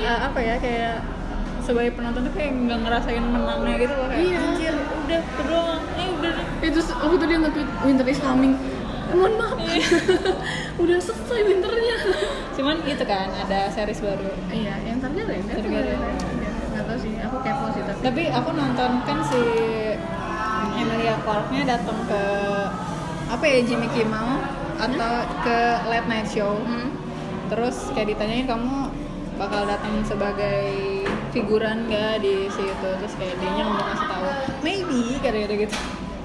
ya, 0.00 0.14
apa 0.24 0.38
ya 0.40 0.54
kayak 0.56 0.94
sebagai 1.60 1.98
penonton 1.98 2.22
tuh 2.30 2.32
kayak 2.32 2.50
nggak 2.54 2.78
ngerasain 2.86 3.22
menangnya 3.22 3.74
gitu 3.76 3.94
loh. 3.94 4.06
Kayak 4.08 4.22
Iya. 4.24 4.38
anjir 4.40 4.74
udah 4.74 5.20
itu 5.20 5.42
doang. 5.44 5.82
Eh 5.98 6.08
udah. 6.16 6.32
Deh." 6.32 6.46
itu 6.66 6.80
waktu 6.80 7.14
itu 7.20 7.26
dia 7.28 7.38
nge-tweet 7.44 7.70
winter 7.84 8.06
is 8.08 8.18
coming 8.22 8.54
mohon 9.14 9.32
maaf. 9.38 9.58
Iya. 9.60 9.88
udah 10.82 10.98
selesai 10.98 11.40
winternya. 11.46 11.96
Cuman 12.56 12.76
gitu 12.82 13.04
kan 13.06 13.28
ada 13.30 13.70
series 13.70 14.00
baru. 14.02 14.30
Iya 14.50 14.74
yang 14.86 14.98
kan 14.98 15.12
Targaryen. 15.14 16.00
Iya, 16.06 16.50
nggak 16.74 16.84
tahu 16.84 16.98
sih 17.00 17.12
aku 17.20 17.36
kepo 17.40 17.66
sih 17.72 17.82
tapi 17.84 18.00
tapi 18.04 18.22
aku 18.28 18.50
nonton 18.52 18.90
kan 19.08 19.18
si 19.24 19.42
Emilia 20.76 21.16
Clarke-nya 21.24 21.62
datang 21.64 21.98
ke 22.04 22.22
apa 23.26 23.44
ya 23.48 23.58
Jimmy 23.64 23.88
Kimmel 23.96 24.28
atau 24.76 25.14
ke 25.42 25.58
late 25.88 26.08
night 26.08 26.28
show. 26.28 26.58
Hmm. 26.62 26.92
terus 27.46 27.94
kayak 27.94 28.10
ditanyain 28.10 28.42
kamu 28.42 28.90
bakal 29.38 29.70
datang 29.70 30.02
sebagai 30.02 30.66
figuran 31.30 31.86
gak 31.86 32.18
di 32.18 32.50
situ? 32.50 32.90
Terus 32.98 33.14
kayak 33.14 33.38
dia 33.38 33.50
ngomong 33.54 33.86
ngasih 33.86 34.08
tahu 34.10 34.26
maybe 34.66 35.14
kata-kata 35.22 35.54
gitu. 35.54 35.76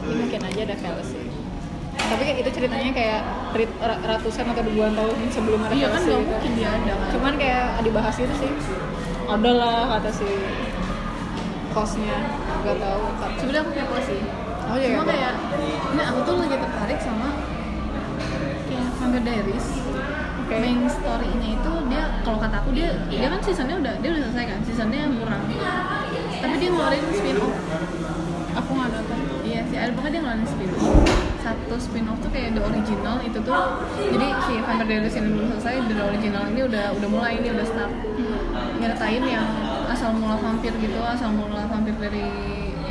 Ini 0.02 0.14
mungkin 0.18 0.42
aja 0.50 0.62
ada 0.66 0.76
sih 1.06 1.31
tapi 2.12 2.22
kayak 2.22 2.40
itu 2.44 2.52
ceritanya 2.52 2.92
kayak 2.92 3.22
ratusan 4.04 4.46
atau 4.46 4.62
ribuan 4.62 4.92
tahun 4.92 5.16
sebelum 5.28 5.60
ada 5.64 5.72
Iya 5.72 5.88
kan 5.88 6.02
nggak 6.02 6.22
mungkin 6.22 6.52
dia 6.54 6.70
ada 6.70 6.94
kan. 6.94 7.08
cuman 7.10 7.34
kayak 7.36 7.66
dibahas 7.82 8.16
gitu 8.16 8.36
sih 8.36 8.52
ada 9.26 9.52
lah 9.52 9.78
kata 9.90 10.10
si 10.12 10.28
hostnya 11.72 12.16
nggak 12.62 12.78
tahu 12.78 13.02
Sebenarnya 13.40 13.62
aku 13.64 13.72
kepo 13.72 13.98
sih. 14.04 14.22
oh 14.62 14.76
iya 14.76 14.88
Cuma 14.92 15.04
iya. 15.04 15.10
kayak 15.10 15.34
ini 15.90 16.02
aku 16.04 16.20
tuh 16.22 16.36
lagi 16.38 16.56
tertarik 16.58 17.00
sama 17.00 17.28
kayak 18.68 18.88
Vampire 18.98 19.24
Diaries. 19.24 19.68
Oke. 20.42 20.56
Main 20.60 20.84
story-nya 20.86 21.48
itu 21.56 21.72
dia 21.88 22.04
kalau 22.22 22.38
kata 22.38 22.56
aku 22.60 22.70
dia 22.72 22.92
dia 23.08 23.28
kan 23.28 23.40
seasonnya 23.40 23.76
udah 23.80 23.94
dia 24.00 24.10
udah 24.12 24.22
selesai 24.28 24.46
kan 24.46 24.60
seasonnya 24.62 25.08
kurang. 25.16 25.42
Tapi 26.38 26.56
dia 26.58 26.70
ngeluarin 26.70 27.04
spin 27.10 27.38
off. 27.40 27.56
aku 28.52 28.70
nggak 28.76 28.90
nonton 28.92 29.20
Iya 29.42 29.62
sih, 29.66 29.78
ada 29.80 29.92
banget 29.96 30.12
dia 30.12 30.22
ngeluarin 30.22 30.44
spin 30.46 30.70
off. 30.70 31.21
Satu 31.42 31.74
spin 31.82 32.06
off 32.06 32.22
tuh 32.22 32.30
kayak 32.30 32.54
the 32.54 32.62
original 32.62 33.18
itu 33.26 33.42
tuh. 33.42 33.82
Jadi 33.98 34.28
si 34.46 34.54
Vampire 34.62 34.86
Diaries 34.86 35.16
yang 35.18 35.26
belum 35.34 35.48
selesai 35.58 35.90
the 35.90 35.98
original 35.98 36.44
ini 36.54 36.62
udah 36.70 36.86
udah 36.94 37.10
mulai 37.10 37.42
ini 37.42 37.50
udah 37.50 37.66
start 37.66 37.92
nyeritain 38.78 39.24
yang 39.26 39.46
asal 39.90 40.14
mula 40.14 40.38
vampir 40.38 40.70
gitu 40.78 41.02
asal 41.02 41.34
mula 41.34 41.66
vampir 41.66 41.98
dari 41.98 42.30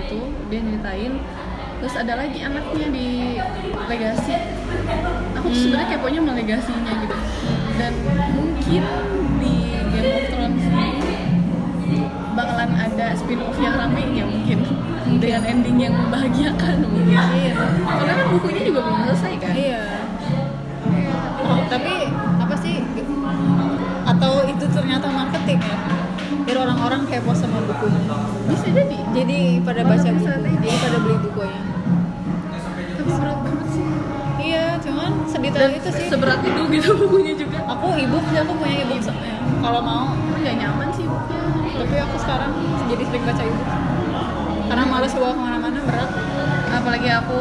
itu 0.03 0.19
dia 0.51 0.61
nyeritain. 0.67 1.23
Terus 1.81 1.95
ada 1.97 2.13
lagi 2.19 2.39
anaknya 2.45 2.87
di 2.93 3.39
legasi 3.89 4.35
aku 5.33 5.47
tuh 5.49 5.59
sebenarnya 5.65 5.89
keponya 5.97 6.21
sama 6.21 6.33
legasinya 6.35 6.93
gitu. 7.07 7.17
Dan 7.79 7.93
mungkin 8.37 8.83
di 9.41 9.55
Game 9.95 10.11
of 10.11 10.25
Thrones 10.29 10.65
ini 10.69 10.91
bakalan 12.35 12.71
ada 12.75 13.07
spin 13.15 13.41
off 13.47 13.57
yang 13.63 13.79
rame 13.79 14.05
ya 14.11 14.27
mungkin 14.27 14.59
dengan 15.18 15.42
ending 15.42 15.79
yang 15.81 15.94
membahagiakan 15.96 16.75
mungkin 16.81 17.18
iya 17.35 17.55
karena 17.83 18.12
kan 18.14 18.27
bukunya 18.31 18.62
juga 18.62 18.81
belum 18.81 18.99
selesai 19.09 19.33
kan 19.38 19.53
Iya. 19.53 19.83
Oh, 21.42 21.59
tapi 21.66 21.94
apa 22.38 22.55
sih? 22.57 22.79
Atau 24.07 24.33
itu 24.44 24.64
ternyata 24.66 25.07
marketing 25.09 25.59
ya? 25.59 25.77
Biar 26.40 26.59
orang-orang 26.61 27.03
kepo 27.07 27.33
sama 27.33 27.59
bukunya. 27.62 28.01
bisa 28.46 28.66
jadi 28.68 28.99
Jadi 29.11 29.38
pada 29.61 29.83
baca 29.83 30.09
buku, 30.09 30.31
jadi 30.57 30.68
pada 30.79 30.99
beli 31.01 31.16
bukunya. 31.20 31.61
tapi 32.92 33.11
berat 33.11 33.38
banget 33.40 33.66
sih 33.70 33.87
Iya, 34.40 34.64
cuman 34.79 35.11
sedetail 35.27 35.73
itu 35.73 35.88
sih. 35.90 36.07
seberat 36.07 36.40
itu 36.40 36.61
gitu 36.70 36.90
bukunya 36.96 37.35
juga 37.35 37.59
Aku 37.68 37.87
ebook 37.94 38.25
sih, 38.27 38.38
aku 38.38 38.53
punya 38.55 38.77
ebook 38.81 39.01
soalnya. 39.01 39.35
Kalau 39.61 39.81
mau, 39.81 40.07
Tapi 40.12 40.38
nggak 40.40 40.57
nyaman 40.57 40.88
sih 40.92 41.05
bukunya 41.05 41.38
tapi 41.73 41.96
aku 41.96 42.16
sekarang 42.18 42.53
jadi 42.87 43.03
sering 43.03 43.25
baca 43.25 43.40
ebook. 43.40 43.64
Karena 43.64 43.89
males 45.01 45.17
bawa 45.17 45.33
ke 45.33 45.41
mana-mana 45.41 45.81
berat. 45.81 46.11
apalagi 46.71 47.09
aku 47.11 47.41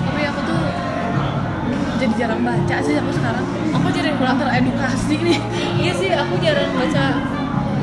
tapi 0.00 0.22
aku 0.24 0.40
tuh 0.40 0.62
jadi 1.98 2.12
jarang 2.16 2.40
baca 2.40 2.76
sih 2.80 2.96
aku 2.96 3.10
sekarang 3.12 3.44
Aku 3.68 3.86
jadi 3.92 4.16
kurang 4.16 4.40
teredukasi 4.40 5.20
nih 5.20 5.36
Iya 5.84 5.92
sih, 5.92 6.08
aku 6.08 6.40
jarang 6.40 6.72
baca 6.72 7.04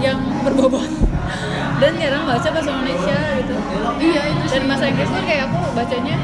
yang 0.02 0.18
berbobot 0.42 0.90
dan 1.78 1.92
jarang 1.96 2.26
baca 2.26 2.48
bahasa 2.50 2.70
Indonesia 2.72 3.18
gitu. 3.38 3.56
iya 4.02 4.22
itu 4.26 4.44
Dan 4.50 4.64
bahasa 4.66 4.86
Inggris 4.88 5.10
pun 5.12 5.22
kayak 5.22 5.46
aku 5.46 5.58
bacanya 5.76 6.18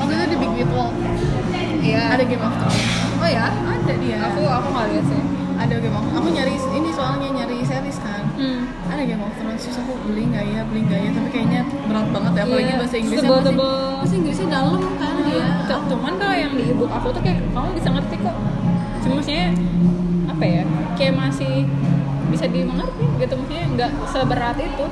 waktu 0.00 0.12
itu 0.14 0.24
di 0.24 0.36
Big 0.38 0.52
Big 0.56 0.70
Wall 0.72 0.90
Iya. 1.84 2.02
ada 2.16 2.24
Game 2.24 2.40
of 2.40 2.54
Thrones 2.56 2.80
Oh 3.20 3.28
ya? 3.28 3.46
ada 3.52 3.92
dia 3.92 4.16
Aku 4.24 4.40
aku 4.42 4.68
nggak 4.72 4.86
lihat 4.88 5.04
sih. 5.04 5.20
Ada 5.56 5.74
Game 5.74 5.92
of 5.92 6.04
aku 6.06 6.28
nyari 6.28 6.54
ini 6.54 6.90
soalnya 6.90 7.28
nyari 7.32 7.56
series 7.62 7.98
kan 7.98 8.22
Hmm. 8.36 8.68
ada 8.86 9.02
Game 9.02 9.18
of 9.18 9.32
Thrones 9.34 9.58
terus 9.58 9.78
aku 9.78 9.92
beli 10.02 10.28
nggak 10.28 10.44
ya 10.46 10.60
beli 10.62 10.80
nggak 10.82 11.00
ya 11.00 11.10
tapi 11.10 11.28
kayaknya 11.30 11.60
berat 11.82 12.06
banget 12.10 12.32
ya 12.32 12.42
apalagi 12.42 12.64
Iya, 12.66 12.76
bahasa 12.76 12.96
Inggrisnya 12.96 13.30
masih 13.30 13.54
bahasa 13.56 14.14
Inggrisnya 14.14 14.48
dalam 14.50 14.80
kan 14.94 15.14
Tuh, 15.66 15.80
Cuman 15.88 16.12
kalau 16.14 16.36
yang 16.36 16.52
di 16.52 16.64
ebook 16.68 16.88
aku 16.88 17.08
tuh 17.10 17.20
kayak 17.20 17.42
kamu 17.48 17.68
bisa 17.74 17.88
ngerti 17.90 18.16
kok. 18.18 18.36
Cuma 19.00 19.12
maksudnya 19.16 19.46
apa 20.28 20.44
ya? 20.46 20.62
Kayak 20.94 21.14
masih 21.16 21.54
bisa 22.26 22.44
dimengerti 22.46 23.04
gitu 23.16 23.34
maksudnya 23.34 23.64
nggak 23.72 23.90
seberat 24.06 24.56
itu. 24.56 24.86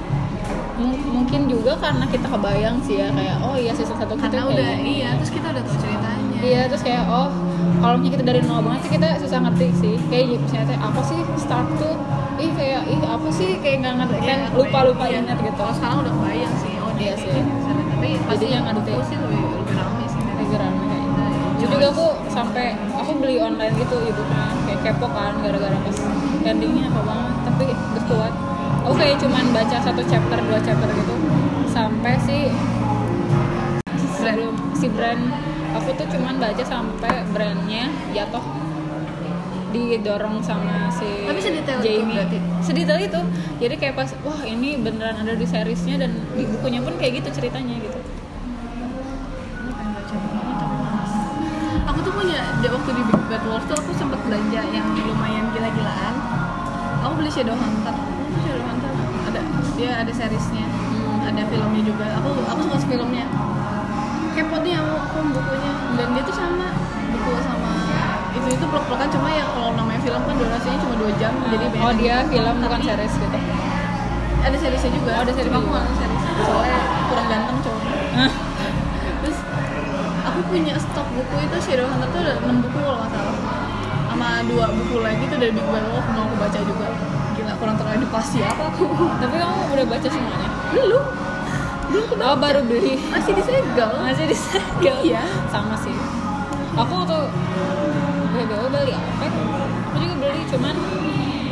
M- 0.74 1.05
mungkin 1.07 1.40
juga 1.46 1.79
karena 1.79 2.03
kita 2.05 2.27
kebayang 2.27 2.77
sih 2.81 2.98
ya 2.98 3.09
kayak 3.09 3.37
oh 3.40 3.55
iya 3.55 3.70
season 3.70 3.94
satu 3.94 4.12
kita 4.12 4.27
karena 4.27 4.42
kayak 4.42 4.53
udah 4.53 4.68
gini. 4.74 4.90
iya 4.96 5.11
terus 5.14 5.31
kita 5.31 5.46
udah 5.48 5.62
tahu 5.62 5.77
ceritanya 5.79 6.13
Iya 6.44 6.68
terus 6.68 6.85
kayak 6.85 7.09
oh 7.09 7.33
kalau 7.80 7.96
misalnya 7.96 8.20
kita 8.20 8.24
dari 8.28 8.40
nol 8.44 8.61
banget 8.61 8.80
sih 8.85 8.92
kita 9.00 9.09
susah 9.16 9.38
ngerti 9.48 9.66
sih 9.80 9.94
kayak 10.12 10.24
gitu 10.37 10.44
misalnya 10.44 10.76
apa 10.76 11.00
sih 11.00 11.18
start 11.40 11.68
tuh 11.80 11.96
ih 12.37 12.52
kayak 12.52 12.83
ih 12.85 13.00
apa 13.00 13.28
sih 13.33 13.50
kayak 13.64 13.76
nggak 13.80 13.94
ngerti 14.04 14.18
kan 14.28 14.38
lupa 14.52 14.78
lupa 14.85 15.04
iya. 15.09 15.24
ingat 15.24 15.38
gitu 15.40 15.57
kalau 15.57 15.72
sekarang 15.72 15.98
udah 16.04 16.12
kebayang 16.12 16.54
sih 16.61 16.72
oh 16.85 16.92
dia 17.00 17.04
Iya 17.04 17.14
sih. 17.16 17.33
misalnya. 17.33 17.85
tapi 17.96 18.09
pasti 18.28 18.46
yang 18.52 18.64
buku 18.68 18.76
ngerti. 18.76 18.92
sih 19.09 19.16
lebih 19.16 19.40
lebih 19.40 19.74
ramai 19.76 20.07
sih 20.09 20.20
dari 20.20 20.37
Lagi 20.44 20.57
rame 20.61 20.83
kayak 20.85 21.00
gitu. 21.00 21.20
Iya. 21.24 21.40
Jadi 21.54 21.72
juga 21.72 21.87
aku 21.88 22.07
sampai 22.28 22.66
aku 22.92 23.11
beli 23.24 23.37
online 23.40 23.74
gitu 23.80 23.96
ibunya 24.04 24.44
kayak 24.68 24.80
kepo 24.85 25.07
kan 25.09 25.33
gara-gara 25.40 25.78
pas 25.80 25.98
endingnya 26.44 26.85
apa 26.92 27.00
banget 27.09 27.37
tapi 27.48 27.66
terus 27.72 28.04
kuat. 28.12 28.33
Aku 28.85 28.94
kayak 29.00 29.16
cuman 29.16 29.44
baca 29.57 29.76
satu 29.80 30.02
chapter 30.04 30.38
dua 30.44 30.61
chapter 30.61 30.88
gitu 30.92 31.14
sampai 31.72 32.14
si 32.20 32.38
sebelum 34.20 34.54
si 34.76 34.87
brand 34.92 35.43
aku 35.74 35.88
tuh 35.98 36.06
cuman 36.08 36.38
baca 36.38 36.64
sampai 36.64 37.26
brandnya 37.34 37.90
jatuh. 38.14 38.44
Didorong 39.74 40.38
sama 40.38 40.87
si 40.87 41.26
Tapi 41.26 41.40
sedetail 41.42 41.82
itu 41.82 41.98
Jamie. 41.98 42.14
berarti? 42.14 42.38
sedetail 42.62 43.00
itu. 43.10 43.20
Jadi 43.58 43.74
kayak 43.74 43.94
pas 43.98 44.06
wah 44.22 44.38
ini 44.46 44.78
beneran 44.78 45.18
ada 45.18 45.34
di 45.34 45.42
seriesnya 45.42 45.98
dan 45.98 46.14
di 46.38 46.46
bukunya 46.46 46.78
pun 46.78 46.94
kayak 46.94 47.18
gitu 47.18 47.42
ceritanya 47.42 47.74
gitu. 47.82 47.98
Ini 49.66 49.72
pengen 49.74 49.92
baca 49.98 50.14
buku 50.14 50.37
ini, 50.38 50.54
tapi 50.54 50.76
males. 50.78 51.12
aku 51.90 51.98
tuh 52.06 52.12
punya 52.14 52.38
di 52.62 52.68
waktu 52.70 52.90
di 52.94 53.02
Big 53.02 53.22
Bad 53.26 53.42
Wolf 53.50 53.64
tuh 53.66 53.76
aku 53.82 53.90
sempat 53.98 54.20
belanja 54.22 54.60
yang 54.62 54.87
lumayan 54.94 55.44
gila-gilaan. 55.50 56.14
Aku 57.02 57.12
beli 57.18 57.30
Shadow 57.34 57.58
Hunter. 57.58 57.94
Shadow 58.46 58.64
Hunter. 58.70 58.92
Ada 59.26 59.40
dia 59.74 59.90
ada 60.06 60.12
seriesnya. 60.14 60.66
Ada 61.26 61.50
filmnya 61.50 61.82
juga. 61.82 62.06
Aku 62.22 62.30
aku 62.46 62.60
suka 62.70 62.78
filmnya 62.94 63.26
kepo 64.54 64.62
nih 64.62 64.78
aku, 64.78 64.94
aku 65.02 65.18
bukunya. 65.34 65.72
Dan 65.98 66.06
dia 66.14 66.22
tuh 66.22 66.36
sama 66.38 66.68
buku 67.10 67.30
sama 67.42 67.72
itu 68.34 68.48
itu 68.50 68.66
peluk-pelukan 68.66 69.08
cuma 69.14 69.28
ya 69.30 69.46
kalau 69.50 69.70
namanya 69.78 70.00
film 70.02 70.22
kan 70.26 70.34
durasinya 70.34 70.78
cuma 70.82 70.94
dua 70.98 71.10
jam 71.22 71.32
jadi 71.54 71.70
banyak 71.70 71.86
oh 71.86 71.92
dia 71.94 72.16
film 72.26 72.54
bukan 72.58 72.80
Tapi 72.82 72.86
series 72.86 73.14
gitu? 73.14 73.38
Ada 74.44 74.56
seriesnya 74.60 74.90
juga. 74.92 75.12
Oh, 75.14 75.22
ada 75.22 75.32
series 75.32 75.48
cuma 75.48 75.58
aku 75.62 75.68
nggak 75.70 75.86
series. 75.94 76.22
Soalnya 76.44 76.80
kurang 77.06 77.26
ganteng 77.30 77.58
cowoknya 77.62 78.26
terus 79.22 79.38
aku 80.26 80.40
punya 80.50 80.74
stok 80.78 81.08
buku 81.14 81.36
itu 81.46 81.56
Shadow 81.62 81.86
Hunter 81.90 82.08
tuh 82.10 82.20
ada 82.26 82.34
6 82.42 82.62
buku 82.66 82.78
kalau 82.78 82.98
nggak 83.02 83.10
salah. 83.14 83.36
Sama 84.10 84.28
dua 84.46 84.66
buku 84.70 84.96
lagi 85.02 85.22
tuh 85.30 85.38
dari 85.38 85.52
Big 85.54 85.66
Bad 85.70 85.84
Wolf 85.90 86.06
mau 86.14 86.22
aku 86.26 86.34
baca 86.38 86.58
juga. 86.62 86.86
Gila 87.38 87.52
kurang 87.58 87.76
teredukasi 87.78 88.38
apa 88.42 88.62
aku. 88.70 88.86
Tapi 89.18 89.34
kamu 89.38 89.58
udah 89.78 89.86
baca 89.86 90.08
semuanya? 90.10 90.48
Belum 90.74 91.23
belum 91.94 92.07
kebaca 92.11 92.26
oh 92.35 92.38
baru 92.42 92.61
beli. 92.66 92.98
Masih 93.14 93.33
disegel? 93.38 93.90
Masih 94.02 94.26
disegel. 94.26 94.96
Iya. 95.07 95.22
sama 95.46 95.78
sih. 95.78 95.94
Aku 96.74 97.07
tuh 97.07 97.30
BBO 98.35 98.66
beli 98.66 98.92
apa? 98.98 99.26
Aku 99.94 99.96
juga 100.02 100.14
beli 100.18 100.40
cuman 100.50 100.74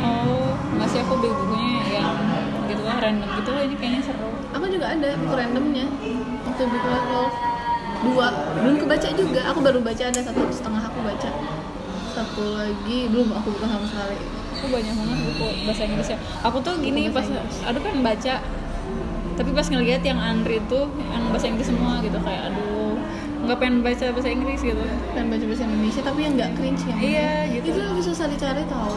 oh 0.03 0.51
nggak 0.75 0.87
sih 0.91 0.99
aku 0.99 1.13
beli 1.23 1.31
bukunya 1.31 2.03
yang 2.03 2.19
gitu 2.67 2.83
lah 2.83 2.99
random 2.99 3.29
gitu 3.39 3.49
lah 3.55 3.61
ini 3.63 3.75
kayaknya 3.79 4.01
seru. 4.03 4.29
Aku 4.51 4.65
juga 4.67 4.85
ada 4.91 5.09
buku 5.15 5.33
randomnya. 5.33 5.87
Waktu 6.43 6.63
Bad 6.67 7.05
Wolf 7.07 7.35
dua. 8.03 8.27
Belum 8.59 8.75
kebaca 8.83 9.09
juga. 9.15 9.41
Aku 9.55 9.59
baru 9.63 9.79
baca 9.79 10.03
ada 10.11 10.19
satu 10.19 10.43
setengah 10.51 10.83
aku 10.91 10.99
baca. 11.07 11.29
Satu 12.13 12.43
lagi 12.59 13.07
belum 13.07 13.31
aku 13.31 13.47
buka 13.55 13.65
sama 13.71 13.87
sekali. 13.87 14.17
Aku 14.59 14.65
banyak 14.67 14.91
banget 14.91 15.19
buku 15.31 15.47
bahasa 15.63 15.81
Inggris 15.87 16.09
ya. 16.11 16.19
Aku 16.43 16.59
tuh 16.59 16.75
gini 16.83 17.07
Buku 17.07 17.15
pas 17.15 17.25
Inggris. 17.31 17.57
aduh 17.63 17.79
kan 17.79 17.95
baca 18.03 18.35
tapi 19.33 19.49
pas 19.51 19.65
ngeliat 19.65 20.01
yang 20.01 20.17
Andri 20.17 20.57
tuh 20.65 20.85
yang 21.09 21.23
bahasa 21.29 21.47
Inggris 21.47 21.67
semua 21.67 21.99
gitu 21.99 22.17
kayak 22.21 22.49
aduh 22.49 22.95
nggak 23.43 23.57
pengen 23.59 23.83
baca 23.83 24.05
bahasa 24.15 24.29
Inggris 24.31 24.61
gitu 24.61 24.83
dan 25.11 25.27
baca 25.27 25.43
bahasa 25.43 25.63
Indonesia 25.63 26.01
tapi 26.01 26.19
yang 26.21 26.33
nggak 26.33 26.51
cringe 26.55 26.83
yang 26.87 26.99
Iya, 26.99 27.31
gitu. 27.51 27.65
itu 27.75 27.79
lebih 27.83 28.03
susah 28.03 28.25
dicari 28.31 28.63
tau 28.65 28.93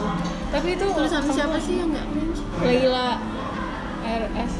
tapi 0.47 0.67
itu 0.73 0.85
tulisan 0.87 1.19
siapa 1.27 1.57
sih 1.59 1.75
yang 1.77 1.91
nggak 1.91 2.07
cringe 2.09 2.39
Leila 2.63 3.19
RS 4.01 4.53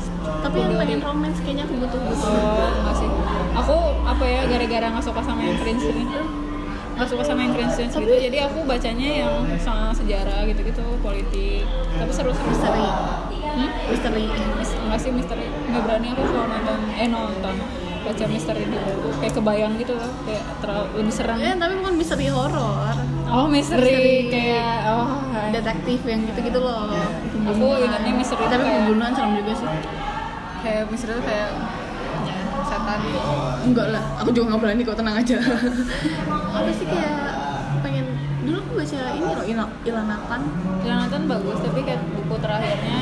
tapi 0.43 0.59
yang 0.59 0.75
pengen 0.75 0.99
romance 0.99 1.39
kayaknya 1.39 1.63
aku 1.63 1.73
butuh 1.80 1.99
butuh 2.03 2.19
Oh, 2.28 2.69
enggak 2.84 2.95
sih. 2.99 3.09
Aku 3.55 3.75
apa 4.03 4.25
ya 4.28 4.41
gara-gara 4.43 4.88
nggak 4.91 5.05
suka 5.07 5.21
sama 5.23 5.39
yang 5.39 5.55
cringe 5.55 5.88
gitu. 5.88 6.19
Nggak 6.99 7.07
suka 7.07 7.23
sama 7.23 7.39
yang 7.47 7.53
cringe 7.55 7.73
cringe 7.73 7.95
gitu. 7.95 8.13
Jadi 8.28 8.38
aku 8.43 8.59
bacanya 8.67 9.09
yang 9.23 9.34
soal 9.55 9.95
sejarah 9.95 10.43
gitu-gitu, 10.43 10.84
politik. 10.99 11.63
Tapi 11.95 12.11
seru-seru. 12.11 12.43
misteri 12.43 12.86
Hmm? 13.58 13.70
misteri 13.88 14.24
Mis- 14.53 14.78
Enggak 14.78 14.99
sih 14.99 15.12
misteri. 15.12 15.45
Nggak 15.49 15.82
berani 15.84 16.08
aku 16.14 16.22
kalau 16.24 16.47
nonton 16.47 16.80
eh 16.93 17.08
nonton. 17.08 17.55
baca 17.99 18.24
misteri 18.26 18.64
di 18.64 18.78
buku 18.78 19.20
kayak 19.20 19.36
kebayang 19.36 19.76
gitu 19.76 19.91
loh 19.91 20.08
kayak 20.24 20.39
terlalu 20.64 20.88
lebih 20.95 21.12
serem 21.12 21.38
ya 21.38 21.51
tapi 21.53 21.76
bukan 21.76 21.93
misteri 21.93 22.32
horor 22.32 22.95
oh 23.28 23.45
misteri, 23.45 23.84
Misteri. 23.84 24.16
kayak 24.32 24.80
oh 24.88 25.12
detektif 25.51 25.99
yang 26.08 26.24
gitu-gitu 26.24 26.55
loh 26.58 26.88
aku 27.43 27.68
ingatnya 27.78 28.16
misteri 28.16 28.47
tapi 28.47 28.64
kayak- 28.64 28.80
pembunuhan 28.80 29.12
serem 29.12 29.32
juga 29.36 29.53
sih 29.53 29.68
kayak 30.58 30.84
misteri 30.88 31.12
tuh 31.14 31.26
kayak 31.28 31.49
ya, 32.24 32.36
setan 32.64 32.99
gitu 33.03 33.20
enggak 33.66 33.88
lah 33.91 34.03
aku 34.16 34.30
juga 34.32 34.45
nggak 34.47 34.62
berani 34.64 34.82
kok 34.82 34.95
tenang 34.95 35.16
aja 35.18 35.38
apa 36.55 36.70
sih 36.72 36.88
kayak 36.88 37.20
pengen 37.78 38.05
dulu 38.41 38.58
aku 38.58 38.72
baca 38.78 38.99
ini 39.12 39.28
loh 39.28 39.45
Ila- 39.45 39.76
Ilanakan 39.84 40.41
Jonathan 40.80 41.22
bagus 41.28 41.58
tapi 41.60 41.80
kayak 41.84 41.99
buku 42.16 42.36
terakhirnya 42.39 42.99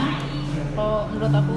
kalau 0.76 1.08
menurut 1.10 1.34
aku 1.34 1.52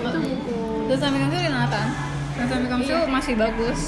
itu 0.00 0.18
buku. 0.20 0.58
Dan 0.90 0.98
sampai 0.98 1.18
kamu 1.22 1.38
Jonathan 1.38 1.86
dan 2.34 2.46
sampai 2.50 2.68
kamu 2.68 2.82
masih 3.08 3.34
bagus. 3.38 3.80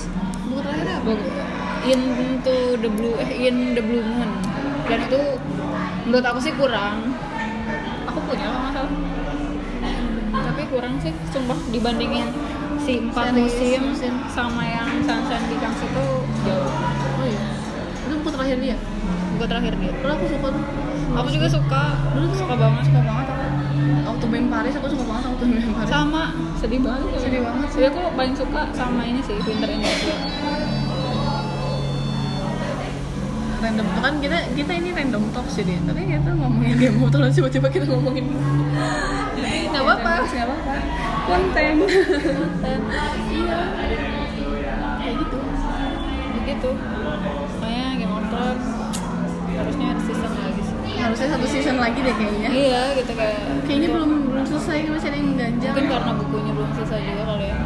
Buku 0.47 0.61
terakhir 0.63 0.87
apa? 0.87 1.03
Bagus 1.11 1.53
into 1.83 2.79
the 2.79 2.87
blue 2.87 3.19
eh 3.19 3.51
in 3.51 3.75
the 3.75 3.83
blue 3.83 4.03
moon. 4.07 4.31
Dan 4.87 4.99
itu 5.11 5.21
menurut 6.07 6.25
aku 6.27 6.39
sih 6.39 6.55
kurang. 6.55 7.11
Aku 8.07 8.19
punya 8.27 8.47
kalau 8.47 8.61
nggak 8.63 8.73
salah. 8.75 8.93
Tapi 10.33 10.63
kurang 10.71 10.95
sih 11.03 11.13
sumpah 11.35 11.59
dibandingin 11.75 12.29
si 12.83 12.99
empat 12.99 13.35
musim, 13.35 13.95
musim. 13.95 14.15
sama 14.31 14.63
yang 14.67 14.89
Sunshine 15.07 15.47
di 15.51 15.57
Kangsi 15.59 15.87
itu 15.87 16.07
jauh. 16.47 16.71
Oh 17.19 17.27
iya. 17.27 17.47
Itu 18.07 18.15
buku 18.23 18.31
terakhir 18.31 18.57
dia? 18.59 18.77
Buku 19.37 19.45
terakhir 19.47 19.75
dia. 19.79 19.93
Dulu 20.03 20.13
aku 20.13 20.27
suka 20.31 20.49
tuh 20.51 20.65
aku 21.13 21.29
juga 21.29 21.47
suka. 21.49 21.85
Dulu 22.17 22.25
tuh 22.33 22.39
suka 22.45 22.55
banget 22.57 22.83
suka 22.89 23.01
banget 23.05 23.27
aku 23.29 23.45
waktu 24.13 24.27
main 24.29 24.47
Paris 24.47 24.75
aku 24.79 24.87
suka 24.93 25.05
banget 25.09 25.25
waktu 25.29 25.45
main 25.49 25.73
Paris. 25.75 25.91
Sama. 25.91 26.25
Sedih 26.61 26.81
banget. 26.81 27.07
Sedih 27.21 27.41
banget. 27.43 27.69
jadi 27.75 27.87
aku 27.91 28.01
paling 28.15 28.35
suka 28.37 28.63
sama 28.73 29.03
ini 29.03 29.21
sih 29.25 29.37
Winter 29.43 29.69
in 29.71 29.81
Japan 29.83 30.83
random. 33.63 33.87
Tuh 33.95 34.03
kan 34.03 34.15
kita 34.19 34.39
kita 34.59 34.73
ini 34.75 34.91
random 34.91 35.23
talk 35.31 35.47
sih 35.47 35.63
dia 35.63 35.79
tapi 35.87 36.03
kita 36.11 36.31
ngomongin 36.35 36.75
Game 36.83 36.99
of 36.99 37.15
Thrones 37.15 37.35
tiba-tiba 37.39 37.71
kita 37.71 37.87
ngomongin 37.87 38.27
nggak 39.71 39.83
apa-apa. 39.83 40.15
Nggak 40.27 40.47
apa-apa. 40.51 40.75
Konten. 41.23 41.75
Iya. 43.31 43.61
Kayak 44.99 45.15
gitu. 45.23 45.39
Begitu 46.43 46.71
makanya 47.63 47.91
Game 48.03 48.15
of 48.19 48.25
Thrones 48.29 48.82
harusnya 51.03 51.29
satu 51.31 51.47
season 51.47 51.77
lagi 51.77 51.99
deh 51.99 52.15
kayaknya. 52.15 52.49
Iya 52.49 52.83
gitu 52.97 53.13
kayak 53.13 53.39
kayaknya 53.65 53.89
belum 53.91 54.11
belum 54.31 54.45
selesai 54.45 54.77
masih 54.87 55.09
ada 55.11 55.19
yang 55.19 55.31
ganjal 55.35 55.73
mungkin 55.73 55.87
karena 55.91 56.13
bukunya 56.15 56.53
belum 56.53 56.71
selesai 56.73 57.01
juga 57.03 57.23
kali 57.27 57.47
ya. 57.47 57.57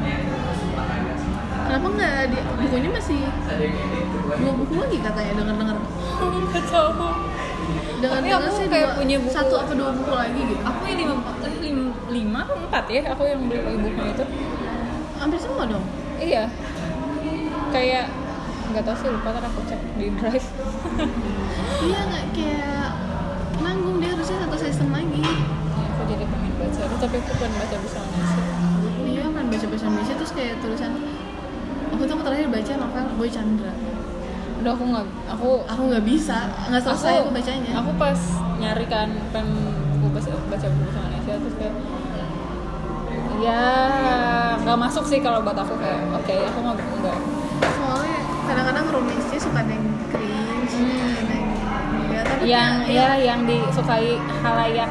Kenapa 1.67 1.87
nggak 1.91 2.15
di 2.31 2.39
bukunya 2.63 2.89
masih 2.91 3.19
dua 4.37 4.53
buku 4.55 4.75
lagi 4.77 4.97
katanya 5.01 5.33
dengar 5.35 5.55
dengar 5.57 5.77
nggak 6.47 6.65
tahu. 6.67 7.09
Dengar 7.97 8.21
Tapi 8.21 8.29
aku 8.31 8.49
sih 8.55 8.67
kayak 8.69 8.87
dua- 8.87 8.99
punya 9.01 9.17
buku- 9.19 9.35
satu 9.35 9.55
apa 9.59 9.73
dua 9.73 9.91
buku 9.91 10.13
lagi 10.13 10.41
gitu. 10.47 10.63
Aku 10.63 10.81
yang 10.85 10.99
lima 11.01 11.15
eh, 11.43 11.55
lima, 11.61 11.85
lima 12.09 12.39
atau 12.45 12.57
empat 12.61 12.85
ya 12.87 13.01
aku 13.11 13.23
yang 13.25 13.41
beli 13.45 13.59
bukunya 13.61 14.13
itu. 14.15 14.25
Hampir 15.17 15.39
semua 15.41 15.65
dong? 15.67 15.85
Iya. 16.17 16.45
Kayak 17.73 18.07
nggak 18.67 18.83
tahu 18.83 18.97
sih 18.99 19.09
lupa 19.11 19.29
ntar 19.33 19.45
aku 19.45 19.61
cek 19.65 19.81
di 19.97 20.07
drive. 20.15 20.49
Iya 21.83 21.99
nggak 22.05 22.25
kayak 22.31 22.87
aku 27.17 27.33
pengen 27.41 27.57
baca 27.57 27.77
bahasa 27.81 27.99
Indonesia. 28.03 28.43
Iya 29.07 29.25
kan 29.33 29.45
baca 29.49 29.67
bahasa 29.73 29.85
Indonesia 29.87 30.15
terus 30.17 30.33
kayak 30.37 30.55
tulisan 30.61 30.93
aku 31.93 32.03
tuh 32.05 32.17
terakhir 32.21 32.47
baca 32.53 32.73
novel 32.77 33.05
Boy 33.17 33.31
Chandra. 33.31 33.73
Udah 34.61 34.73
aku 34.73 34.85
nggak 34.91 35.07
aku 35.31 35.49
aku 35.65 35.83
nggak 35.93 36.05
bisa 36.05 36.39
nggak 36.69 36.83
selesai 36.83 37.23
aku, 37.23 37.31
bacanya. 37.33 37.73
aku 37.79 37.91
pas 37.97 38.19
nyari 38.59 38.87
kan 38.89 39.09
pengen 39.31 39.49
buku 40.01 40.09
baca, 40.17 40.31
baca 40.49 40.67
buku 40.67 40.83
bahasa 40.85 41.01
Indonesia 41.07 41.35
terus 41.41 41.55
kayak 41.61 41.75
ya 43.37 43.65
nggak 44.65 44.79
masuk 44.81 45.05
sih 45.05 45.21
kalau 45.21 45.45
buat 45.45 45.55
aku 45.55 45.77
kayak 45.77 46.01
oke 46.09 46.35
aku 46.41 46.59
nggak 46.65 47.17
soalnya 47.61 48.19
kadang-kadang 48.49 48.87
romansnya 48.91 49.39
suka 49.39 49.61
yang 49.61 49.85
cringe 50.09 50.75
ada 51.21 51.37
yang 51.37 51.47
ya 52.09 52.21
tapi 52.25 52.43
yang 52.49 52.73
kan- 52.81 52.89
ya 52.89 53.09
yang 53.21 53.41
disukai 53.45 54.17
halayak 54.41 54.91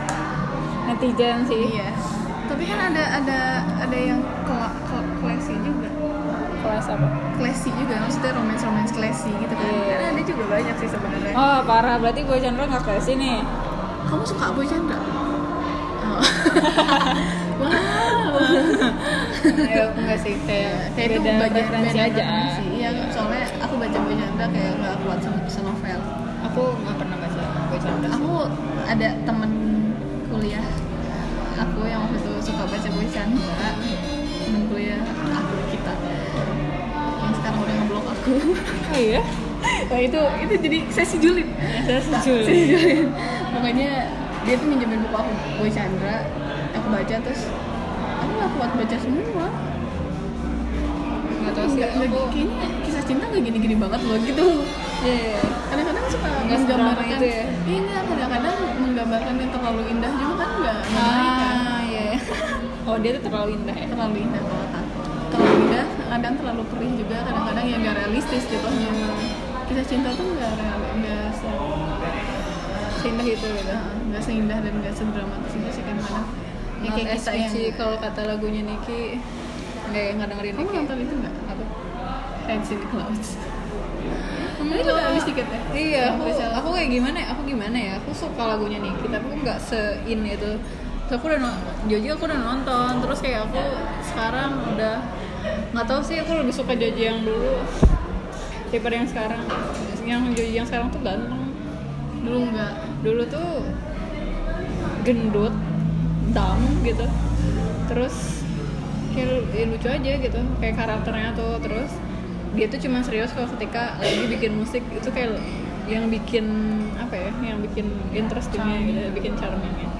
netizen 0.86 1.41
sih. 1.49 1.65
Iya 1.73 1.89
tapi 2.66 2.82
kan 2.82 2.97
ada 2.97 3.03
ada 3.22 3.39
ada 3.78 3.93
yang 3.93 4.26
classy 5.22 5.53
juga. 5.61 5.86
Kelas 6.66 6.89
apa? 6.89 7.07
Classy 7.38 7.70
juga 7.78 8.01
maksudnya 8.01 8.34
romance 8.34 8.63
romance 8.66 8.89
classy 8.89 9.30
gitu 9.38 9.53
kan. 9.53 9.70
Iya. 9.70 9.86
Karena 9.86 10.07
ada 10.18 10.22
juga 10.26 10.43
banyak 10.49 10.76
sih 10.82 10.89
sebenarnya. 10.89 11.34
Oh 11.38 11.61
parah. 11.61 12.01
Berarti 12.01 12.26
Boy 12.26 12.41
Chandra 12.41 12.66
nggak 12.66 12.82
kelas 12.82 13.05
nih? 13.05 13.38
Kamu 14.09 14.24
suka 14.26 14.49
Boy 14.57 14.66
Chandra? 14.66 14.97
Oh. 14.97 16.22
wow 17.61 18.34
ya 19.70 19.84
enggak 19.93 20.20
sih. 20.26 20.34
Kayak 20.49 20.74
kayak 20.97 21.07
itu 21.13 21.22
beda 21.22 21.38
baca 21.38 21.53
preferensi 21.53 21.93
beda 21.93 22.01
aja. 22.01 22.24
preferensi. 22.26 22.66
iya 22.82 22.89
soalnya 23.13 23.45
aku 23.61 23.74
baca 23.78 23.97
Boy 24.01 24.16
Chandra 24.18 24.45
kayak 24.49 24.72
nggak 24.82 24.95
kuat 25.05 25.20
sama 25.22 25.38
senovel 25.45 25.99
aku 26.41 26.61
nggak 26.82 26.97
pernah 26.97 27.18
baca 27.22 27.41
Boy 27.70 27.78
Chandra 27.78 28.09
sih. 28.09 28.18
aku 28.18 28.34
ada 28.89 29.09
temen 29.22 29.51
kuliah 30.34 30.66
aku 31.76 31.91
yang 31.91 32.07
waktu 32.07 32.17
itu 32.23 32.32
suka 32.39 32.63
baca 32.71 32.89
Boy 32.95 33.07
Chandra 33.11 33.69
temen 34.47 34.63
kuliah 34.71 35.03
aku 35.28 35.55
kita. 35.76 35.93
Yang 37.19 37.34
sekarang 37.36 37.59
udah 37.59 37.76
ngeblok 37.84 38.05
aku. 38.15 38.34
Oh 38.95 38.99
iya? 38.99 39.21
Nah 39.91 39.99
itu 39.99 40.19
itu 40.39 40.53
jadi 40.55 40.78
sesi 40.88 41.15
julid. 41.19 41.47
Saya 41.84 41.99
setuju 41.99 42.32
sesi 42.47 42.63
julid. 42.71 43.07
pokoknya 43.51 43.89
dia 44.47 44.55
tuh 44.55 44.67
minjemin 44.71 45.03
buku 45.03 45.15
aku 45.19 45.34
Boy 45.59 45.67
Chandra 45.67 46.23
aku 46.71 46.88
baca 46.88 47.15
terus 47.19 47.41
aku 48.23 48.32
nggak 48.39 48.51
kuat 48.55 48.71
baca 48.71 48.95
semua. 48.95 49.47
Nggak 51.43 51.53
tahu 51.59 51.65
sih 51.76 51.78
nggak 51.84 51.91
aku 52.07 52.19
kayaknya 52.32 52.67
kisah 52.88 53.03
cinta 53.03 53.23
nggak 53.28 53.43
gini-gini 53.51 53.76
banget 53.76 53.99
loh 54.07 54.15
gitu. 54.23 54.47
Iya, 55.03 55.11
iya. 55.11 55.41
kadang-kadang 55.69 56.05
suka 56.07 56.28
Nggak 56.47 56.59
menggambarkan 56.65 57.05
itu 57.05 57.26
ya? 57.30 57.43
iya 57.67 57.97
kadang-kadang 58.09 58.57
menggambarkan 58.80 59.34
yang 59.38 59.51
terlalu 59.53 59.82
indah 59.91 60.11
juga 60.17 60.34
kan 60.39 60.49
nggak 60.55 60.78
kan 60.82 60.97
ah. 60.97 61.19
iya. 61.19 61.64
oh 62.89 62.97
dia 63.01 63.11
tuh 63.17 63.23
terlalu 63.30 63.49
indah 63.61 63.76
ya? 63.76 63.88
Terlalu 63.89 64.17
indah 64.26 64.41
kalau 64.41 64.67
aku 64.73 64.99
terlalu 65.32 65.55
indah 65.67 65.86
kadang 66.05 66.34
terlalu 66.39 66.63
perih 66.71 66.91
juga 66.95 67.17
kadang-kadang 67.26 67.65
yang 67.65 67.80
nggak 67.84 67.95
realistis 68.05 68.43
jatuhnya 68.47 68.89
kisah 69.65 69.86
cinta 69.89 70.09
tuh 70.13 70.26
nggak 70.30 70.51
real 70.61 70.80
nggak 71.01 71.26
se 71.34 71.49
seindah 73.01 73.26
itu 73.26 73.47
gitu. 73.47 73.76
Nggak 74.09 74.23
seindah 74.23 74.57
dan 74.61 74.73
nggak 74.82 74.93
sedramatis 74.93 75.53
itu 75.53 75.69
sih 75.73 75.84
kan 75.84 75.95
kadang 76.01 76.28
ya 76.86 76.89
kayak 76.91 77.17
kita 77.17 77.32
yang 77.34 77.53
kalau 77.80 77.95
kata 77.97 78.21
lagunya 78.30 78.61
Niki 78.61 79.17
nggak 79.89 80.05
nggak 80.17 80.28
dengerin 80.34 80.53
kamu 80.53 80.63
Niki 80.65 80.78
nonton 80.78 80.97
itu 81.01 81.13
nggak? 81.17 81.34
Apa? 81.49 81.63
Heads 82.45 82.69
in 82.69 82.78
the 82.78 82.88
Clouds. 82.93 83.30
Kamu 84.55 84.71
Enggak. 84.71 84.88
udah 84.88 85.05
habis 85.11 85.26
tiketnya 85.28 85.59
Iya, 85.76 86.03
aku, 86.15 86.32
aku 86.32 86.69
kayak 86.78 86.89
gimana 86.93 87.17
ya? 87.19 87.28
Aku 87.36 87.41
gimana 87.43 87.78
ya? 87.78 87.91
Aku 87.99 88.09
suka 88.13 88.43
lagunya 88.55 88.80
Niki, 88.80 89.05
tapi 89.09 89.26
aku 89.28 89.38
nggak 89.41 89.59
se-in 89.59 90.21
itu. 90.23 90.51
Terus 91.05 91.21
aku 91.21 91.25
udah 91.29 91.53
Joji 91.85 92.07
aku 92.09 92.25
udah 92.25 92.39
nonton, 92.41 92.91
terus 93.05 93.19
kayak 93.21 93.45
aku 93.45 93.61
sekarang 94.01 94.57
udah 94.73 95.05
nggak 95.69 95.85
tahu 95.85 96.01
sih 96.01 96.17
aku 96.17 96.33
lebih 96.41 96.49
suka 96.49 96.73
Joji 96.73 97.01
yang 97.05 97.21
dulu 97.21 97.61
daripada 98.73 98.93
yang 98.97 99.09
sekarang. 99.09 99.43
Yang 100.01 100.21
Joji 100.33 100.53
yang 100.57 100.67
sekarang 100.67 100.89
tuh 100.89 101.01
ganteng. 101.05 101.43
dulu 102.25 102.49
nggak 102.49 102.73
Dulu 103.05 103.21
tuh 103.29 103.49
gendut, 105.05 105.53
dumb 106.33 106.61
gitu. 106.81 107.05
Terus 107.85 108.41
kayak 109.13 109.45
ya 109.53 109.65
lucu 109.69 109.87
aja 109.87 110.11
gitu, 110.17 110.39
kayak 110.57 110.75
karakternya 110.75 111.37
tuh 111.37 111.61
terus 111.61 111.93
dia 112.57 112.65
tuh 112.65 112.79
cuma 112.81 112.99
serius 113.05 113.29
kalau 113.35 113.47
ketika 113.55 113.99
lagi 114.01 114.25
bikin 114.31 114.57
musik 114.57 114.81
itu 114.89 115.09
kayak 115.11 115.37
yang 115.85 116.09
bikin 116.09 116.47
apa 116.97 117.13
ya 117.13 117.31
yang 117.43 117.59
bikin 117.61 117.93
interestingnya 118.15 118.79
gitu 118.89 118.99
bikin 119.13 119.33
charmingnya 119.37 119.94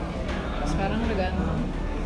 sekarang 0.76 0.99
udah 1.07 1.17
ganteng. 1.17 1.59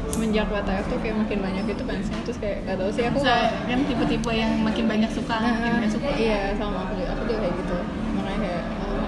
Semenjak 0.09 0.47
WTF 0.49 0.85
tuh 0.89 0.99
kayak 1.05 1.15
makin 1.21 1.39
banyak 1.41 1.63
gitu 1.69 1.83
fansnya 1.85 2.17
terus 2.25 2.37
kayak 2.41 2.65
gak 2.65 2.81
tau 2.81 2.89
sih 2.89 3.03
aku 3.05 3.17
Saya 3.21 3.53
kan 3.69 3.79
tipe-tipe 3.85 4.31
yang 4.33 4.57
makin 4.61 4.85
banyak 4.89 5.11
suka 5.13 5.37
makin 5.37 5.71
banyak 5.81 5.91
suka. 5.93 6.09
iya 6.17 6.53
sama 6.57 6.89
aku 6.89 6.97
juga 6.97 7.09
aku 7.13 7.21
juga 7.29 7.37
kayak 7.45 7.55
gitu. 7.61 7.77
Makanya 8.17 8.39
kayak 8.41 8.63
oh. 8.81 9.05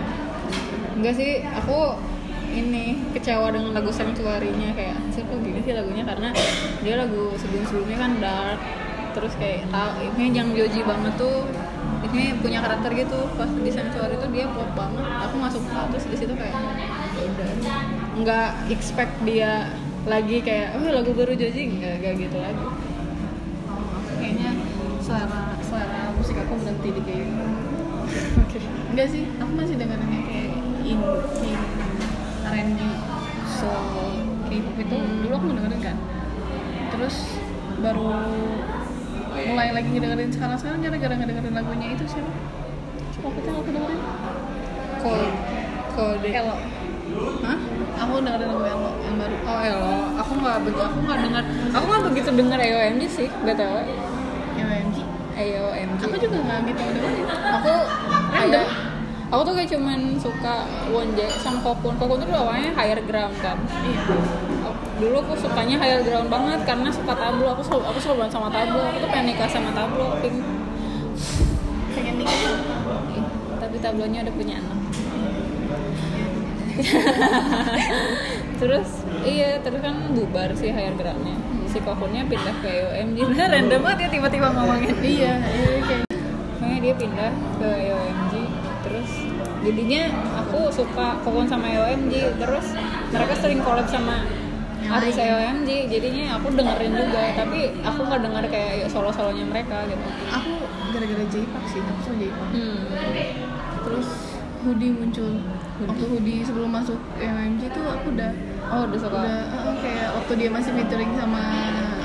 enggak 1.01 1.13
sih 1.17 1.31
aku 1.49 1.79
ini 2.51 2.85
kecewa 3.15 3.47
dengan 3.49 3.71
lagu 3.71 3.89
Sanctuary-nya 3.89 4.75
kayak 4.75 4.97
sih 5.15 5.23
kok 5.25 5.39
gini 5.41 5.59
sih 5.65 5.73
lagunya? 5.73 6.03
Karena 6.05 6.29
dia 6.85 6.95
lagu 6.99 7.33
sebelum-sebelumnya 7.39 7.97
kan 7.97 8.11
dark 8.21 8.59
terus 9.11 9.33
kayak 9.35 9.67
tahu 9.67 9.91
ini 10.15 10.31
yang 10.31 10.53
Joji 10.55 10.87
banget 10.87 11.13
tuh 11.17 11.49
ini 12.13 12.37
punya 12.37 12.61
karakter 12.61 12.93
gitu. 12.93 13.19
Pas 13.35 13.49
di 13.49 13.71
Sanctuary 13.73 14.21
itu 14.21 14.27
dia 14.29 14.45
pop 14.53 14.69
banget 14.77 15.05
aku 15.17 15.35
masuk 15.41 15.65
terus 15.65 16.05
di 16.07 16.17
situ 16.19 16.33
kayak 16.37 16.55
ya 17.17 17.25
udah 17.25 18.00
nggak 18.11 18.67
expect 18.67 19.15
dia 19.23 19.71
lagi 20.03 20.43
kayak 20.43 20.75
oh 20.75 20.91
lagu 20.91 21.15
baru 21.15 21.31
Joji 21.37 21.79
nggak 21.79 21.93
nggak 22.03 22.13
gitu 22.27 22.37
lagi. 22.41 22.65
Kayaknya 24.19 24.49
selera 24.99 25.55
selera 25.63 26.01
musik 26.17 26.35
aku 26.35 26.53
berhenti 26.59 26.89
di 26.91 27.01
kayak 27.07 27.27
oke. 28.43 28.59
Enggak 28.91 29.07
sih 29.15 29.23
aku 29.39 29.51
masih 29.55 29.75
dengerinnya 29.79 30.21
kayak 30.27 30.49
in 30.83 30.99
in 31.47 31.59
R&B 32.43 32.79
soul 33.47 34.27
K-pop 34.51 34.75
itu 34.75 34.97
dulu 35.23 35.33
aku 35.37 35.47
dengerin 35.55 35.79
kan. 35.79 35.97
Terus 36.91 37.15
baru 37.79 38.11
mulai 39.31 39.71
lagi 39.71 39.87
ngedengerin 39.87 40.29
sekarang 40.35 40.57
sekarang 40.59 40.79
gara-gara 40.83 41.15
ngedengerin 41.15 41.53
lagunya 41.55 41.87
itu 41.95 42.03
siapa? 42.03 42.31
Siapa 43.15 43.39
yang 43.39 43.55
aku 43.63 43.69
dengerin? 43.71 44.01
Cold 44.99 45.33
cold 45.95 46.23
Elo 46.27 46.80
Hah? 47.43 47.57
aku 48.01 48.13
dengerin 48.25 48.49
lagu 48.49 48.65
Elo 48.65 48.91
yang 49.05 49.15
baru 49.21 49.35
Oh 49.45 49.59
Elo, 49.61 49.93
aku 50.17 50.31
nggak 50.41 50.57
begitu, 50.65 50.81
aku 50.81 50.97
nggak 51.05 51.19
dengar, 51.21 51.43
aku 51.69 51.85
nggak 51.85 52.03
begitu 52.09 52.29
dengar 52.33 52.59
AOMG 52.59 53.03
sih, 53.05 53.27
btw. 53.45 53.75
YMG 54.57 54.97
AOMG. 55.37 55.99
aku 56.01 56.15
juga 56.17 56.37
nggak 56.41 56.59
gitu 56.69 56.81
dengerin 56.81 57.25
Aku 57.61 57.73
kayak, 58.33 58.67
aku 59.29 59.41
tuh 59.47 59.53
kayak 59.55 59.69
cuman 59.71 59.99
suka 60.19 60.55
Wonjae 60.91 61.29
sama 61.39 61.59
Kokun. 61.63 61.93
Kokun 61.95 62.19
tuh 62.25 62.35
awalnya 62.35 62.71
higher 62.75 62.99
ground 63.05 63.35
kan. 63.39 63.57
iya 63.85 64.01
Dulu 65.01 65.17
aku 65.17 65.33
sukanya 65.33 65.81
higher 65.81 66.03
ground 66.05 66.29
banget 66.29 66.61
karena 66.67 66.89
suka 66.93 67.13
tablo. 67.15 67.47
Aku 67.57 67.63
selalu, 67.65 67.83
aku 67.89 67.97
selalu 67.97 68.17
banget 68.21 68.33
sama 68.37 68.49
tablo. 68.53 68.81
Aku 68.85 68.97
tuh 69.01 69.09
pengen 69.09 69.33
nikah 69.33 69.49
sama 69.49 69.71
tablo. 69.73 70.19
Pengen 71.95 72.15
nikah 72.21 72.37
Tapi 73.57 73.77
tablonya 73.81 74.19
udah 74.27 74.35
punya 74.35 74.55
anak. 74.61 74.77
terus 78.61 78.89
iya 79.25 79.57
terus 79.61 79.81
kan 79.81 79.95
bubar 80.13 80.49
sih 80.53 80.69
higher 80.69 80.93
groundnya 80.95 81.35
si 81.71 81.79
kokunnya 81.79 82.27
pindah 82.27 82.55
ke 82.59 82.69
AOMG 82.69 83.17
nah 83.31 83.47
random 83.47 83.79
banget 83.79 83.99
ya 84.03 84.09
tiba-tiba 84.19 84.47
ngomongin. 84.51 84.95
iya 85.01 85.33
iya 85.39 85.79
kayak 85.87 86.05
makanya 86.59 86.79
dia 86.83 86.93
pindah 86.99 87.31
ke 87.57 87.69
AOMG 87.89 88.33
terus 88.81 89.11
jadinya 89.61 90.03
aku 90.43 90.59
suka 90.73 91.07
kokon 91.23 91.47
sama 91.47 91.71
AOMG 91.71 92.13
terus 92.37 92.65
mereka 93.13 93.33
sering 93.39 93.59
collab 93.63 93.87
sama 93.87 94.25
artis 94.91 95.15
lain. 95.15 95.31
AOMG 95.31 95.69
jadinya 95.87 96.35
aku 96.35 96.51
dengerin 96.51 96.91
juga 96.91 97.23
tapi 97.37 97.59
aku 97.79 97.99
nggak 98.03 98.21
denger 98.27 98.43
kayak 98.51 98.91
solo-solonya 98.91 99.45
mereka 99.47 99.87
gitu. 99.87 100.03
Aku 100.35 100.51
gara-gara 100.91 101.25
J-pop 101.31 101.63
sih 101.71 101.79
aku 101.79 101.99
suka 102.03 102.15
J-pop. 102.19 102.47
Hmm. 102.51 102.81
terus 103.81 104.30
Hoodie 104.61 104.91
muncul 104.91 105.29
waktu 105.81 106.03
Hoodie 106.05 106.39
sebelum 106.41 106.69
masuk 106.69 106.99
MMG 107.15 107.61
tuh 107.69 107.83
aku 107.83 108.07
udah 108.11 108.31
oh 108.67 108.81
udah 108.85 108.99
suka 108.99 109.17
udah 109.17 109.37
eh, 109.43 109.75
kayak 109.79 110.07
waktu 110.13 110.31
dia 110.37 110.49
masih 110.49 110.71
featuring 110.73 111.11
sama 111.13 111.41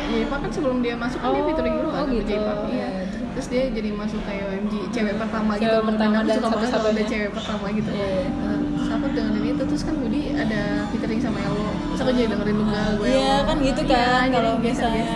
J-pop 0.06 0.38
kan 0.38 0.50
sebelum 0.50 0.78
dia 0.80 0.94
masuk 0.94 1.18
kan 1.18 1.28
dia 1.28 1.36
Oh, 1.36 1.46
featuring 1.46 1.74
dulu 1.76 1.88
kan 1.90 2.00
oh 2.00 2.06
gitu. 2.08 2.24
J-pop 2.26 2.58
iya 2.66 2.88
Iya. 2.88 2.88
terus 3.32 3.46
dia 3.48 3.64
jadi 3.68 3.90
masuk 3.92 4.20
ke 4.22 4.32
OMG 4.40 4.74
cewek 4.88 5.14
pertama 5.14 5.50
Cewek 5.54 5.60
gitu 5.60 5.76
pertama 5.84 6.14
dan 6.16 6.24
suka 6.30 6.46
banget 6.46 6.48
kalau 6.48 6.56
ada 6.56 6.72
satu-satunya. 6.72 7.04
cewek 7.06 7.30
pertama 7.30 7.66
gitu 7.70 7.90
Iya. 7.90 8.08
Nah, 8.08 8.24
terus 8.24 8.55
aku 8.96 9.06
dengerin 9.10 9.44
itu 9.50 9.62
terus 9.64 9.82
kan 9.82 9.94
Hoodie 9.96 10.32
ada 10.32 10.60
featuring 10.88 11.18
sama 11.18 11.38
Elo. 11.38 11.68
Terus 11.86 12.00
aku 12.02 12.10
jadi 12.12 12.28
dengerin 12.28 12.56
juga 12.56 12.80
gue 12.94 13.06
Iya 13.08 13.34
kan 13.42 13.56
gitu 13.58 13.80
kan 13.84 14.24
kalau 14.28 14.52
misalnya 14.58 15.06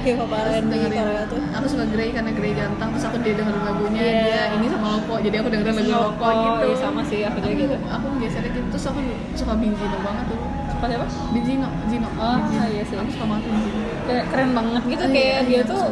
hip 0.00 0.16
hop 0.16 0.30
terus 0.30 0.54
R&B 0.54 0.70
dengerin 0.70 0.96
Korea 0.98 1.22
tuh 1.26 1.40
aku 1.50 1.66
suka 1.66 1.84
Grey 1.86 2.08
karena 2.10 2.30
Grey 2.30 2.52
ganteng 2.54 2.88
terus 2.90 3.04
aku 3.04 3.16
dia 3.20 3.34
dengerin 3.34 3.62
lagunya 3.62 4.00
Iya. 4.00 4.20
dia 4.22 4.42
ini 4.54 4.66
sama 4.66 4.86
Lopo 4.90 5.14
jadi 5.18 5.36
aku 5.38 5.48
dengerin 5.50 5.74
lagu 5.76 5.90
Lopo 5.90 6.24
gitu. 6.24 6.64
iya, 6.64 6.76
sama 6.78 7.00
sih 7.02 7.20
aku 7.22 7.36
juga 7.38 7.54
gitu. 7.54 7.76
Aku 7.90 8.06
gesernya 8.18 8.50
gitu 8.50 8.66
terus 8.70 8.84
aku 8.86 9.00
suka 9.34 9.52
Binzino 9.54 9.98
banget 10.00 10.24
tuh. 10.26 10.38
Suka 10.70 10.84
siapa? 10.86 11.06
Binzino 11.30 11.68
Zino 11.86 12.08
Oh, 12.16 12.38
iya 12.66 12.82
sih. 12.82 12.96
aku 12.96 13.10
suka 13.10 13.24
banget 13.26 13.44
Binzino 13.46 13.78
kayak 14.02 14.24
keren 14.32 14.50
banget 14.50 14.82
gitu 14.86 15.02
Iya, 15.02 15.12
kayak 15.12 15.28
iya, 15.28 15.40
dia 15.44 15.62
tuh 15.62 15.82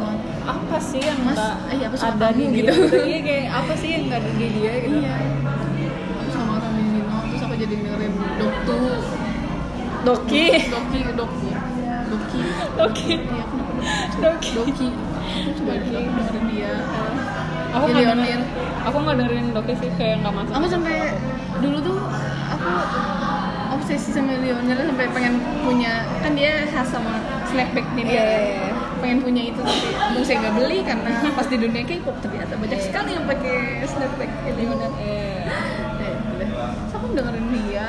apa 0.49 0.77
sih 0.81 1.01
yang 1.05 1.19
Mas, 1.21 1.37
nggak 1.37 1.55
iya, 1.77 1.85
aku 1.87 1.97
suka 2.01 2.09
ada 2.11 2.29
di 2.33 2.45
dia 2.47 2.57
gitu. 2.65 2.73
gitu. 2.81 2.97
iya 3.13 3.19
kayak 3.21 3.47
apa 3.53 3.73
sih 3.75 3.89
yang 3.91 4.03
nggak 4.09 4.19
ada 4.19 4.31
di 4.33 4.47
dia 4.49 4.73
gitu? 4.81 4.97
Iya 4.99 5.15
Doktu. 8.39 8.79
Doki. 10.07 10.47
Doki 10.71 10.99
Doki. 11.13 11.51
Doki. 12.09 12.41
Doki. 12.79 13.15
Doki. 14.23 14.51
Doki. 14.55 14.89
Aku 15.29 15.51
coba 15.61 15.73
dengerin 15.77 16.45
dia 16.49 16.73
aku 17.69 17.85
nggak 17.93 18.07
dengerin 18.17 18.43
aku 18.81 18.97
nggak 19.05 19.17
dengerin 19.21 19.47
Doki 19.53 19.73
sih 19.77 19.91
kayak 20.01 20.17
nggak 20.25 20.35
masuk. 20.35 20.53
Aku 20.57 20.67
sampai 20.67 20.97
dulu 21.61 21.77
tuh 21.85 21.99
aku 22.49 22.69
obsesi 23.77 24.09
sama 24.11 24.33
Lionel 24.41 24.89
sampai 24.89 25.07
pengen 25.13 25.35
punya 25.63 26.03
kan 26.25 26.33
dia 26.33 26.65
khas 26.73 26.89
sama 26.89 27.21
snapback 27.47 27.87
nih 27.93 28.05
dia. 28.09 28.13
Iya, 28.13 28.25
iya, 28.25 28.41
iya. 28.65 28.73
pengen 28.99 29.19
punya 29.23 29.43
itu 29.47 29.61
tapi 29.63 29.89
belum 29.95 30.23
saya 30.27 30.37
nggak 30.43 30.55
beli 30.59 30.79
karena 30.83 31.11
pas 31.39 31.47
di 31.47 31.57
dunia 31.61 31.83
K-pop 31.87 32.17
ternyata 32.19 32.53
banyak 32.59 32.81
Iya. 32.83 32.87
sekali 32.89 33.11
yang 33.15 33.25
pakai 33.29 33.57
snapback 33.87 34.31
Lionel. 34.59 34.93
Eh, 34.99 35.45
udah. 36.35 36.49
Terus 36.67 36.93
aku 36.97 37.07
dengerin 37.15 37.47
dia 37.53 37.89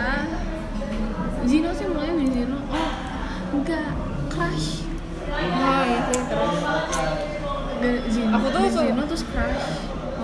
Zino 1.49 1.69
sih 1.71 1.85
mulai 1.87 2.11
dari 2.11 2.29
Zino 2.29 2.57
oh 2.63 2.89
enggak. 3.51 3.89
Crush 4.29 4.85
oh 5.25 5.81
sih 5.81 5.99
terus 6.05 6.25
dari 7.79 7.99
Zino 8.07 8.29
Aku 8.31 8.45
tuh 8.47 8.59
dari 8.59 8.71
Zino 8.71 9.01
terus 9.03 9.23
Crush 9.25 9.67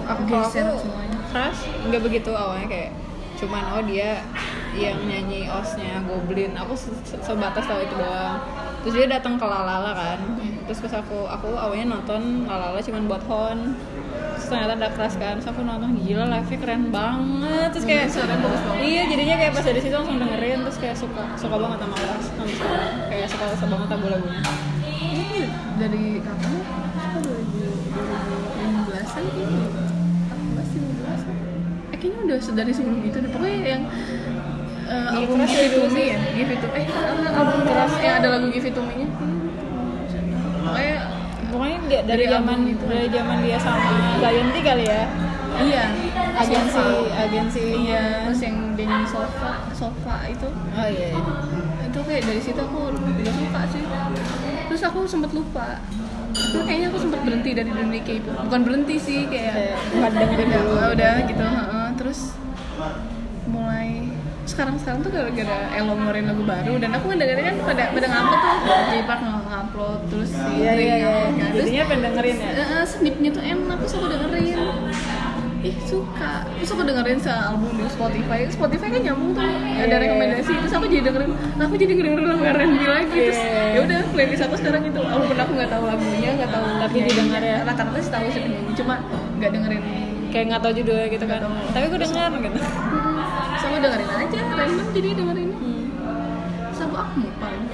aku 0.06 0.22
geser 0.24 0.66
aku 0.68 0.78
semuanya. 0.80 1.18
crush 1.26 1.60
nggak 1.84 2.02
begitu 2.04 2.30
awalnya 2.32 2.68
kayak 2.68 2.92
cuman 3.36 3.64
oh 3.74 3.82
dia 3.84 4.22
yang 4.72 5.02
nyanyi 5.02 5.48
osnya 5.48 6.04
Goblin. 6.04 6.54
Aku 6.54 6.72
se- 6.74 6.94
se- 7.02 7.20
sebatas 7.20 7.64
tahu 7.64 7.82
itu 7.82 7.96
doang 7.96 8.38
terus 8.86 9.02
dia 9.02 9.10
datang 9.10 9.34
ke 9.42 9.46
Lalala 9.50 9.98
kan. 9.98 10.22
Terus 10.70 10.78
pas 10.78 11.02
aku 11.02 11.26
aku 11.26 11.58
awalnya 11.58 11.98
nonton 11.98 12.46
Lalala 12.46 12.78
cuman 12.78 13.10
buat 13.10 13.26
Hon. 13.26 13.74
Terus 14.38 14.46
ternyata 14.46 14.78
ada 14.78 14.94
crush 14.94 15.18
kan. 15.18 15.42
Terus 15.42 15.50
aku 15.50 15.66
nonton 15.66 15.98
gila 16.06 16.30
live 16.30 16.46
nya 16.46 16.58
keren 16.62 16.94
banget. 16.94 17.74
Terus 17.74 17.86
kayak 17.90 18.14
suaranya 18.14 18.46
bagus 18.46 18.62
banget. 18.62 18.86
iya 18.86 19.10
jadinya 19.10 19.36
kayak 19.42 19.58
pas 19.58 19.66
dari 19.66 19.82
situ 19.82 19.96
langsung 19.98 20.22
dengerin. 20.22 20.70
Terus 20.70 20.78
kayak 20.78 20.96
suka 21.02 21.24
suka 21.34 21.56
banget 21.58 21.82
sama 21.82 21.96
sekarang 21.98 22.22
kayak 23.10 23.26
suka 23.26 23.46
suka 23.58 23.66
banget 23.74 23.88
lagu-lagunya. 23.90 24.42
Ini 24.86 25.50
dari 25.82 26.22
kapan? 26.22 26.54
Apa 26.94 27.18
2015-an 27.26 29.24
kayaknya. 29.34 29.66
14, 30.30 30.78
15-an 30.78 31.36
Eh 31.90 31.98
kayaknya 31.98 32.20
udah 32.22 32.38
dari 32.54 32.70
sebelum 32.70 33.02
itu 33.02 33.18
deh. 33.18 33.32
Pokoknya 33.34 33.58
yang 33.66 33.84
uh, 34.86 35.18
album 35.18 35.38
Give 35.44 35.62
It 35.62 35.74
To 35.76 35.84
Me 35.90 36.04
ya 36.06 36.20
Give 36.34 36.52
It 36.54 36.60
To 36.62 36.68
Eh 36.72 36.86
album 37.34 37.60
Crush 37.66 37.96
yang 38.02 38.16
ada 38.22 38.28
lagu 38.38 38.48
Give 38.50 38.68
It 38.68 38.74
To 38.74 38.82
Me 38.82 38.94
nya 38.96 39.08
Pokoknya 40.66 40.98
pokoknya 41.54 41.78
dia, 41.88 42.02
dari 42.04 42.26
zaman 42.26 42.58
album 42.58 42.74
itu. 42.74 42.84
dari 42.90 43.08
zaman 43.10 43.38
dia 43.46 43.58
sama 43.62 43.92
Zayanti 44.20 44.60
kali 44.62 44.86
ya 44.86 45.02
iya 45.56 45.84
agensi 46.36 46.84
Sofa. 46.84 47.16
agensi 47.16 47.64
Iya 47.88 48.28
Terus 48.28 48.42
yang 48.44 48.58
dia 48.76 48.86
nyanyi 48.92 49.08
Sofa 49.08 49.52
Sofa 49.72 50.16
itu 50.28 50.48
oh 50.52 50.88
iya, 50.92 51.08
iya. 51.16 51.24
itu 51.88 52.00
kayak 52.04 52.24
dari 52.28 52.42
situ 52.44 52.60
aku 52.60 52.92
udah 52.92 53.34
suka 53.40 53.62
sih 53.72 53.82
terus 54.68 54.82
aku 54.84 55.00
sempat 55.08 55.32
lupa 55.32 55.80
Terus 56.36 56.68
kayaknya 56.68 56.92
aku 56.92 57.00
sempat 57.00 57.24
berhenti 57.24 57.56
dari 57.56 57.72
dunia 57.72 58.02
K-pop 58.04 58.36
bukan 58.52 58.62
berhenti 58.68 58.96
sih 59.00 59.24
kayak 59.32 59.80
nggak 59.96 60.12
dengerin 60.12 60.48
udah, 60.52 60.60
dulu. 60.60 60.76
udah 60.92 61.14
gitu 61.24 61.46
heeh. 61.48 61.88
terus 61.96 62.20
sekarang 64.46 64.76
sekarang 64.78 65.00
tuh 65.02 65.10
gara-gara 65.10 65.58
Elo 65.74 65.94
ngeluarin 65.94 66.26
lagu 66.26 66.44
baru 66.44 66.74
dan 66.78 66.94
aku 66.94 67.06
ngedengerin 67.10 67.44
kan 67.44 67.56
pada 67.66 67.84
pada 67.90 68.08
ngupload 68.08 68.40
tuh 68.40 68.56
J-Park 68.88 69.22
ngupload 69.26 70.00
terus 70.08 70.30
si 70.30 70.52
Iya 70.56 70.72
iya 70.72 70.96
iya. 70.96 71.10
kan. 71.34 71.50
terus 71.52 71.66
Jadinya 71.66 71.86
pengen 71.86 72.02
dengerin 72.06 72.38
ya. 72.38 72.52
eh, 72.54 72.86
snipnya 72.86 73.30
tuh 73.32 73.44
enak 73.44 73.78
terus 73.82 73.94
aku 73.94 74.06
dengerin 74.06 74.46
ih 75.66 75.74
suka 75.82 76.46
terus 76.46 76.70
aku 76.70 76.82
dengerin 76.86 77.18
album 77.26 77.74
di 77.74 77.90
Spotify 77.90 78.40
Spotify 78.48 78.88
kan 78.88 79.02
nyambung 79.02 79.34
tuh 79.34 79.42
ada 79.42 79.82
Iya. 79.84 79.98
rekomendasi 79.98 80.52
terus 80.62 80.74
aku 80.74 80.86
jadi 80.86 81.02
dengerin 81.10 81.32
nah, 81.58 81.64
aku 81.66 81.76
jadi 81.76 81.94
dengerin 81.98 82.14
lagu 82.22 82.44
R&B 82.46 82.82
lagi 82.86 83.18
terus 83.18 83.40
Iya. 83.42 83.62
ya 83.74 83.80
udah 83.82 84.00
playlist 84.14 84.44
aku 84.46 84.56
sekarang 84.62 84.82
itu 84.86 85.00
walaupun 85.02 85.34
aku 85.36 85.52
nggak 85.58 85.70
tahu 85.74 85.84
lagunya 85.90 86.30
nggak 86.38 86.52
tahu 86.54 86.66
Tapi 86.86 86.98
didengar 87.02 87.42
ya? 87.42 87.58
rata-rata 87.66 87.98
sih 87.98 88.12
tahu 88.14 88.26
sih 88.30 88.42
penyanyi 88.42 88.72
cuma 88.78 88.96
nggak 89.42 89.52
dengerin 89.52 89.84
Kayak 90.30 90.46
nggak 90.52 90.62
tahu 90.68 90.74
judulnya 90.76 91.08
gitu 91.08 91.26
kan. 91.32 91.40
Tahu. 91.40 91.54
Tapi 91.72 91.86
gue 91.88 92.00
denger 92.04 92.32
gitu. 92.44 92.60
Aku 93.76 93.84
dengerin 93.84 94.08
aja 94.08 94.40
random 94.56 94.88
jadi 94.96 95.10
dengerin 95.20 95.50
Hmm. 95.52 95.84
terus 96.72 96.80
aku 96.80 96.96
akmu 96.96 97.28
paling 97.36 97.66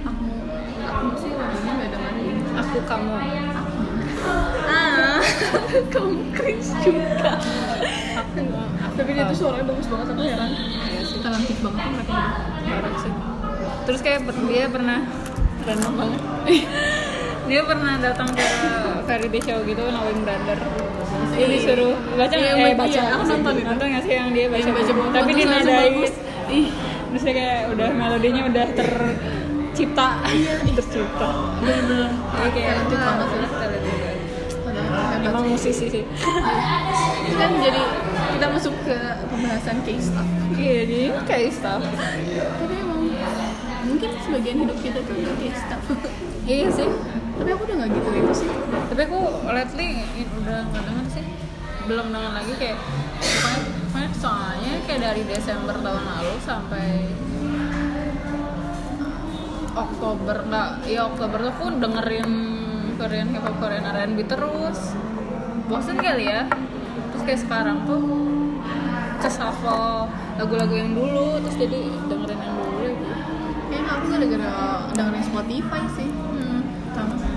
akmu 0.00 0.32
akmu 0.80 1.12
sih 1.12 1.28
lagunya 1.28 1.72
nggak 1.76 1.90
dengerin 1.92 2.36
Aku 2.56 2.78
kamu. 2.88 3.12
ah 4.64 5.20
kamu 5.92 6.12
cringe 6.32 6.72
juga 6.80 7.36
tapi 8.96 9.10
dia 9.12 9.28
tuh 9.28 9.36
suaranya 9.36 9.68
bagus 9.68 9.86
banget 9.86 10.06
aku 10.08 10.22
heran 10.24 10.50
Iya 10.56 11.00
sih. 11.04 11.18
talented 11.20 11.58
banget 11.60 11.84
tuh 11.84 12.16
mereka 12.64 12.88
sih. 12.96 13.12
Terus 13.84 14.00
kayak 14.00 14.18
dia 14.48 14.64
pernah 14.66 14.98
random 15.62 15.92
banget. 15.94 16.20
dia 17.52 17.60
pernah 17.62 17.92
datang 18.00 18.28
ke 18.32 18.46
variety 19.04 19.40
show 19.44 19.60
gitu 19.62 19.84
knowing 19.84 20.24
brother 20.24 20.56
dia 21.38 21.46
disuruh 21.48 21.94
baca 22.12 22.34
Iya, 22.34 22.50
eh 22.52 22.74
baca. 22.74 22.82
baca 22.82 23.02
Aku 23.14 23.24
nonton 23.24 23.52
itu. 23.54 23.64
nonton 23.64 23.86
nggak 23.88 24.02
sih 24.02 24.12
yang 24.12 24.28
dia 24.34 24.46
baca, 24.46 24.60
Yang 24.60 24.74
baca 24.74 24.92
buku 24.92 25.08
tapi 25.08 25.30
langsung 25.30 25.38
dinadai. 25.38 25.90
ih 26.50 26.66
dia 27.08 27.32
kayak 27.32 27.60
udah 27.72 27.88
melodinya 27.94 28.42
udah 28.44 28.64
ter 28.74 28.90
tercipta. 29.68 30.08
Tercipta 30.74 31.28
kayak 32.50 32.72
talented 32.74 32.98
wah, 32.98 33.06
banget 33.06 33.26
sih 33.30 33.38
talented. 33.48 33.96
Padahal 34.58 35.06
hebat 35.14 35.22
emang 35.24 35.44
musisi 35.46 35.86
sih. 35.88 36.02
Ini 36.02 37.34
kan 37.34 37.50
jadi 37.56 37.82
kita 38.34 38.46
masuk 38.50 38.74
ke 38.82 38.96
pembahasan 39.28 39.76
case 39.82 40.10
stuff. 40.10 40.28
Iya 40.52 40.80
jadi 40.84 41.06
kayak 41.24 41.50
staff 41.54 41.80
tapi 41.80 42.74
emang 42.76 43.00
mungkin 43.86 44.10
sebagian 44.18 44.56
hidup 44.58 44.78
kita 44.82 44.98
tuh 45.00 45.14
case 45.38 45.60
stuff. 45.60 45.82
Iya 46.44 46.66
sih 46.74 46.88
tapi 47.38 47.48
aku 47.54 47.62
udah 47.70 47.76
gak 47.78 47.90
gitu 47.94 48.08
itu 48.10 48.34
sih. 48.34 48.50
Tapi 48.90 49.00
aku 49.06 49.20
lately 49.46 49.88
udah 50.42 50.58
nggak 50.68 50.82
denger 50.82 51.06
sih. 51.14 51.24
Belum 51.88 52.06
denger 52.12 52.32
lagi 52.34 52.52
kayak 52.58 52.78
pokoknya, 53.88 54.08
soalnya 54.18 54.72
kayak 54.84 55.00
dari 55.00 55.22
Desember 55.24 55.76
tahun 55.78 56.04
lalu 56.04 56.34
sampai 56.44 56.88
Oktober 59.78 60.36
nggak 60.50 60.68
ya 60.90 61.06
Oktober 61.06 61.38
tuh 61.38 61.52
aku 61.54 61.66
dengerin 61.78 62.30
Korean 62.98 63.30
hip 63.30 63.42
hop 63.46 63.56
Korean 63.62 63.86
R&B 63.86 64.18
terus. 64.26 64.98
Bosen 65.70 65.96
kali 65.96 66.26
ya. 66.26 66.50
Terus 67.14 67.22
kayak 67.24 67.40
sekarang 67.46 67.86
tuh 67.86 68.02
keshuffle 69.18 70.10
lagu-lagu 70.38 70.74
yang 70.74 70.94
dulu 70.94 71.42
terus 71.42 71.56
jadi 71.58 71.80
dengerin 72.06 72.38
yang 72.38 72.54
dulu 72.62 72.90
kayaknya 73.66 73.90
aku 73.90 74.04
gara-gara 74.14 74.52
dengerin 74.94 75.24
Spotify 75.26 75.82
sih 75.98 76.08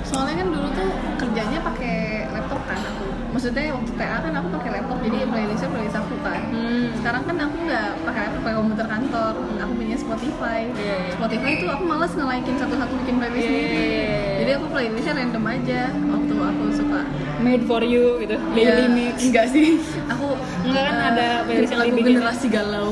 soalnya 0.06 0.36
kan 0.42 0.48
dulu 0.50 0.68
tuh 0.74 0.90
kerjanya 1.22 1.60
pakai 1.62 2.26
laptop 2.34 2.62
kan 2.66 2.80
aku. 2.82 3.06
Maksudnya 3.32 3.72
waktu 3.72 3.92
TA 3.96 4.18
kan 4.20 4.34
aku 4.36 4.48
pakai 4.60 4.70
laptop 4.76 4.98
jadi 5.06 5.18
playlistnya 5.30 5.70
playlist 5.72 5.98
aku 5.98 6.16
kan. 6.26 6.42
Hmm. 6.52 6.88
sekarang 7.02 7.24
kan 7.26 7.38
aku 7.42 7.58
nggak 7.66 7.90
pakai 8.06 8.22
laptop 8.28 8.42
pakai 8.46 8.58
komputer 8.60 8.88
kantor. 8.88 9.34
Aku 9.62 9.74
punya 9.78 9.96
Spotify. 9.98 10.60
Iya, 10.74 10.96
iya. 11.08 11.12
Spotify 11.16 11.52
tuh 11.62 11.70
aku 11.72 11.84
malas 11.88 12.12
nge-likein 12.14 12.56
satu-satu 12.60 12.94
bikin 13.06 13.16
playlist 13.22 13.48
sendiri. 13.48 13.74
iya, 13.74 13.88
iya. 13.88 14.38
jadi 14.44 14.52
aku 14.60 14.66
playlistnya 14.74 15.14
random 15.18 15.46
aja. 15.48 15.82
Waktu 15.92 16.34
aku 16.52 16.64
suka. 16.72 17.00
Made 17.42 17.64
for 17.66 17.82
you 17.82 18.20
gitu. 18.20 18.36
Daily 18.52 18.86
Iya, 18.86 18.88
mix 18.88 19.16
enggak 19.24 19.46
sih. 19.50 19.80
Aku 20.08 20.38
Enggak 20.62 20.84
kan 20.86 20.96
eh, 20.96 21.10
ada 21.10 21.28
playlist 21.44 21.72
yang 21.72 21.82
lagu 21.82 21.98
generasi 21.98 22.48
galau. 22.48 22.90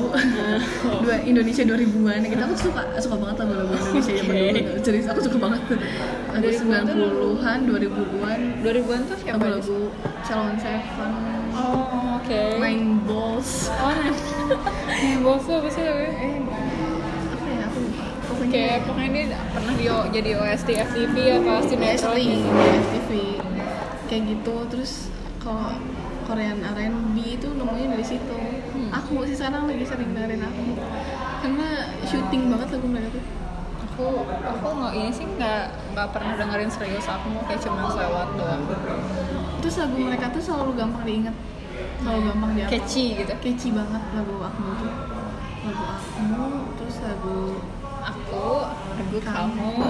Dua 1.00 1.16
Indonesia 1.22 1.64
2000-an 1.64 2.20
gitu. 2.26 2.42
Aku 2.42 2.56
suka 2.58 2.82
suka 2.98 3.16
banget 3.16 3.36
lagu-lagu 3.40 3.74
Indonesia 3.78 4.14
zaman 4.16 4.34
Oke. 4.34 4.42
dulu 4.58 4.80
serius 4.82 5.06
aku 5.06 5.20
suka 5.22 5.38
banget 5.38 5.62
lagu 5.70 5.78
2000-an 6.34 6.82
tuh? 6.82 6.96
90-an 6.98 7.60
2000-an 7.64 8.40
2000-an 8.62 9.00
tuh 9.06 9.18
siapa 9.18 9.38
lagu-lagu 9.40 9.80
Salon 10.24 10.56
Seven. 10.58 11.12
Oh, 11.50 12.18
oke. 12.18 12.42
Nine 12.58 13.02
Balls 13.06 13.70
Oh, 13.74 13.90
nah. 13.90 14.14
Yang 15.02 15.20
bos 15.22 15.42
tuh 15.46 15.56
apa 15.58 15.70
sih? 15.70 15.84
eh 15.86 16.38
Kayak 18.50 18.78
pokoknya 18.90 19.10
dia 19.30 19.40
pernah 19.54 19.74
di 19.78 19.86
jadi 19.88 20.30
OST 20.42 20.70
FTV 20.74 21.16
apa 21.38 21.54
sinetron 21.64 22.18
ST 22.18 22.18
gitu. 22.18 22.50
FTV 22.82 23.10
kayak 24.10 24.24
gitu 24.26 24.56
terus 24.74 24.92
kalau 25.38 25.78
Korean 26.26 26.62
R&B 26.62 27.18
itu 27.38 27.48
nemunya 27.54 27.88
dari 27.94 28.06
situ 28.06 28.38
Hmm. 28.70 28.90
aku 28.96 29.26
sih 29.26 29.36
sekarang 29.38 29.66
lagi 29.70 29.86
sering 29.86 30.14
dengerin 30.14 30.40
aku 30.40 30.62
karena 31.42 31.68
syuting 32.06 32.54
banget 32.54 32.68
lagu 32.74 32.88
mereka 32.90 33.10
tuh 33.14 33.26
Aku 33.80 34.06
aku 34.24 34.68
nggak 34.80 34.94
ini 34.96 35.12
sih 35.12 35.26
nggak 35.28 35.64
nggak 35.92 36.08
pernah 36.16 36.34
dengerin 36.40 36.72
serius 36.72 37.04
aku 37.04 37.36
kayak 37.44 37.60
cuma 37.60 37.92
selewat 37.92 38.30
doang. 38.40 38.64
terus 39.60 39.76
lagu 39.78 39.98
mereka 40.00 40.26
tuh 40.32 40.40
selalu 40.40 40.72
gampang 40.80 41.04
diingat 41.04 41.36
selalu 42.00 42.20
gampang 42.32 42.50
di 42.56 42.62
Catchy 42.66 43.06
gitu. 43.20 43.34
catchy 43.44 43.70
banget 43.76 44.04
lagu 44.16 44.36
aku 44.40 44.62
tuh 44.80 44.94
lagu 45.68 45.84
aku 45.84 46.40
terus 46.80 46.96
lagu 47.04 47.38
Aku, 48.30 48.62
lagu 48.94 49.18
Kamu. 49.20 49.58
kamu. 49.58 49.90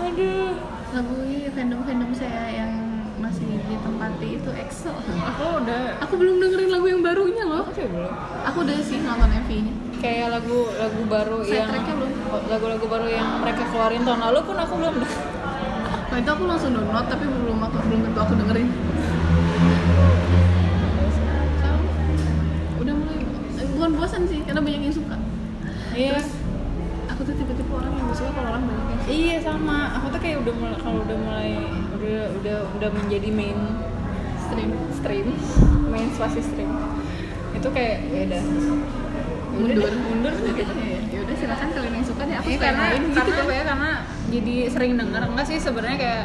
Aduh. 0.00 0.54
lagu 0.90 1.14
ini 1.22 1.46
fandom 1.48 1.80
fandom 1.82 2.10
saya 2.10 2.44
yang 2.52 2.72
masih 3.18 3.46
ditempati 3.62 4.38
itu 4.38 4.50
EXO 4.50 4.90
Aku 5.06 5.62
udah 5.62 5.98
aku 5.98 6.14
belum 6.16 6.38
dengerin 6.38 6.66
lagu 6.68 6.86
yang 6.86 6.98
barunya 7.00 7.44
loh 7.44 7.62
aku 7.62 7.78
belum. 7.80 8.10
aku 8.42 8.58
udah 8.62 8.76
sih 8.80 8.98
nonton 9.00 9.30
MV 9.30 9.50
nya 9.60 9.74
Kayak 10.00 10.28
lagu 10.34 10.66
lagu 10.72 11.00
baru 11.04 11.36
yang 11.42 11.66
Soundtracknya 11.68 11.94
belum? 11.94 12.10
lagu-lagu 12.48 12.86
baru 12.86 13.06
yang 13.06 13.28
mereka 13.38 13.62
keluarin 13.68 14.02
tahun 14.02 14.20
lalu 14.20 14.38
pun 14.42 14.56
aku 14.56 14.74
belum 14.76 14.94
Nah 16.10 16.16
itu 16.18 16.30
aku 16.32 16.44
langsung 16.44 16.70
download 16.72 17.06
tapi 17.06 17.24
belum 17.24 17.58
aku 17.60 17.76
belum 17.86 18.00
tentu 18.02 18.18
aku 18.18 18.34
dengerin. 18.34 18.68
Udah 22.76 22.94
mulai 22.96 23.18
eh, 23.54 23.66
bukan 23.70 23.90
bosan 23.94 24.22
sih 24.26 24.42
karena 24.42 24.58
banyak 24.58 24.82
yang 24.82 24.96
suka. 24.96 25.16
Iya. 25.90 26.10
Terus 26.16 26.28
aku 27.10 27.20
tuh 27.26 27.34
tipe-tipe 27.34 27.72
orang 27.72 27.92
yang 27.98 28.08
suka 28.14 28.30
kalau 28.32 28.48
orang 28.54 28.62
banyak 28.64 28.86
yang. 28.86 29.00
Iya 29.10 29.36
sama. 29.42 29.78
Aku 30.00 30.06
tuh 30.14 30.20
kayak 30.22 30.36
udah 30.42 30.54
mulai 30.54 30.76
kalau 30.78 30.98
udah 31.02 31.18
mulai 31.18 31.50
udah 31.98 32.20
udah 32.40 32.56
udah 32.78 32.88
menjadi 32.94 33.28
main 33.30 33.58
Stream. 34.50 34.70
stream, 34.98 35.28
main 35.94 36.08
spasi 36.10 36.42
stream. 36.42 36.70
Itu 37.54 37.68
kayak 37.70 37.96
ya 38.10 38.20
udah 38.26 38.42
Mundur. 39.50 39.92
mundur 39.92 40.34
gitu. 40.56 40.72
Ya 41.10 41.18
udah 41.22 41.34
silakan 41.36 41.68
kalian 41.74 41.92
yang 42.00 42.06
suka 42.06 42.22
deh 42.24 42.36
aku 42.38 42.46
Iya 42.48 42.56
suka 42.56 42.64
karena 42.66 42.84
gitu 42.90 43.08
karena 43.14 43.34
apa 43.36 43.52
ya 43.52 43.62
karena 43.66 43.90
jadi 44.30 44.54
sering 44.70 44.92
denger 44.96 45.22
enggak 45.26 45.46
sih 45.46 45.58
sebenarnya 45.58 45.98
kayak 45.98 46.24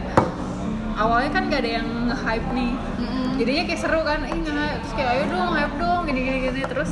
awalnya 0.95 1.30
kan 1.36 1.43
gak 1.51 1.61
ada 1.66 1.72
yang 1.82 1.88
nge-hype 2.07 2.47
nih. 2.55 2.72
Mm-mm. 3.01 3.28
Jadinya 3.36 3.63
kayak 3.68 3.82
seru 3.84 4.01
kan, 4.07 4.20
eh 4.24 4.38
nge-hype 4.39 4.80
terus 4.80 4.93
kayak 4.95 5.09
ayo 5.11 5.24
dong 5.28 5.49
hype 5.51 5.76
dong 5.76 6.01
gini 6.07 6.20
gini 6.24 6.38
gini 6.47 6.61
terus 6.63 6.91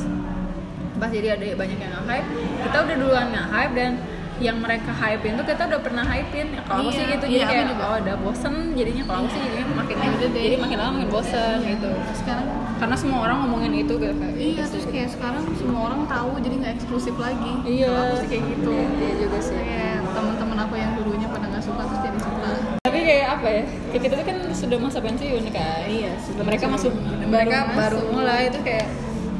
pas 0.94 1.08
jadi 1.08 1.28
ada 1.32 1.44
banyak 1.54 1.74
yang 1.76 1.92
nge-hype, 1.96 2.28
kita 2.62 2.76
udah 2.80 2.96
duluan 2.96 3.26
nge-hype 3.28 3.74
dan 3.74 3.92
yang 4.34 4.58
mereka 4.58 4.90
hypein 4.90 5.34
tuh 5.34 5.46
kita 5.46 5.62
udah 5.64 5.78
pernah 5.78 6.02
hypein 6.02 6.50
ya, 6.50 6.60
kalau 6.64 6.80
aku 6.80 6.90
Iya, 6.90 6.96
sih 6.96 7.04
gitu 7.08 7.24
iya, 7.24 7.30
jadi 7.30 7.38
aku 7.40 7.52
kayak 7.54 7.66
juga. 7.70 7.84
oh 7.84 7.96
udah 7.96 8.16
bosen 8.18 8.54
jadinya 8.74 9.02
kalau 9.04 9.18
aku 9.20 9.28
sih 9.30 9.40
jadinya 9.40 9.66
makin 9.76 9.94
Ya 9.94 10.08
udah 10.10 10.28
deh. 10.28 10.42
jadi 10.42 10.56
makin 10.58 10.76
lama 10.76 10.90
makin 10.92 11.08
bosen 11.08 11.56
gitu 11.64 11.90
Sekarang 12.12 12.46
karena 12.74 12.96
semua 12.98 13.18
orang 13.22 13.36
ngomongin 13.40 13.72
itu 13.76 13.94
gitu 13.94 14.10
kayak 14.12 14.34
iya 14.34 14.50
gitu 14.56 14.66
terus 14.68 14.86
kayak 14.88 15.08
sekarang 15.08 15.42
semua 15.54 15.80
orang 15.86 16.00
tahu 16.04 16.30
jadi 16.36 16.54
nggak 16.56 16.72
eksklusif 16.74 17.14
lagi. 17.16 17.52
iya 17.64 17.86
Kalau 17.86 18.02
aku 18.04 18.16
sih 18.16 18.28
kayak 18.28 18.44
gitu. 18.50 18.70
iya 18.74 19.12
juga 19.16 19.38
sih 19.40 19.54
Kayak 19.56 19.98
teman-teman 20.10 20.58
aku 20.60 20.74
yang 20.74 20.92
dulunya 20.96 21.28
pada 21.30 21.46
nggak 21.46 21.62
suka 21.62 21.82
terus 21.84 22.00
jadi 22.02 22.18
suka. 22.20 22.48
tapi 22.82 22.98
kayak 23.00 23.26
apa 23.30 23.46
ya 23.48 23.62
kayak 23.88 24.02
kita 24.02 24.14
tuh 24.14 24.26
kan 24.26 24.38
sudah 24.52 24.78
masa 24.80 24.98
pensiun 24.98 25.44
kan 25.48 25.82
Iya, 25.86 26.10
sudah 26.20 26.42
mereka 26.42 26.66
masuk. 26.66 26.90
mereka 27.24 27.58
Baru 27.70 28.02
baru 28.02 28.10
mulai 28.10 28.50
itu 28.50 28.58
kayak 28.60 28.86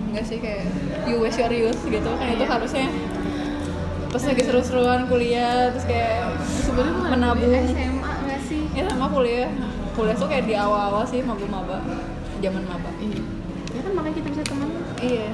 enggak 0.09 0.25
sih 0.25 0.39
kayak 0.39 0.71
you 1.05 1.17
waste 1.19 1.37
your 1.37 1.51
youth 1.51 1.81
gitu 1.83 2.11
kan 2.11 2.27
itu 2.27 2.41
Iya. 2.41 2.51
harusnya 2.51 2.87
pas 4.09 4.23
lagi 4.23 4.43
seru-seruan 4.43 5.01
kuliah 5.05 5.69
terus 5.69 5.85
kayak 5.85 6.39
Sebenarnya 6.39 6.95
Menabung. 7.11 7.51
SMA 7.67 8.13
nggak 8.21 8.41
sih? 8.43 8.63
ya 8.71 8.85
sama 8.87 9.07
kuliah 9.09 9.51
kuliah 9.93 10.15
tuh 10.15 10.27
kayak 10.27 10.45
di 10.45 10.55
awal-awal 10.55 11.03
sih 11.03 11.21
maba-maba 11.21 11.83
zaman 12.39 12.63
maba 12.65 12.91
Iya. 12.97 13.23
Ya 13.69 13.81
kan 13.81 13.93
makanya 13.93 14.17
kita 14.17 14.29
bisa 14.31 14.43
teman. 14.45 14.69
iya 14.99 15.29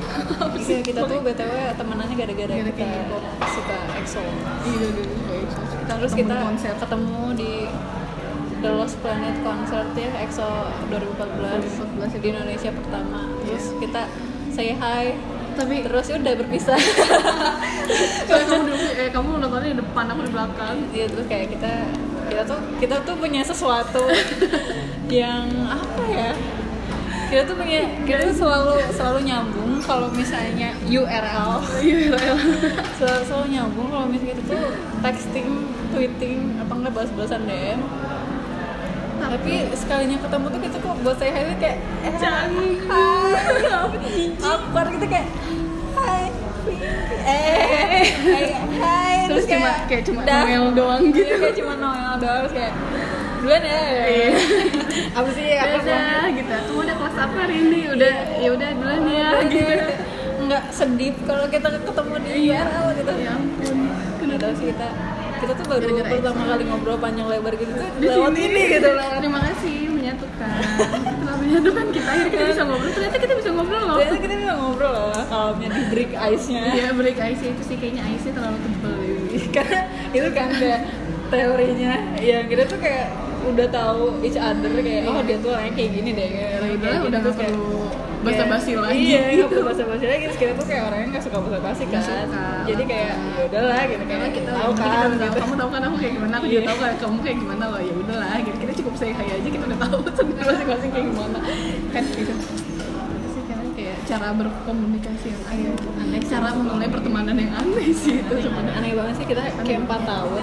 Iya, 0.60 0.78
kita 0.82 1.00
tuh 1.02 1.18
btw 1.18 1.54
temenannya 1.72 2.14
gara-gara 2.14 2.52
kita 2.52 2.72
K-pop. 2.74 3.22
suka 3.48 3.76
EXO 3.96 4.20
Iya, 4.20 4.32
iya, 4.66 4.88
iya. 4.90 5.48
Kita 5.80 5.92
terus 5.96 6.12
kita 6.12 6.34
konser. 6.36 6.74
ketemu 6.76 7.22
di 7.34 7.52
The 8.60 8.70
Lost 8.70 9.00
Planet 9.00 9.36
Concert 9.40 9.90
ya 9.94 10.10
EXO 10.20 10.48
2014, 10.88 11.64
2014 11.96 12.20
di 12.20 12.28
Indonesia 12.28 12.70
pertama 12.70 13.18
terus 13.40 13.64
kita 13.76 14.02
say 14.52 14.76
hi. 14.76 15.14
Tapi 15.54 15.82
terus 15.82 16.06
ya 16.06 16.16
udah 16.18 16.34
berpisah. 16.38 16.78
Soalnya 18.28 18.46
kamu 18.48 18.62
dulu, 18.70 18.88
eh 18.96 19.08
kamu 19.10 19.28
nontonnya 19.42 19.70
di 19.74 19.78
depan, 19.82 20.04
aku 20.08 20.20
di 20.26 20.32
belakang. 20.32 20.76
Iya 20.94 21.06
terus 21.10 21.26
kayak 21.26 21.46
kita 21.58 21.72
kita 22.30 22.42
tuh 22.46 22.58
kita 22.78 22.96
tuh 23.02 23.14
punya 23.18 23.42
sesuatu 23.42 24.04
yang 25.10 25.50
apa 25.66 26.02
ya? 26.06 26.30
Kita 27.30 27.42
tuh 27.46 27.54
punya 27.58 27.86
kita 28.06 28.30
tuh 28.30 28.36
selalu 28.46 28.74
selalu 28.94 29.20
nyambung 29.26 29.70
kalau 29.82 30.10
misalnya 30.10 30.74
URL 30.86 31.62
Iya, 31.82 32.14
selalu, 32.98 33.22
selalu 33.26 33.46
nyambung 33.54 33.86
kalau 33.90 34.06
misalnya 34.06 34.34
kita 34.38 34.54
tuh 34.54 34.66
texting 35.02 35.48
tweeting 35.90 36.38
apa 36.62 36.72
enggak 36.74 36.94
bahas-bahasan 36.94 37.42
DM 37.46 37.80
tapi 39.20 39.52
sekalinya 39.72 40.16
ketemu 40.18 40.46
tuh 40.48 40.60
kita 40.60 40.76
kok 40.80 40.94
buat 41.00 41.16
saya 41.20 41.32
hari 41.32 41.54
kayak 41.60 41.78
eh, 42.02 42.12
hai 42.16 42.48
apa 44.54 44.80
kita 44.96 45.06
kayak 45.06 45.28
hai 45.96 46.22
eh 47.20 48.04
hai 48.80 49.16
Terus 49.30 49.46
cuma 49.46 49.70
kayak 49.86 50.02
cuma. 50.02 50.20
Noel 50.26 50.64
doang 50.74 51.02
Iya, 51.06 51.14
gitu. 51.14 51.34
kayak 51.38 51.54
cuma 51.54 51.72
Noel 51.78 52.14
doang 52.18 52.46
kayak 52.50 52.72
duluan 53.40 53.62
ya 53.64 53.80
apa 55.18 55.28
sih 55.32 55.46
apa 55.56 55.76
Dadah, 55.80 56.24
gitu. 56.34 56.50
Kamu 56.52 56.80
udah 56.84 56.96
kelas 57.00 57.16
apa 57.16 57.36
hari 57.40 57.56
ini? 57.56 57.80
Udah, 57.88 58.12
ya 58.36 58.48
udah 58.52 58.68
duluan 58.76 59.02
ya. 59.08 59.28
Gitu. 59.48 59.86
nggak 60.40 60.64
sedih 60.74 61.14
kalau 61.24 61.46
kita 61.46 61.68
ketemu 61.72 62.14
di 62.20 62.30
URL 62.50 62.86
gitu 62.98 63.12
Ya 63.16 63.30
ampun, 63.38 63.76
tahu 64.34 64.52
sih 64.58 64.66
kita 64.74 64.88
kita 65.40 65.52
tuh 65.54 65.66
baru 65.66 65.80
Gara-gara 65.82 66.08
pertama 66.12 66.42
kali 66.46 66.62
ngobrol 66.64 66.96
panjang 66.96 67.26
lebar 67.26 67.52
gitu 67.54 67.72
tuh 67.72 67.88
Di 67.96 68.06
lewat 68.06 68.30
sini. 68.30 68.40
ini 68.46 68.62
gitu 68.70 68.88
loh 68.90 69.08
terima 69.16 69.40
kasih 69.42 69.76
menyatukan. 69.90 70.58
Telah 71.20 71.36
menyatukan 71.36 71.84
kita 71.90 72.08
akhirnya 72.10 72.30
kita 72.30 72.44
bisa 72.46 72.62
ngobrol. 72.62 72.90
Ternyata 72.90 73.16
kita 73.16 73.34
bisa 73.34 73.50
ngobrol 73.50 73.82
loh. 73.82 73.96
Ternyata 73.96 74.18
kita 74.18 74.34
bisa 74.36 74.52
ngobrol 74.54 74.92
loh 74.92 75.12
kalamnya 75.22 75.68
di 75.70 75.82
break 75.88 76.12
ice-nya. 76.12 76.62
Iya 76.70 76.88
break 76.92 77.18
ice 77.18 77.42
itu 77.46 77.62
sih 77.64 77.76
kayaknya 77.76 78.02
ice 78.08 78.24
nya 78.24 78.32
terlalu 78.34 78.58
tebel 78.60 78.94
karena 79.56 79.80
itu 80.10 80.28
kan 80.30 80.48
kayak 80.52 80.80
teorinya 81.30 81.92
yang 82.18 82.44
kita 82.44 82.62
tuh 82.66 82.78
kayak 82.78 83.06
udah 83.40 83.66
tahu 83.70 84.18
each 84.20 84.36
other 84.36 84.68
kayak 84.76 85.06
oh 85.06 85.22
dia 85.22 85.38
tuh 85.38 85.50
orangnya 85.50 85.72
kayak 85.72 85.90
gini 85.92 86.10
deh 86.12 86.28
kayak 86.28 86.50
Ya 86.50 86.58
udah, 86.60 86.68
kayak 86.82 87.00
udah 87.00 87.18
nggak 87.18 87.20
terus 87.22 87.36
kayak- 87.38 87.54
perlu 87.54 87.82
basa-basi 88.20 88.72
lagi. 88.76 88.96
iya 89.00 89.20
nggak 89.34 89.48
perlu 89.48 89.64
basa-basi 89.66 90.04
lagi. 90.04 90.22
Terus 90.28 90.38
kita 90.38 90.52
tuh 90.54 90.66
kayak 90.66 90.82
orangnya 90.88 91.06
nggak 91.12 91.24
suka 91.24 91.38
basa-basi 91.40 91.82
kan. 91.88 92.02
suka. 92.02 92.44
jadi 92.68 92.82
kayak 92.84 93.12
ya 93.16 93.42
udahlah 93.48 93.80
gitu 93.86 94.04
kayak 94.04 94.30
kita 94.30 94.50
tahu 94.50 94.70
kita 94.72 94.86
kan 94.86 95.00
tahu, 95.00 95.16
gitu. 95.16 95.38
Kamu 95.40 95.54
tahu 95.56 95.70
kan 95.70 95.82
aku 95.82 95.96
kayak 95.96 96.12
gimana 96.14 96.34
aku 96.36 96.46
Iya. 96.46 96.52
juga 96.52 96.66
tahu 96.68 96.78
kan 96.78 96.92
kamu 97.00 97.16
kayak 97.20 97.36
gimana. 97.38 97.64
Loh 97.70 97.80
ya 97.80 97.94
udahlah 97.96 98.34
gitu. 98.40 98.56
Kita 98.58 98.72
cukup 98.84 98.94
say 98.94 99.10
hi 99.10 99.26
aja 99.30 99.48
kita 99.48 99.64
udah 99.64 99.78
tahu 99.80 99.98
sendiri 100.18 100.42
masing-masing 100.44 100.90
kayak 100.90 101.06
gimana. 101.08 101.38
Kan 101.90 102.02
gitu. 102.10 102.32
Kan? 103.48 103.58
Kayak 103.70 103.96
cara 104.04 104.28
berkomunikasi 104.34 105.26
yang 105.32 105.42
aneh. 105.48 105.72
Aneh 105.96 106.20
cara 106.22 106.48
memulai 106.52 106.88
pertemanan 106.88 107.34
yang 107.34 107.52
aneh 107.54 107.88
sih 107.90 108.20
itu 108.20 108.34
sebenarnya. 108.36 108.72
aneh 108.76 108.92
banget 108.92 109.14
sih 109.16 109.26
kita 109.26 109.40
kayak 109.64 109.80
empat 109.84 110.00
tahun 110.04 110.42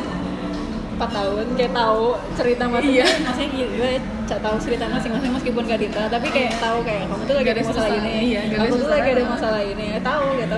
empat 0.97 1.09
tahun 1.13 1.45
kayak 1.53 1.71
tahu 1.71 2.03
cerita 2.33 2.63
Iya. 2.67 3.05
maksudnya 3.21 3.47
gila 3.47 3.87
ya 3.87 3.99
ca- 4.25 4.41
tahu 4.41 4.55
cerita 4.57 4.83
masing-masing 4.87 5.31
meskipun 5.31 5.63
gak 5.63 5.79
dita 5.79 6.03
tapi 6.07 6.27
kayak 6.27 6.57
tahu 6.57 6.77
kayak 6.81 7.05
kamu 7.05 7.23
tuh 7.23 7.35
lagi 7.35 7.49
ada 7.51 7.61
masalah 7.63 7.89
ini 7.95 8.11
iya, 8.27 8.41
aku 8.57 8.75
tuh 8.75 8.89
lagi 8.89 9.09
ada 9.11 9.23
masalah 9.23 9.61
ini 9.61 9.87
tahu 9.99 10.25
gitu. 10.35 10.57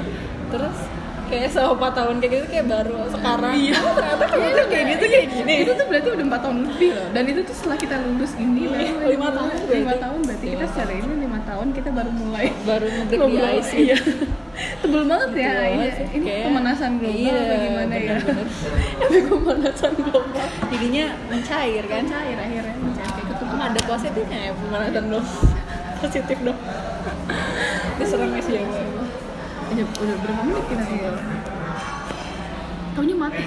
Terus 0.50 0.78
kayak 1.30 1.50
selama 1.54 1.74
empat 1.78 1.94
tahun 1.94 2.16
kayak 2.18 2.32
gitu 2.34 2.46
kayak 2.50 2.66
baru 2.68 2.98
sekarang. 3.06 3.54
Iya. 3.54 3.74
oh, 3.78 3.94
ternyata 3.94 4.26
kamu 4.26 4.48
tuh 4.50 4.66
kayak 4.66 4.86
gitu 4.90 5.06
kayak 5.06 5.28
gini. 5.30 5.54
Itu 5.62 5.72
tuh 5.76 5.86
berarti 5.86 6.08
udah 6.10 6.26
empat 6.26 6.42
tahun 6.42 6.58
lebih 6.66 6.90
loh. 6.90 7.08
Dan 7.12 7.24
itu 7.28 7.40
tuh 7.44 7.54
setelah 7.54 7.78
kita 7.78 7.96
lulus 8.00 8.32
ini 8.34 8.62
Iya, 8.66 8.92
baru 9.14 9.30
tahun 9.30 9.50
lima 9.52 9.68
berarti. 9.86 10.00
tahun 10.00 10.20
berarti 10.24 10.46
kita 10.48 10.56
Lima 10.56 10.66
secara 10.66 10.92
ini 10.96 11.14
lima 11.20 11.40
tahun 11.46 11.68
kita 11.70 11.90
baru 11.92 12.12
mulai 12.12 12.46
baru 12.64 12.86
ngebreak 12.90 13.22
di 13.30 13.38
ice 13.60 13.74
iya 13.78 13.98
tebel 14.80 15.03
banget 15.05 15.32
ya. 15.36 15.53
Banget 15.70 15.91
sih, 15.93 16.05
ini 16.10 16.26
kayak- 16.26 16.45
pemanasan 16.45 16.91
global 16.97 17.20
iya, 17.20 17.36
apa 17.36 17.55
gimana 17.57 17.93
ya? 17.95 18.01
bener-bener. 18.18 18.47
tapi 18.99 19.18
pemanasan 19.24 19.91
global. 19.97 20.24
Jadinya 20.70 21.05
mencair 21.28 21.84
kan? 21.86 22.03
Cair 22.05 22.38
akhirnya 22.38 22.74
mencair. 22.78 23.10
Kayak 23.10 23.26
ketutup 23.30 23.47
Emang 23.49 23.68
ada 23.70 23.82
positifnya 23.84 24.39
ya 24.39 24.51
pemanasan 24.53 25.03
dong 25.07 25.26
positif 26.01 26.38
dong. 26.41 26.60
Diserang 27.99 28.32
sih 28.39 28.53
ya 28.55 28.62
gue 28.64 28.84
udah, 29.70 29.86
udah 29.86 30.16
berapa 30.24 30.41
menit 30.43 30.64
kita? 30.66 30.84
Ngobrol 30.84 31.16
Taunya 32.95 33.16
mati 33.16 33.43